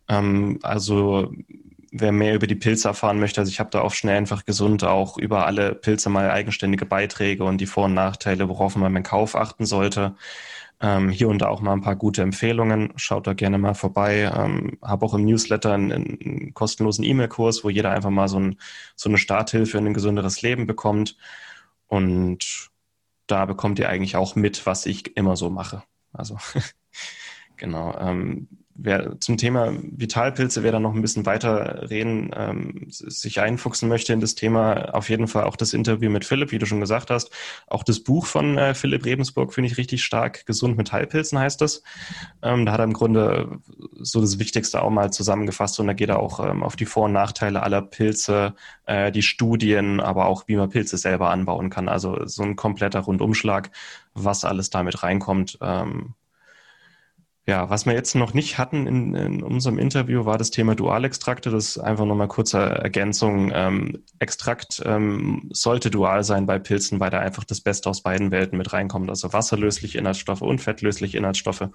ähm, 0.08 0.60
also 0.62 1.30
wer 1.92 2.12
mehr 2.12 2.34
über 2.34 2.46
die 2.46 2.54
Pilze 2.54 2.88
erfahren 2.88 3.20
möchte, 3.20 3.42
also 3.42 3.50
ich 3.50 3.60
habe 3.60 3.68
da 3.68 3.82
auf 3.82 3.94
schnell 3.94 4.16
einfach 4.16 4.46
gesund 4.46 4.82
auch 4.84 5.18
über 5.18 5.44
alle 5.44 5.74
Pilze 5.74 6.08
mal 6.08 6.30
eigenständige 6.30 6.86
Beiträge 6.86 7.44
und 7.44 7.58
die 7.58 7.66
Vor- 7.66 7.84
und 7.84 7.94
Nachteile, 7.94 8.48
worauf 8.48 8.76
man 8.76 8.94
beim 8.94 9.02
Kauf 9.02 9.36
achten 9.36 9.66
sollte. 9.66 10.14
Ähm, 10.82 11.10
hier 11.10 11.28
und 11.28 11.42
da 11.42 11.48
auch 11.48 11.60
mal 11.60 11.74
ein 11.74 11.82
paar 11.82 11.96
gute 11.96 12.22
Empfehlungen. 12.22 12.92
Schaut 12.96 13.26
da 13.26 13.34
gerne 13.34 13.58
mal 13.58 13.74
vorbei. 13.74 14.32
Ähm, 14.34 14.78
habe 14.82 15.04
auch 15.04 15.14
im 15.14 15.24
Newsletter 15.24 15.74
einen, 15.74 15.92
einen 15.92 16.54
kostenlosen 16.54 17.04
E-Mail-Kurs, 17.04 17.64
wo 17.64 17.70
jeder 17.70 17.90
einfach 17.90 18.10
mal 18.10 18.28
so, 18.28 18.38
ein, 18.38 18.58
so 18.96 19.08
eine 19.10 19.18
Starthilfe 19.18 19.78
in 19.78 19.86
ein 19.86 19.94
gesünderes 19.94 20.40
Leben 20.42 20.66
bekommt. 20.66 21.16
Und 21.86 22.70
da 23.26 23.44
bekommt 23.44 23.78
ihr 23.78 23.88
eigentlich 23.88 24.16
auch 24.16 24.36
mit, 24.36 24.64
was 24.66 24.86
ich 24.86 25.16
immer 25.16 25.36
so 25.36 25.50
mache. 25.50 25.82
Also 26.12 26.38
genau. 27.56 27.96
Ähm, 27.98 28.48
wer 28.74 29.20
zum 29.20 29.36
Thema 29.36 29.72
Vitalpilze, 29.82 30.62
wer 30.62 30.72
da 30.72 30.80
noch 30.80 30.94
ein 30.94 31.02
bisschen 31.02 31.26
weiter 31.26 31.90
reden, 31.90 32.30
ähm, 32.34 32.86
sich 32.88 33.40
einfuchsen 33.40 33.88
möchte 33.88 34.12
in 34.12 34.20
das 34.20 34.34
Thema, 34.34 34.94
auf 34.94 35.10
jeden 35.10 35.28
Fall 35.28 35.44
auch 35.44 35.56
das 35.56 35.74
Interview 35.74 36.10
mit 36.10 36.24
Philipp, 36.24 36.52
wie 36.52 36.58
du 36.58 36.66
schon 36.66 36.80
gesagt 36.80 37.10
hast. 37.10 37.30
Auch 37.66 37.82
das 37.82 38.00
Buch 38.00 38.26
von 38.26 38.56
äh, 38.58 38.74
Philipp 38.74 39.04
Rebensburg 39.04 39.52
finde 39.52 39.70
ich 39.70 39.78
richtig 39.78 40.04
stark. 40.04 40.46
Gesund 40.46 40.76
mit 40.76 40.92
Heilpilzen 40.92 41.38
heißt 41.38 41.60
das. 41.60 41.82
Ähm, 42.42 42.64
da 42.66 42.72
hat 42.72 42.80
er 42.80 42.84
im 42.84 42.92
Grunde 42.92 43.58
so 43.98 44.20
das 44.20 44.38
Wichtigste 44.38 44.82
auch 44.82 44.90
mal 44.90 45.12
zusammengefasst 45.12 45.78
und 45.80 45.86
da 45.86 45.92
geht 45.92 46.08
er 46.08 46.20
auch 46.20 46.40
ähm, 46.40 46.62
auf 46.62 46.76
die 46.76 46.86
Vor- 46.86 47.04
und 47.04 47.12
Nachteile 47.12 47.62
aller 47.62 47.82
Pilze, 47.82 48.54
äh, 48.86 49.12
die 49.12 49.22
Studien, 49.22 50.00
aber 50.00 50.26
auch 50.26 50.44
wie 50.46 50.56
man 50.56 50.70
Pilze 50.70 50.96
selber 50.96 51.30
anbauen 51.30 51.70
kann. 51.70 51.88
Also 51.88 52.26
so 52.26 52.42
ein 52.42 52.56
kompletter 52.56 53.00
Rundumschlag, 53.00 53.70
was 54.14 54.44
alles 54.44 54.70
damit 54.70 55.02
reinkommt. 55.02 55.58
Ähm, 55.60 56.14
ja, 57.46 57.70
was 57.70 57.86
wir 57.86 57.94
jetzt 57.94 58.14
noch 58.14 58.34
nicht 58.34 58.58
hatten 58.58 58.86
in, 58.86 59.14
in 59.14 59.42
unserem 59.42 59.78
Interview, 59.78 60.24
war 60.26 60.36
das 60.36 60.50
Thema 60.50 60.74
Dualextrakte. 60.74 61.50
Das 61.50 61.68
ist 61.68 61.78
einfach 61.78 62.04
nochmal 62.04 62.28
kurze 62.28 62.58
Ergänzung. 62.58 63.50
Ähm, 63.54 64.04
Extrakt 64.18 64.82
ähm, 64.84 65.48
sollte 65.52 65.90
dual 65.90 66.22
sein 66.22 66.46
bei 66.46 66.58
Pilzen, 66.58 67.00
weil 67.00 67.10
da 67.10 67.18
einfach 67.18 67.44
das 67.44 67.62
Beste 67.62 67.88
aus 67.88 68.02
beiden 68.02 68.30
Welten 68.30 68.58
mit 68.58 68.72
reinkommt. 68.72 69.08
Also 69.08 69.32
wasserlösliche 69.32 69.98
Inhaltsstoffe 69.98 70.42
und 70.42 70.60
fettlösliche 70.60 71.16
Inhaltsstoffe. 71.16 71.62
Und 71.62 71.72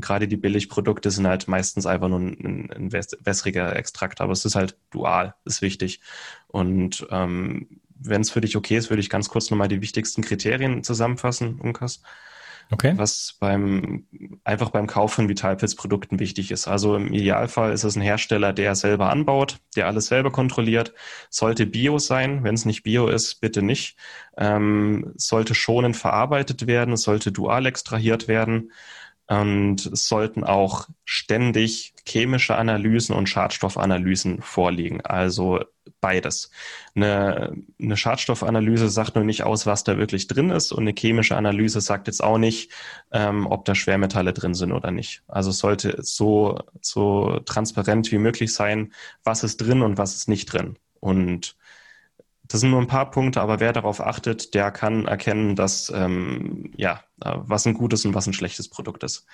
gerade 0.00 0.28
die 0.28 0.36
Billigprodukte 0.36 1.10
sind 1.10 1.26
halt 1.26 1.48
meistens 1.48 1.84
einfach 1.84 2.08
nur 2.08 2.20
ein, 2.20 2.70
ein 2.70 2.92
wässriger 2.92 3.74
Extrakt, 3.74 4.20
aber 4.20 4.32
es 4.32 4.44
ist 4.44 4.54
halt 4.54 4.78
dual, 4.90 5.34
ist 5.44 5.62
wichtig. 5.62 6.00
Und 6.46 7.06
ähm, 7.10 7.80
wenn 8.00 8.20
es 8.20 8.30
für 8.30 8.40
dich 8.40 8.56
okay 8.56 8.76
ist, 8.76 8.88
würde 8.88 9.00
ich 9.00 9.10
ganz 9.10 9.28
kurz 9.28 9.50
nochmal 9.50 9.68
die 9.68 9.82
wichtigsten 9.82 10.22
Kriterien 10.22 10.84
zusammenfassen, 10.84 11.60
Unkas. 11.60 12.02
Okay. 12.70 12.92
Was 12.96 13.36
beim, 13.40 14.06
einfach 14.44 14.68
beim 14.70 14.86
Kauf 14.86 15.14
von 15.14 15.28
Vitalpilzprodukten 15.28 16.18
wichtig 16.18 16.50
ist. 16.50 16.68
Also 16.68 16.96
im 16.96 17.14
Idealfall 17.14 17.72
ist 17.72 17.84
es 17.84 17.96
ein 17.96 18.02
Hersteller, 18.02 18.52
der 18.52 18.74
selber 18.74 19.08
anbaut, 19.08 19.58
der 19.74 19.86
alles 19.86 20.08
selber 20.08 20.30
kontrolliert. 20.30 20.92
Sollte 21.30 21.64
Bio 21.64 21.98
sein. 21.98 22.44
Wenn 22.44 22.54
es 22.54 22.66
nicht 22.66 22.82
Bio 22.82 23.08
ist, 23.08 23.40
bitte 23.40 23.62
nicht. 23.62 23.96
Ähm, 24.36 25.12
sollte 25.16 25.54
schonend 25.54 25.96
verarbeitet 25.96 26.66
werden, 26.66 26.96
sollte 26.96 27.32
dual 27.32 27.64
extrahiert 27.64 28.28
werden. 28.28 28.70
Und 29.28 29.84
es 29.84 30.08
sollten 30.08 30.42
auch 30.42 30.88
ständig 31.04 31.92
chemische 32.06 32.56
Analysen 32.56 33.14
und 33.14 33.28
Schadstoffanalysen 33.28 34.40
vorliegen. 34.40 35.02
Also 35.02 35.60
beides. 36.00 36.50
Eine, 36.94 37.54
eine 37.80 37.96
Schadstoffanalyse 37.96 38.88
sagt 38.88 39.16
nur 39.16 39.24
nicht 39.24 39.42
aus, 39.44 39.66
was 39.66 39.84
da 39.84 39.98
wirklich 39.98 40.28
drin 40.28 40.48
ist 40.48 40.72
und 40.72 40.80
eine 40.80 40.94
chemische 40.96 41.36
Analyse 41.36 41.82
sagt 41.82 42.06
jetzt 42.06 42.22
auch 42.24 42.38
nicht, 42.38 42.70
ähm, 43.12 43.46
ob 43.46 43.66
da 43.66 43.74
Schwermetalle 43.74 44.32
drin 44.32 44.54
sind 44.54 44.72
oder 44.72 44.90
nicht. 44.90 45.22
Also 45.28 45.50
es 45.50 45.58
sollte 45.58 46.02
so, 46.02 46.58
so 46.80 47.40
transparent 47.40 48.10
wie 48.10 48.18
möglich 48.18 48.54
sein, 48.54 48.94
was 49.24 49.44
ist 49.44 49.58
drin 49.58 49.82
und 49.82 49.98
was 49.98 50.14
ist 50.14 50.28
nicht 50.28 50.46
drin. 50.46 50.78
Und 51.00 51.56
das 52.48 52.60
sind 52.60 52.70
nur 52.70 52.80
ein 52.80 52.86
paar 52.86 53.10
Punkte, 53.10 53.40
aber 53.40 53.60
wer 53.60 53.72
darauf 53.72 54.00
achtet, 54.00 54.54
der 54.54 54.70
kann 54.70 55.06
erkennen, 55.06 55.54
dass 55.54 55.92
ähm, 55.94 56.72
ja, 56.76 57.02
was 57.18 57.66
ein 57.66 57.74
gutes 57.74 58.04
und 58.04 58.14
was 58.14 58.26
ein 58.26 58.32
schlechtes 58.32 58.68
Produkt 58.68 59.04
ist. 59.04 59.26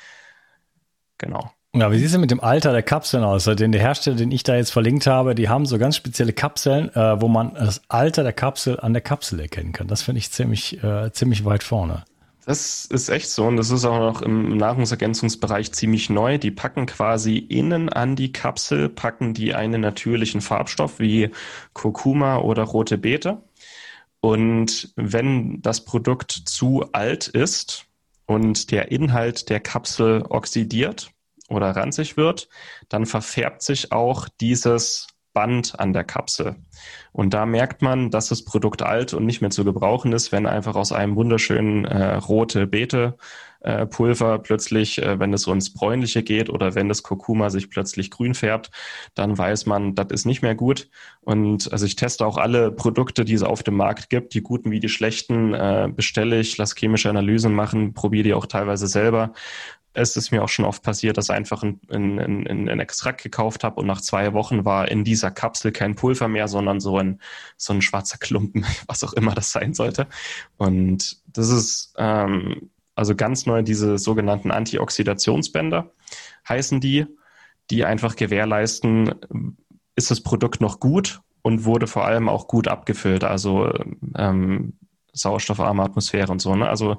Genau. 1.18 1.50
Ja, 1.77 1.90
wie 1.90 1.96
sieht 1.96 2.07
es 2.07 2.12
denn 2.12 2.20
mit 2.20 2.31
dem 2.31 2.40
Alter 2.40 2.72
der 2.72 2.85
Kapseln 2.85 3.24
aus? 3.24 3.44
Denn 3.44 3.72
der 3.72 3.81
Hersteller, 3.81 4.16
den 4.16 4.31
ich 4.31 4.44
da 4.44 4.55
jetzt 4.55 4.70
verlinkt 4.70 5.09
habe, 5.09 5.35
die 5.35 5.48
haben 5.48 5.66
so 5.66 5.77
ganz 5.79 5.96
spezielle 5.96 6.33
Kapseln, 6.33 6.94
äh, 6.94 7.20
wo 7.20 7.27
man 7.27 7.55
das 7.55 7.83
Alter 7.88 8.22
der 8.22 8.33
Kapsel 8.33 8.79
an 8.79 8.92
der 8.92 9.03
Kapsel 9.03 9.40
erkennen 9.40 9.72
kann. 9.72 9.88
Das 9.88 10.03
finde 10.03 10.20
ich 10.20 10.31
ziemlich, 10.31 10.83
äh, 10.85 11.11
ziemlich 11.12 11.44
weit 11.44 11.64
vorne. 11.64 12.05
Das 12.46 12.85
ist 12.85 13.09
echt 13.09 13.30
so 13.30 13.46
und 13.46 13.57
das 13.57 13.70
ist 13.70 13.87
auch 13.87 13.98
noch 13.98 14.20
im 14.20 14.57
Nahrungsergänzungsbereich 14.57 15.72
ziemlich 15.72 16.11
neu. 16.11 16.37
Die 16.38 16.50
packen 16.50 16.85
quasi 16.87 17.38
innen 17.38 17.88
an 17.88 18.16
die 18.16 18.33
Kapsel, 18.33 18.90
packen 18.90 19.33
die 19.33 19.54
einen 19.54 19.80
natürlichen 19.80 20.42
Farbstoff 20.42 20.98
wie 20.98 21.30
Kurkuma 21.72 22.38
oder 22.38 22.64
rote 22.64 22.98
Beete. 22.98 23.42
Und 24.20 24.92
wenn 24.96 25.62
das 25.62 25.85
Produkt 25.85 26.33
zu 26.33 26.85
alt 26.92 27.28
ist 27.28 27.87
und 28.26 28.70
der 28.70 28.90
Inhalt 28.90 29.48
der 29.48 29.61
Kapsel 29.61 30.22
oxidiert, 30.28 31.14
oder 31.48 31.70
ranzig 31.70 32.16
wird, 32.16 32.48
dann 32.88 33.07
verfärbt 33.07 33.62
sich 33.62 33.92
auch 33.92 34.28
dieses 34.40 35.09
Band 35.35 35.79
an 35.79 35.92
der 35.92 36.05
Kapsel. 36.05 36.57
Und 37.12 37.35
da 37.35 37.44
merkt 37.44 37.83
man, 37.83 38.11
dass 38.11 38.29
das 38.29 38.44
Produkt 38.44 38.83
alt 38.83 39.12
und 39.12 39.27
nicht 39.27 39.42
mehr 39.42 39.51
zu 39.51 39.64
gebrauchen 39.64 40.12
ist, 40.12 40.33
wenn 40.33 40.47
einfach 40.47 40.75
aus 40.75 40.92
einem 40.92 41.16
wunderschönen 41.16 41.85
äh, 41.85 42.14
rote 42.14 42.66
Beete 42.66 43.16
äh, 43.64 43.87
Pulver 43.87 44.38
plötzlich, 44.38 45.03
äh, 45.03 45.18
wenn 45.18 45.33
es 45.33 45.42
so 45.42 45.53
ins 45.53 45.73
Bräunliche 45.73 46.23
geht 46.23 46.51
oder 46.51 46.75
wenn 46.75 46.88
das 46.88 47.03
Kurkuma 47.03 47.51
sich 47.51 47.70
plötzlich 47.70 48.11
grün 48.11 48.35
färbt, 48.35 48.70
dann 49.14 49.37
weiß 49.37 49.66
man, 49.66 49.94
das 49.94 50.09
ist 50.11 50.27
nicht 50.27 50.42
mehr 50.42 50.55
gut. 50.55 50.88
Und 51.23 51.73
also 51.73 51.87
ich 51.87 51.97
teste 51.97 52.27
auch 52.27 52.37
alle 52.37 52.70
Produkte, 52.70 53.25
die 53.25 53.35
es 53.35 53.42
auf 53.42 53.62
dem 53.62 53.77
Markt 53.77 54.11
gibt, 54.11 54.35
die 54.35 54.42
guten 54.42 54.70
wie 54.70 54.81
die 54.81 54.88
schlechten, 54.88 55.55
äh, 55.55 55.88
bestelle 55.94 56.40
ich, 56.40 56.57
lasse 56.59 56.75
chemische 56.79 57.11
Analysen 57.11 57.55
machen, 57.55 57.94
probiere 57.94 58.25
die 58.25 58.35
auch 58.35 58.47
teilweise 58.47 58.87
selber 58.87 59.33
es 59.94 60.16
ist 60.16 60.33
mir 60.33 60.42
auch 60.42 60.48
schon 60.48 60.64
oft 60.64 60.83
passiert, 60.83 61.16
dass 61.16 61.28
ich 61.28 61.35
einfach 61.35 61.62
ein, 61.62 61.80
ein, 61.88 62.18
ein, 62.18 62.68
ein 62.68 62.80
Extrakt 62.80 63.22
gekauft 63.22 63.64
habe 63.64 63.80
und 63.80 63.87
nach 63.87 64.00
zwei 64.00 64.33
Wochen 64.33 64.64
war 64.64 64.88
in 64.88 65.04
dieser 65.04 65.30
Kapsel 65.30 65.72
kein 65.72 65.94
Pulver 65.94 66.28
mehr, 66.28 66.48
sondern 66.48 66.80
so 66.80 66.98
ein, 66.98 67.20
so 67.57 67.72
ein 67.72 67.80
schwarzer 67.80 68.18
Klumpen, 68.18 68.66
was 68.87 69.04
auch 69.04 69.12
immer 69.12 69.35
das 69.35 69.52
sein 69.52 69.72
sollte. 69.72 70.09
Und 70.57 71.18
das 71.26 71.48
ist 71.48 71.94
ähm, 71.96 72.70
also 72.96 73.14
ganz 73.14 73.46
neu 73.46 73.62
diese 73.62 73.98
sogenannten 73.98 74.50
Antioxidationsbänder 74.50 75.90
heißen 76.48 76.80
die, 76.80 77.07
die 77.70 77.85
einfach 77.85 78.16
gewährleisten, 78.16 79.14
ist 79.96 80.11
das 80.11 80.20
Produkt 80.20 80.61
noch 80.61 80.80
gut 80.80 81.20
und 81.42 81.64
wurde 81.64 81.87
vor 81.87 82.04
allem 82.04 82.28
auch 82.28 82.48
gut 82.48 82.68
abgefüllt. 82.68 83.24
Also 83.24 83.72
ähm, 84.16 84.74
sauerstoffarme 85.12 85.83
Atmosphäre 85.83 86.30
und 86.30 86.40
so. 86.40 86.54
Ne? 86.54 86.68
Also 86.68 86.98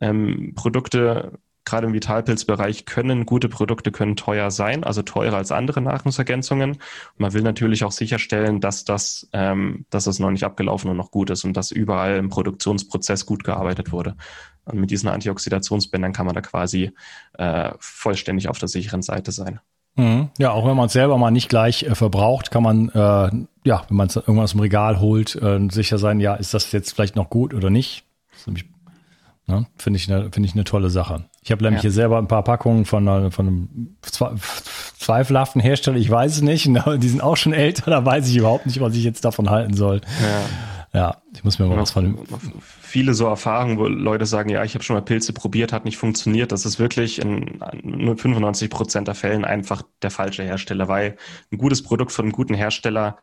ähm, 0.00 0.52
Produkte 0.54 1.38
gerade 1.66 1.86
im 1.86 1.92
Vitalpilzbereich 1.92 2.86
können 2.86 3.26
gute 3.26 3.50
Produkte 3.50 3.92
können 3.92 4.16
teuer 4.16 4.50
sein, 4.50 4.84
also 4.84 5.02
teurer 5.02 5.36
als 5.36 5.52
andere 5.52 5.82
Nahrungsergänzungen. 5.82 6.78
man 7.18 7.32
will 7.34 7.42
natürlich 7.42 7.84
auch 7.84 7.92
sicherstellen, 7.92 8.60
dass 8.60 8.84
das, 8.84 9.28
ähm, 9.34 9.84
dass 9.90 10.04
das 10.04 10.18
noch 10.18 10.30
nicht 10.30 10.44
abgelaufen 10.44 10.90
und 10.90 10.96
noch 10.96 11.10
gut 11.10 11.28
ist 11.28 11.44
und 11.44 11.56
dass 11.56 11.72
überall 11.72 12.16
im 12.16 12.30
Produktionsprozess 12.30 13.26
gut 13.26 13.44
gearbeitet 13.44 13.92
wurde. 13.92 14.16
Und 14.64 14.80
mit 14.80 14.90
diesen 14.90 15.08
Antioxidationsbändern 15.08 16.12
kann 16.12 16.26
man 16.26 16.34
da 16.34 16.40
quasi 16.40 16.92
äh, 17.34 17.72
vollständig 17.78 18.48
auf 18.48 18.58
der 18.58 18.68
sicheren 18.68 19.02
Seite 19.02 19.32
sein. 19.32 19.60
Mhm. 19.96 20.30
Ja, 20.38 20.52
auch 20.52 20.66
wenn 20.66 20.76
man 20.76 20.86
es 20.86 20.92
selber 20.92 21.18
mal 21.18 21.30
nicht 21.30 21.48
gleich 21.48 21.82
äh, 21.82 21.94
verbraucht, 21.94 22.50
kann 22.50 22.62
man, 22.62 22.88
äh, 22.90 23.30
ja, 23.64 23.84
wenn 23.88 23.96
man 23.96 24.06
es 24.08 24.16
irgendwann 24.16 24.44
aus 24.44 24.52
dem 24.52 24.60
Regal 24.60 25.00
holt, 25.00 25.34
äh, 25.36 25.66
sicher 25.70 25.98
sein, 25.98 26.20
ja, 26.20 26.34
ist 26.34 26.54
das 26.54 26.70
jetzt 26.72 26.92
vielleicht 26.92 27.16
noch 27.16 27.30
gut 27.30 27.54
oder 27.54 27.70
nicht. 27.70 28.04
Ne? 29.46 29.66
Finde 29.76 29.98
ich, 29.98 30.10
eine, 30.10 30.30
finde 30.30 30.48
ich 30.48 30.54
eine 30.54 30.64
tolle 30.64 30.90
Sache. 30.90 31.24
Ich 31.46 31.52
habe 31.52 31.62
nämlich 31.62 31.78
ja. 31.78 31.82
hier 31.82 31.92
selber 31.92 32.18
ein 32.18 32.26
paar 32.26 32.42
Packungen 32.42 32.86
von, 32.86 33.30
von 33.30 33.46
einem 33.46 33.96
zweifelhaften 34.98 35.60
Hersteller, 35.60 35.96
ich 35.96 36.10
weiß 36.10 36.38
es 36.38 36.42
nicht, 36.42 36.68
die 36.98 37.08
sind 37.08 37.22
auch 37.22 37.36
schon 37.36 37.52
älter, 37.52 37.88
da 37.88 38.04
weiß 38.04 38.28
ich 38.28 38.36
überhaupt 38.36 38.66
nicht, 38.66 38.80
was 38.80 38.96
ich 38.96 39.04
jetzt 39.04 39.24
davon 39.24 39.48
halten 39.48 39.74
soll. 39.74 40.00
Ja. 40.20 40.40
Ja, 40.92 41.16
Ich 41.36 41.44
muss 41.44 41.58
mir 41.58 41.66
mal 41.66 41.76
was 41.76 41.90
von. 41.90 42.18
Viele 42.80 43.12
so 43.12 43.26
Erfahrungen, 43.26 43.78
wo 43.78 43.86
Leute 43.86 44.24
sagen, 44.24 44.48
ja, 44.48 44.64
ich 44.64 44.72
habe 44.72 44.82
schon 44.82 44.96
mal 44.96 45.02
Pilze 45.02 45.34
probiert, 45.34 45.70
hat 45.70 45.84
nicht 45.84 45.98
funktioniert. 45.98 46.50
Das 46.50 46.64
ist 46.64 46.78
wirklich 46.78 47.20
in 47.20 47.60
nur 47.82 48.16
95 48.16 48.70
Prozent 48.70 49.06
der 49.06 49.14
Fällen 49.14 49.44
einfach 49.44 49.82
der 50.00 50.10
falsche 50.10 50.44
Hersteller, 50.44 50.88
weil 50.88 51.16
ein 51.52 51.58
gutes 51.58 51.82
Produkt 51.82 52.12
von 52.12 52.24
einem 52.24 52.32
guten 52.32 52.54
Hersteller, 52.54 53.18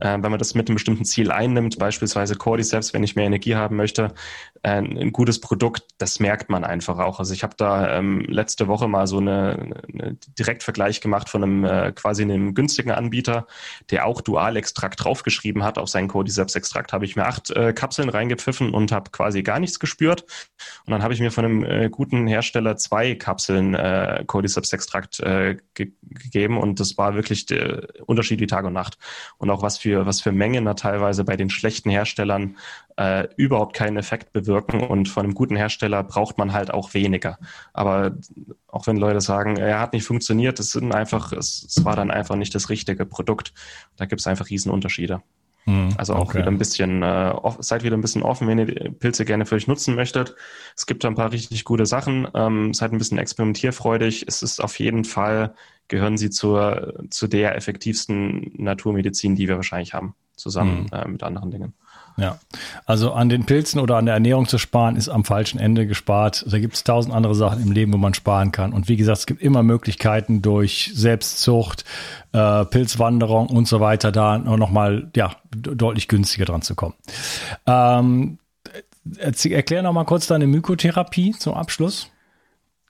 äh, 0.00 0.12
wenn 0.12 0.30
man 0.30 0.38
das 0.38 0.54
mit 0.54 0.68
einem 0.68 0.76
bestimmten 0.76 1.04
Ziel 1.04 1.32
einnimmt, 1.32 1.78
beispielsweise 1.78 2.36
Cordyceps, 2.36 2.94
wenn 2.94 3.02
ich 3.02 3.16
mehr 3.16 3.26
Energie 3.26 3.56
haben 3.56 3.74
möchte, 3.74 4.14
äh, 4.62 4.76
ein 4.78 5.12
gutes 5.12 5.40
Produkt, 5.40 5.82
das 5.98 6.20
merkt 6.20 6.48
man 6.48 6.62
einfach 6.62 6.98
auch. 6.98 7.18
Also 7.18 7.34
ich 7.34 7.42
habe 7.42 7.54
da 7.56 7.98
ähm, 7.98 8.20
letzte 8.28 8.68
Woche 8.68 8.86
mal 8.86 9.08
so 9.08 9.18
eine, 9.18 9.74
eine 9.92 10.16
Direktvergleich 10.38 11.00
gemacht 11.00 11.28
von 11.28 11.42
einem 11.42 11.64
äh, 11.64 11.92
quasi 11.92 12.22
einem 12.22 12.54
günstigen 12.54 12.92
Anbieter, 12.92 13.48
der 13.90 14.06
auch 14.06 14.20
Dualextrakt 14.20 15.02
draufgeschrieben 15.02 15.64
hat 15.64 15.78
auf 15.78 15.88
seinen 15.88 16.06
Cordyceps-Extrakt, 16.06 16.92
habe 16.92 17.04
ich 17.04 17.16
mir 17.16 17.26
acht 17.26 17.55
äh, 17.56 17.72
Kapseln 17.72 18.08
reingepfiffen 18.08 18.72
und 18.72 18.92
habe 18.92 19.10
quasi 19.10 19.42
gar 19.42 19.58
nichts 19.58 19.80
gespürt. 19.80 20.24
Und 20.84 20.92
dann 20.92 21.02
habe 21.02 21.14
ich 21.14 21.20
mir 21.20 21.30
von 21.30 21.44
einem 21.44 21.64
äh, 21.64 21.88
guten 21.90 22.26
Hersteller 22.26 22.76
zwei 22.76 23.14
Kapseln 23.14 23.74
äh, 23.74 24.24
Cordyceps-Extrakt 24.26 25.20
äh, 25.20 25.56
ge 25.74 25.92
gegeben 26.02 26.58
und 26.58 26.80
das 26.80 26.98
war 26.98 27.14
wirklich 27.14 27.46
der 27.46 27.88
Unterschied 28.06 28.40
wie 28.40 28.46
Tag 28.46 28.64
und 28.64 28.72
Nacht. 28.72 28.98
Und 29.38 29.50
auch 29.50 29.62
was 29.62 29.78
für, 29.78 30.06
was 30.06 30.20
für 30.20 30.32
Mengen 30.32 30.64
da 30.64 30.74
teilweise 30.74 31.24
bei 31.24 31.36
den 31.36 31.50
schlechten 31.50 31.90
Herstellern 31.90 32.56
äh, 32.96 33.28
überhaupt 33.36 33.76
keinen 33.76 33.96
Effekt 33.96 34.32
bewirken 34.32 34.80
und 34.80 35.08
von 35.08 35.24
einem 35.24 35.34
guten 35.34 35.56
Hersteller 35.56 36.02
braucht 36.02 36.38
man 36.38 36.52
halt 36.52 36.72
auch 36.72 36.94
weniger. 36.94 37.38
Aber 37.72 38.16
auch 38.68 38.86
wenn 38.86 38.96
Leute 38.96 39.20
sagen, 39.20 39.56
er 39.56 39.80
hat 39.80 39.92
nicht 39.92 40.04
funktioniert, 40.04 40.58
es 40.60 40.72
sind 40.72 40.94
einfach, 40.94 41.32
es, 41.32 41.64
es 41.68 41.84
war 41.84 41.96
dann 41.96 42.10
einfach 42.10 42.36
nicht 42.36 42.54
das 42.54 42.70
richtige 42.70 43.06
Produkt. 43.06 43.52
Da 43.96 44.06
gibt 44.06 44.20
es 44.20 44.26
einfach 44.26 44.48
Riesenunterschiede. 44.50 45.22
Hm, 45.66 45.94
also 45.96 46.14
auch 46.14 46.28
okay. 46.28 46.38
wieder 46.38 46.48
ein 46.48 46.58
bisschen, 46.58 47.02
äh, 47.02 47.34
seid 47.58 47.82
wieder 47.82 47.96
ein 47.96 48.00
bisschen 48.00 48.22
offen, 48.22 48.46
wenn 48.46 48.58
ihr 48.58 48.92
Pilze 48.92 49.24
gerne 49.24 49.46
für 49.46 49.56
euch 49.56 49.66
nutzen 49.66 49.96
möchtet. 49.96 50.36
Es 50.76 50.86
gibt 50.86 51.02
da 51.02 51.08
ein 51.08 51.16
paar 51.16 51.32
richtig 51.32 51.64
gute 51.64 51.86
Sachen. 51.86 52.28
Ähm, 52.34 52.72
seid 52.72 52.92
ein 52.92 52.98
bisschen 52.98 53.18
experimentierfreudig. 53.18 54.24
Es 54.28 54.42
ist 54.42 54.60
auf 54.60 54.78
jeden 54.78 55.04
Fall, 55.04 55.54
gehören 55.88 56.18
sie 56.18 56.30
zur, 56.30 57.04
zu 57.10 57.26
der 57.26 57.56
effektivsten 57.56 58.52
Naturmedizin, 58.56 59.34
die 59.34 59.48
wir 59.48 59.56
wahrscheinlich 59.56 59.92
haben, 59.92 60.14
zusammen 60.36 60.88
hm. 60.90 60.98
äh, 60.98 61.08
mit 61.08 61.22
anderen 61.24 61.50
Dingen. 61.50 61.74
Ja, 62.18 62.38
also 62.86 63.12
an 63.12 63.28
den 63.28 63.44
Pilzen 63.44 63.78
oder 63.78 63.96
an 63.96 64.06
der 64.06 64.14
Ernährung 64.14 64.48
zu 64.48 64.56
sparen, 64.56 64.96
ist 64.96 65.10
am 65.10 65.24
falschen 65.24 65.58
Ende 65.58 65.86
gespart. 65.86 66.46
Da 66.48 66.58
gibt 66.58 66.74
es 66.74 66.82
tausend 66.82 67.14
andere 67.14 67.34
Sachen 67.34 67.62
im 67.62 67.72
Leben, 67.72 67.92
wo 67.92 67.98
man 67.98 68.14
sparen 68.14 68.52
kann. 68.52 68.72
Und 68.72 68.88
wie 68.88 68.96
gesagt, 68.96 69.18
es 69.18 69.26
gibt 69.26 69.42
immer 69.42 69.62
Möglichkeiten 69.62 70.40
durch 70.40 70.92
Selbstzucht, 70.94 71.84
äh, 72.32 72.64
Pilzwanderung 72.64 73.48
und 73.48 73.68
so 73.68 73.80
weiter, 73.80 74.12
da 74.12 74.38
nochmal 74.38 75.10
ja, 75.14 75.36
deutlich 75.50 76.08
günstiger 76.08 76.46
dran 76.46 76.62
zu 76.62 76.74
kommen. 76.74 76.94
Ähm, 77.66 78.38
erklär 79.20 79.82
noch 79.82 79.92
mal 79.92 80.04
kurz 80.04 80.26
deine 80.26 80.46
Mykotherapie 80.46 81.32
zum 81.32 81.54
Abschluss. 81.54 82.10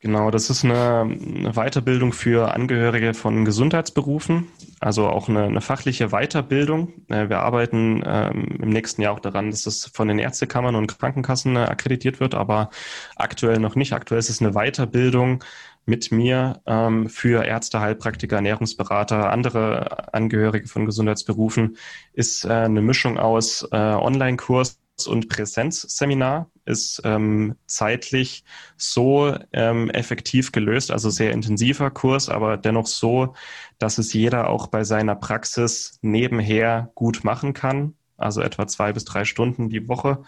Genau, 0.06 0.30
das 0.30 0.50
ist 0.50 0.64
eine, 0.64 1.00
eine, 1.00 1.52
Weiterbildung 1.54 2.12
für 2.12 2.54
Angehörige 2.54 3.12
von 3.12 3.44
Gesundheitsberufen, 3.44 4.46
also 4.78 5.08
auch 5.08 5.28
eine, 5.28 5.42
eine 5.42 5.60
fachliche 5.60 6.10
Weiterbildung. 6.10 6.92
Äh, 7.08 7.28
wir 7.28 7.40
arbeiten 7.40 8.04
ähm, 8.06 8.46
im 8.62 8.68
nächsten 8.68 9.02
Jahr 9.02 9.14
auch 9.14 9.18
daran, 9.18 9.50
dass 9.50 9.62
das 9.62 9.90
von 9.92 10.06
den 10.06 10.20
Ärztekammern 10.20 10.76
und 10.76 10.86
Krankenkassen 10.86 11.56
äh, 11.56 11.62
akkreditiert 11.62 12.20
wird, 12.20 12.36
aber 12.36 12.70
aktuell 13.16 13.58
noch 13.58 13.74
nicht. 13.74 13.94
Aktuell 13.94 14.20
ist 14.20 14.30
es 14.30 14.40
eine 14.40 14.52
Weiterbildung 14.52 15.42
mit 15.86 16.12
mir 16.12 16.62
ähm, 16.66 17.08
für 17.08 17.44
Ärzte, 17.44 17.80
Heilpraktiker, 17.80 18.36
Ernährungsberater, 18.36 19.32
andere 19.32 20.14
Angehörige 20.14 20.68
von 20.68 20.86
Gesundheitsberufen, 20.86 21.78
ist 22.12 22.44
äh, 22.44 22.50
eine 22.50 22.80
Mischung 22.80 23.18
aus 23.18 23.66
äh, 23.72 23.76
Online-Kurs 23.76 24.78
und 25.04 25.28
Präsenzseminar 25.28 26.50
ist 26.64 27.02
ähm, 27.04 27.56
zeitlich 27.66 28.44
so 28.76 29.36
ähm, 29.52 29.90
effektiv 29.90 30.52
gelöst, 30.52 30.90
also 30.90 31.10
sehr 31.10 31.32
intensiver 31.32 31.90
Kurs, 31.90 32.30
aber 32.30 32.56
dennoch 32.56 32.86
so, 32.86 33.34
dass 33.78 33.98
es 33.98 34.14
jeder 34.14 34.48
auch 34.48 34.68
bei 34.68 34.84
seiner 34.84 35.14
Praxis 35.14 35.98
nebenher 36.00 36.90
gut 36.94 37.24
machen 37.24 37.52
kann. 37.52 37.94
Also 38.18 38.40
etwa 38.40 38.66
zwei 38.66 38.94
bis 38.94 39.04
drei 39.04 39.26
Stunden 39.26 39.68
die 39.68 39.88
Woche 39.88 40.22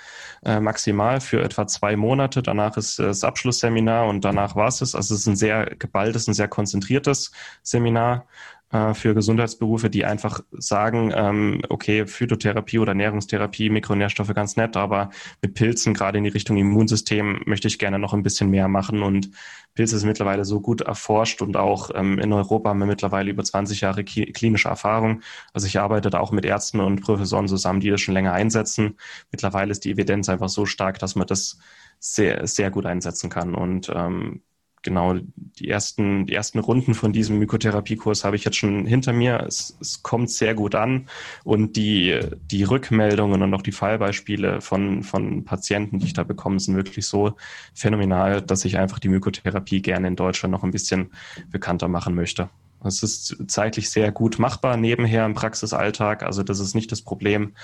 äh, 0.45 0.61
maximal 0.61 1.23
für 1.23 1.43
etwa 1.43 1.67
zwei 1.67 1.97
Monate. 1.97 2.43
Danach 2.43 2.77
ist 2.77 2.99
das 2.99 3.25
Abschlussseminar 3.25 4.07
und 4.07 4.27
danach 4.27 4.55
war 4.57 4.69
es 4.69 4.83
es. 4.83 4.95
Also 4.95 5.15
es 5.15 5.23
ist 5.23 5.27
ein 5.27 5.37
sehr 5.37 5.75
geballtes, 5.79 6.29
ein 6.29 6.35
sehr 6.35 6.49
konzentriertes 6.49 7.33
Seminar 7.63 8.27
äh, 8.71 8.95
für 8.95 9.15
Gesundheitsberufe, 9.15 9.91
die 9.91 10.05
einfach 10.05 10.41
sagen, 10.53 11.13
ähm, 11.15 11.63
okay, 11.69 12.07
Phytotherapie 12.07 12.79
oder 12.79 12.91
Ernährungstherapie, 12.91 13.71
Mikronährstoffe 13.71 14.35
ganz 14.35 14.57
nett, 14.57 14.77
aber 14.77 15.11
mit 15.43 15.55
Pilzen, 15.55 15.95
gerade 15.95 16.19
in 16.19 16.25
die 16.25 16.31
Richtung 16.31 16.57
Immunsystem, 16.57 17.43
möchte 17.47 17.69
ich 17.69 17.79
gerne 17.79 17.99
noch 17.99 18.13
ein 18.13 18.23
bisschen 18.23 18.51
mehr 18.51 18.69
machen. 18.69 19.03
Und 19.03 19.31
Pilze 19.75 19.97
ist 19.97 20.05
mittlerweile 20.05 20.45
so 20.45 20.61
gut 20.61 20.81
erforscht 20.83 21.41
und 21.41 21.57
auch 21.57 21.91
ähm, 21.95 22.19
in 22.19 22.33
Europa 22.33 22.71
haben 22.71 22.81
wir 22.81 22.87
mittlerweile 22.87 23.31
über 23.31 23.45
20 23.45 23.81
Jahre 23.81 24.05
klinische 24.05 24.69
Erfahrung. 24.69 25.23
Also 25.53 25.67
ich 25.67 25.79
arbeite 25.79 26.11
da 26.11 26.21
auch 26.21 26.33
mit 26.33 26.45
Ärzten 26.45 26.81
und 26.81 27.01
Professoren 27.01 27.49
zusammen, 27.49 27.81
die 27.81 27.91
das 27.91 28.01
schon 28.01 28.15
länger 28.15 28.33
einsetzen. 28.33 28.99
Mittlerweile 29.31 29.71
ist 29.71 29.85
die 29.85 29.93
Evidenz 29.93 30.29
einfach 30.29 30.49
so 30.49 30.67
stark, 30.67 30.99
dass 30.99 31.15
man 31.15 31.27
das 31.27 31.59
sehr, 32.01 32.47
sehr 32.47 32.71
gut 32.71 32.87
einsetzen 32.87 33.31
kann. 33.31 33.55
Und 33.55 33.91
ähm, 33.95 34.43
genau, 34.83 35.15
die 35.37 35.69
ersten, 35.69 36.27
die 36.27 36.35
ersten 36.35 36.59
Runden 36.59 36.95
von 36.95 37.13
diesem 37.13 37.39
Mykotherapiekurs 37.39 38.25
habe 38.25 38.37
ich 38.37 38.45
jetzt 38.45 38.57
schon 38.57 38.87
hinter 38.87 39.13
mir. 39.13 39.45
Es, 39.47 39.77
es 39.81 40.03
kommt 40.03 40.31
sehr 40.31 40.55
gut 40.55 40.75
an 40.75 41.09
und 41.45 41.77
die, 41.77 42.19
die 42.51 42.65
Rückmeldungen 42.65 43.43
und 43.43 43.55
auch 43.55 43.63
die 43.63 43.73
Fallbeispiele 43.73 44.61
von, 44.61 45.03
von 45.03 45.45
Patienten, 45.45 45.99
die 45.99 46.07
ich 46.07 46.13
da 46.13 46.25
bekomme, 46.25 46.61
sind 46.61 46.77
wirklich 46.77 47.07
so 47.07 47.37
phänomenal, 47.75 48.43
dass 48.43 48.65
ich 48.65 48.79
einfach 48.79 48.99
die 48.99 49.09
Mykotherapie 49.09 49.83
gerne 49.83 50.09
in 50.09 50.17
Deutschland 50.17 50.53
noch 50.53 50.65
ein 50.65 50.71
bisschen 50.71 51.13
bekannter 51.51 51.89
machen 51.89 52.15
möchte. 52.15 52.51
Es 52.85 53.03
ist 53.03 53.37
zeitlich 53.49 53.91
sehr 53.91 54.13
gut 54.13 54.39
machbar 54.39 54.77
nebenher 54.77 55.27
im 55.27 55.35
Praxisalltag, 55.35 56.23
also 56.23 56.45
das 56.45 56.61
ist 56.61 56.75
nicht 56.75 56.93
das 56.93 57.03
Problem 57.03 57.55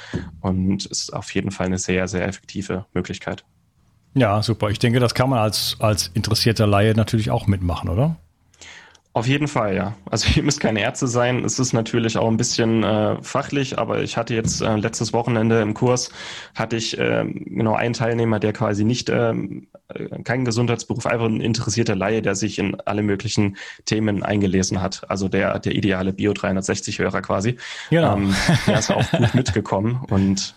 und 0.41 0.87
ist 0.87 1.13
auf 1.13 1.33
jeden 1.35 1.53
Fall 1.53 1.67
eine 1.67 1.79
sehr, 1.79 2.09
sehr 2.09 2.27
effektive 2.27 2.87
Möglichkeit. 2.95 3.45
Ja, 4.15 4.43
super. 4.43 4.71
Ich 4.71 4.79
denke, 4.79 5.01
das 5.01 5.15
kann 5.15 5.29
man 5.29 5.41
als, 5.41 5.77
als 5.81 6.09
interessierter 6.15 6.67
Laie 6.67 6.95
natürlich 6.95 7.31
auch 7.31 7.47
mitmachen, 7.47 7.89
oder? 7.89 8.17
Auf 9.13 9.29
jeden 9.29 9.47
Fall, 9.47 9.77
ja. 9.77 9.95
Also 10.11 10.29
ihr 10.35 10.43
müsst 10.43 10.59
keine 10.59 10.81
Ärzte 10.81 11.07
sein. 11.07 11.45
Es 11.45 11.61
ist 11.61 11.73
natürlich 11.73 12.19
auch 12.19 12.29
ein 12.29 12.37
bisschen 12.37 12.83
äh, 12.83 13.23
fachlich, 13.23 13.79
aber 13.79 14.03
ich 14.03 14.17
hatte 14.17 14.35
jetzt 14.35 14.61
äh, 14.61 14.77
letztes 14.77 15.13
Wochenende 15.13 15.63
im 15.63 15.73
Kurs 15.73 16.11
hatte 16.57 16.75
ich 16.77 16.99
äh, 16.99 17.25
genau 17.25 17.75
einen 17.75 17.95
Teilnehmer, 17.95 18.41
der 18.41 18.53
quasi 18.53 18.85
nicht 18.85 19.11
ähm, 19.11 19.69
äh, 19.89 20.21
kein 20.25 20.45
Gesundheitsberuf, 20.45 21.07
einfach 21.07 21.27
ein 21.27 21.41
interessierter 21.41 21.95
Laie, 21.95 22.23
der 22.23 22.35
sich 22.35 22.59
in 22.59 22.81
alle 22.87 23.03
möglichen 23.03 23.57
Themen 23.85 24.25
eingelesen 24.25 24.83
hat. 24.83 25.09
Also 25.09 25.29
der 25.29 25.61
der 25.61 25.77
ideale 25.77 26.13
Bio 26.13 26.33
360 26.33 26.99
Hörer 26.99 27.23
quasi. 27.23 27.57
Genau. 27.91 28.17
Ähm, 28.17 28.35
der 28.67 28.81
ist 28.81 28.91
auch 28.91 29.09
gut 29.13 29.33
mitgekommen 29.35 30.05
und 30.11 30.57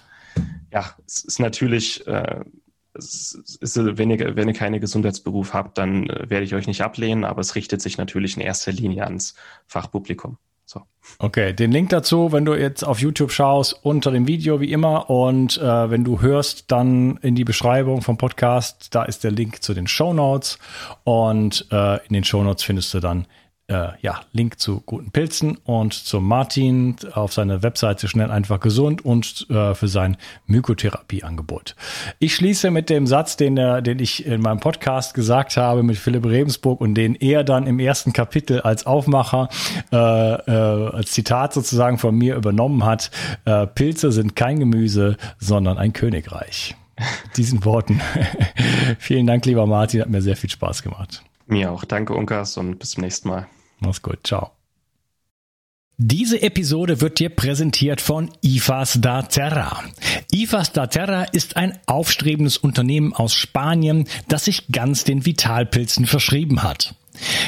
ja, 0.72 0.96
es 1.06 1.24
ist 1.24 1.40
natürlich 1.40 2.08
äh, 2.08 2.42
ist, 2.98 3.78
wenn, 3.78 4.12
ihr, 4.12 4.36
wenn 4.36 4.48
ihr 4.48 4.54
keine 4.54 4.80
Gesundheitsberuf 4.80 5.54
habt, 5.54 5.78
dann 5.78 6.10
äh, 6.10 6.30
werde 6.30 6.46
ich 6.46 6.56
euch 6.56 6.68
nicht 6.68 6.82
ablehnen, 6.82 7.24
aber 7.24 7.42
es 7.42 7.56
richtet 7.56 7.82
sich 7.82 7.98
natürlich 7.98 8.36
in 8.36 8.42
erster 8.42 8.72
Linie 8.72 9.04
ans 9.04 9.36
Fachpublikum. 9.68 10.38
So. 10.70 10.82
Okay, 11.20 11.54
den 11.54 11.72
Link 11.72 11.90
dazu, 11.92 12.34
wenn 12.34 12.44
du 12.44 12.54
jetzt 12.54 12.84
auf 12.84 13.00
YouTube 13.00 13.32
schaust, 13.32 13.80
unter 13.84 14.12
dem 14.12 14.28
Video 14.28 14.60
wie 14.60 14.74
immer 14.74 15.10
und 15.10 15.58
äh, 15.58 15.90
wenn 15.90 16.04
du 16.04 16.20
hörst, 16.20 16.70
dann 16.72 17.16
in 17.22 17.36
die 17.36 17.46
Beschreibung 17.46 18.02
vom 18.02 18.18
Podcast, 18.18 18.94
da 18.94 19.04
ist 19.04 19.24
der 19.24 19.32
Link 19.32 19.64
zu 19.64 19.74
den 19.74 19.88
Show 19.88 20.14
Notes 20.14 20.60
und 21.06 21.68
äh, 21.72 22.06
in 22.08 22.14
den 22.14 22.26
Show 22.26 22.44
Notes 22.44 22.64
findest 22.64 22.94
du 22.94 23.00
dann 23.00 23.28
äh, 23.68 23.90
ja, 24.02 24.22
Link 24.32 24.60
zu 24.60 24.82
guten 24.86 25.12
Pilzen 25.12 25.58
und 25.66 25.94
zum 25.94 26.26
Martin 26.26 26.96
auf 27.14 27.34
seiner 27.34 27.64
Webseite 27.64 28.08
schnell 28.08 28.32
einfach 28.32 28.60
gesund 28.60 29.04
und 29.04 29.46
äh, 29.50 29.76
für 29.76 29.88
sein 29.88 30.18
Mykotherapieangebot. 30.46 31.76
Ich 32.20 32.36
schließe 32.36 32.72
mit 32.72 32.90
dem 32.90 33.08
Satz, 33.08 33.36
den, 33.36 33.58
äh, 33.58 33.84
den 33.84 34.00
ich 34.00 34.26
in 34.26 34.42
meinem 34.42 34.60
Podcast 34.60 35.14
gesagt 35.14 35.58
habe 35.58 35.84
mit 35.84 35.98
Philipp 35.98 36.26
Rebensburg 36.26 36.80
und 36.80 36.96
den 36.96 37.16
er 37.16 37.44
dann 37.44 37.68
im 37.68 37.80
ersten 37.80 38.14
Kapitel 38.14 38.62
als 38.62 38.86
Aufmacher, 38.86 39.50
äh, 39.92 39.98
äh, 39.98 40.90
als 40.94 41.12
Zitat 41.12 41.54
sozusagen 41.54 41.98
von 41.98 42.16
mir 42.16 42.36
übernommen 42.36 42.86
hat. 42.86 43.12
Äh, 43.46 43.68
Pilze 43.68 44.12
sind 44.12 44.36
kein 44.36 44.60
Gemüse, 44.60 45.18
sondern 45.40 45.78
ein 45.78 45.92
Königreich. 45.94 46.76
diesen 47.36 47.64
Worten. 47.66 48.02
Vielen 48.98 49.28
Dank, 49.28 49.46
lieber 49.46 49.68
Martin, 49.68 50.02
hat 50.02 50.10
mir 50.10 50.22
sehr 50.22 50.36
viel 50.36 50.50
Spaß 50.50 50.82
gemacht. 50.82 51.24
Mir 51.46 51.72
auch. 51.72 51.86
Danke, 51.86 52.14
Unkas, 52.14 52.58
und 52.58 52.80
bis 52.80 52.92
zum 52.92 53.04
nächsten 53.04 53.30
Mal. 53.30 53.48
Mach's 53.80 54.02
gut. 54.02 54.20
Ciao. 54.24 54.52
Diese 56.00 56.44
Episode 56.44 57.02
wird 57.02 57.18
dir 57.18 57.30
präsentiert 57.30 58.02
von 58.02 58.30
IFAS 58.44 59.00
da 59.02 59.24
Terra. 59.24 59.84
IFAS 60.32 60.72
da 60.72 60.86
Terra 60.86 61.24
ist 61.24 61.58
ein 61.58 61.80
aufstrebendes 61.88 62.58
Unternehmen 62.58 63.14
aus 63.14 63.34
Spanien, 63.34 64.08
das 64.28 64.46
sich 64.46 64.68
ganz 64.72 65.06
den 65.06 65.26
Vitalpilzen 65.26 66.06
verschrieben 66.06 66.62
hat. 66.62 66.94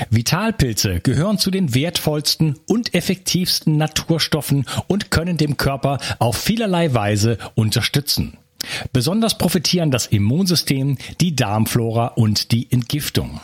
Vitalpilze 0.10 1.00
gehören 1.00 1.38
zu 1.38 1.52
den 1.52 1.76
wertvollsten 1.76 2.58
und 2.66 2.96
effektivsten 2.96 3.78
Naturstoffen 3.78 4.66
und 4.88 5.12
können 5.12 5.38
dem 5.38 5.58
Körper 5.58 6.00
auf 6.18 6.36
vielerlei 6.36 6.94
Weise 6.96 7.38
unterstützen. 7.54 8.38
Besonders 8.92 9.38
profitieren 9.38 9.92
das 9.92 10.08
Immunsystem, 10.08 10.98
die 11.22 11.36
Darmflora 11.36 12.08
und 12.08 12.52
die 12.52 12.72
Entgiftung. 12.72 13.40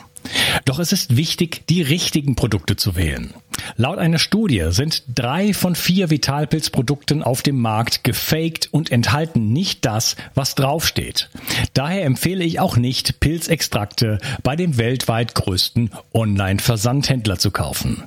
Doch 0.66 0.80
es 0.80 0.92
ist 0.92 1.18
wichtig, 1.18 1.68
die 1.68 1.82
richtigen 1.82 2.36
Produkte 2.36 2.76
zu 2.76 2.96
wählen. 2.96 3.34
Laut 3.78 3.98
einer 3.98 4.20
Studie 4.20 4.66
sind 4.70 5.04
drei 5.14 5.54
von 5.54 5.76
vier 5.76 6.10
Vitalpilzprodukten 6.10 7.24
auf 7.24 7.42
dem 7.42 7.60
Markt 7.60 8.04
gefaked 8.04 8.70
und 8.72 8.92
enthalten 8.92 9.54
nicht 9.54 9.86
das, 9.86 10.16
was 10.34 10.56
draufsteht. 10.56 11.30
Daher 11.74 12.06
empfehle 12.06 12.44
ich 12.44 12.60
auch 12.60 12.78
nicht, 12.78 13.20
Pilzextrakte 13.20 14.20
bei 14.44 14.56
dem 14.56 14.78
weltweit 14.78 15.36
größten 15.36 15.90
Online-Versandhändler 16.14 17.38
zu 17.38 17.52
kaufen. 17.52 18.04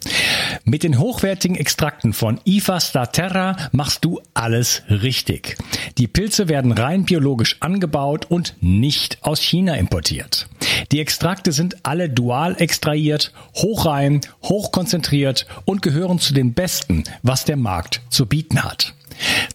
Mit 0.64 0.83
den 0.83 0.99
hochwertigen 0.99 1.57
Extrakten 1.57 2.12
von 2.12 2.41
IFA 2.45 2.81
Staterra 2.81 3.57
machst 3.73 4.05
du 4.05 4.21
alles 4.35 4.83
richtig. 4.89 5.57
Die 5.99 6.07
Pilze 6.09 6.49
werden 6.49 6.73
rein 6.73 7.05
biologisch 7.05 7.57
angebaut 7.61 8.27
und 8.29 8.55
nicht 8.61 9.19
aus 9.23 9.41
China 9.41 9.75
importiert. 9.75 10.49
Die 10.92 11.00
Extrakte 11.00 11.52
sind 11.52 11.84
alle 11.84 12.09
dual 12.09 12.56
extrahiert, 12.59 13.32
hochrein, 13.54 14.20
hochkonzentriert 14.42 15.46
und 15.64 15.82
gehören 15.82 16.18
zu 16.18 16.34
den 16.34 16.54
besten, 16.54 17.04
was 17.22 17.44
der 17.44 17.56
Markt 17.56 18.00
zu 18.11 18.26
bieten 18.26 18.62
hat. 18.62 18.94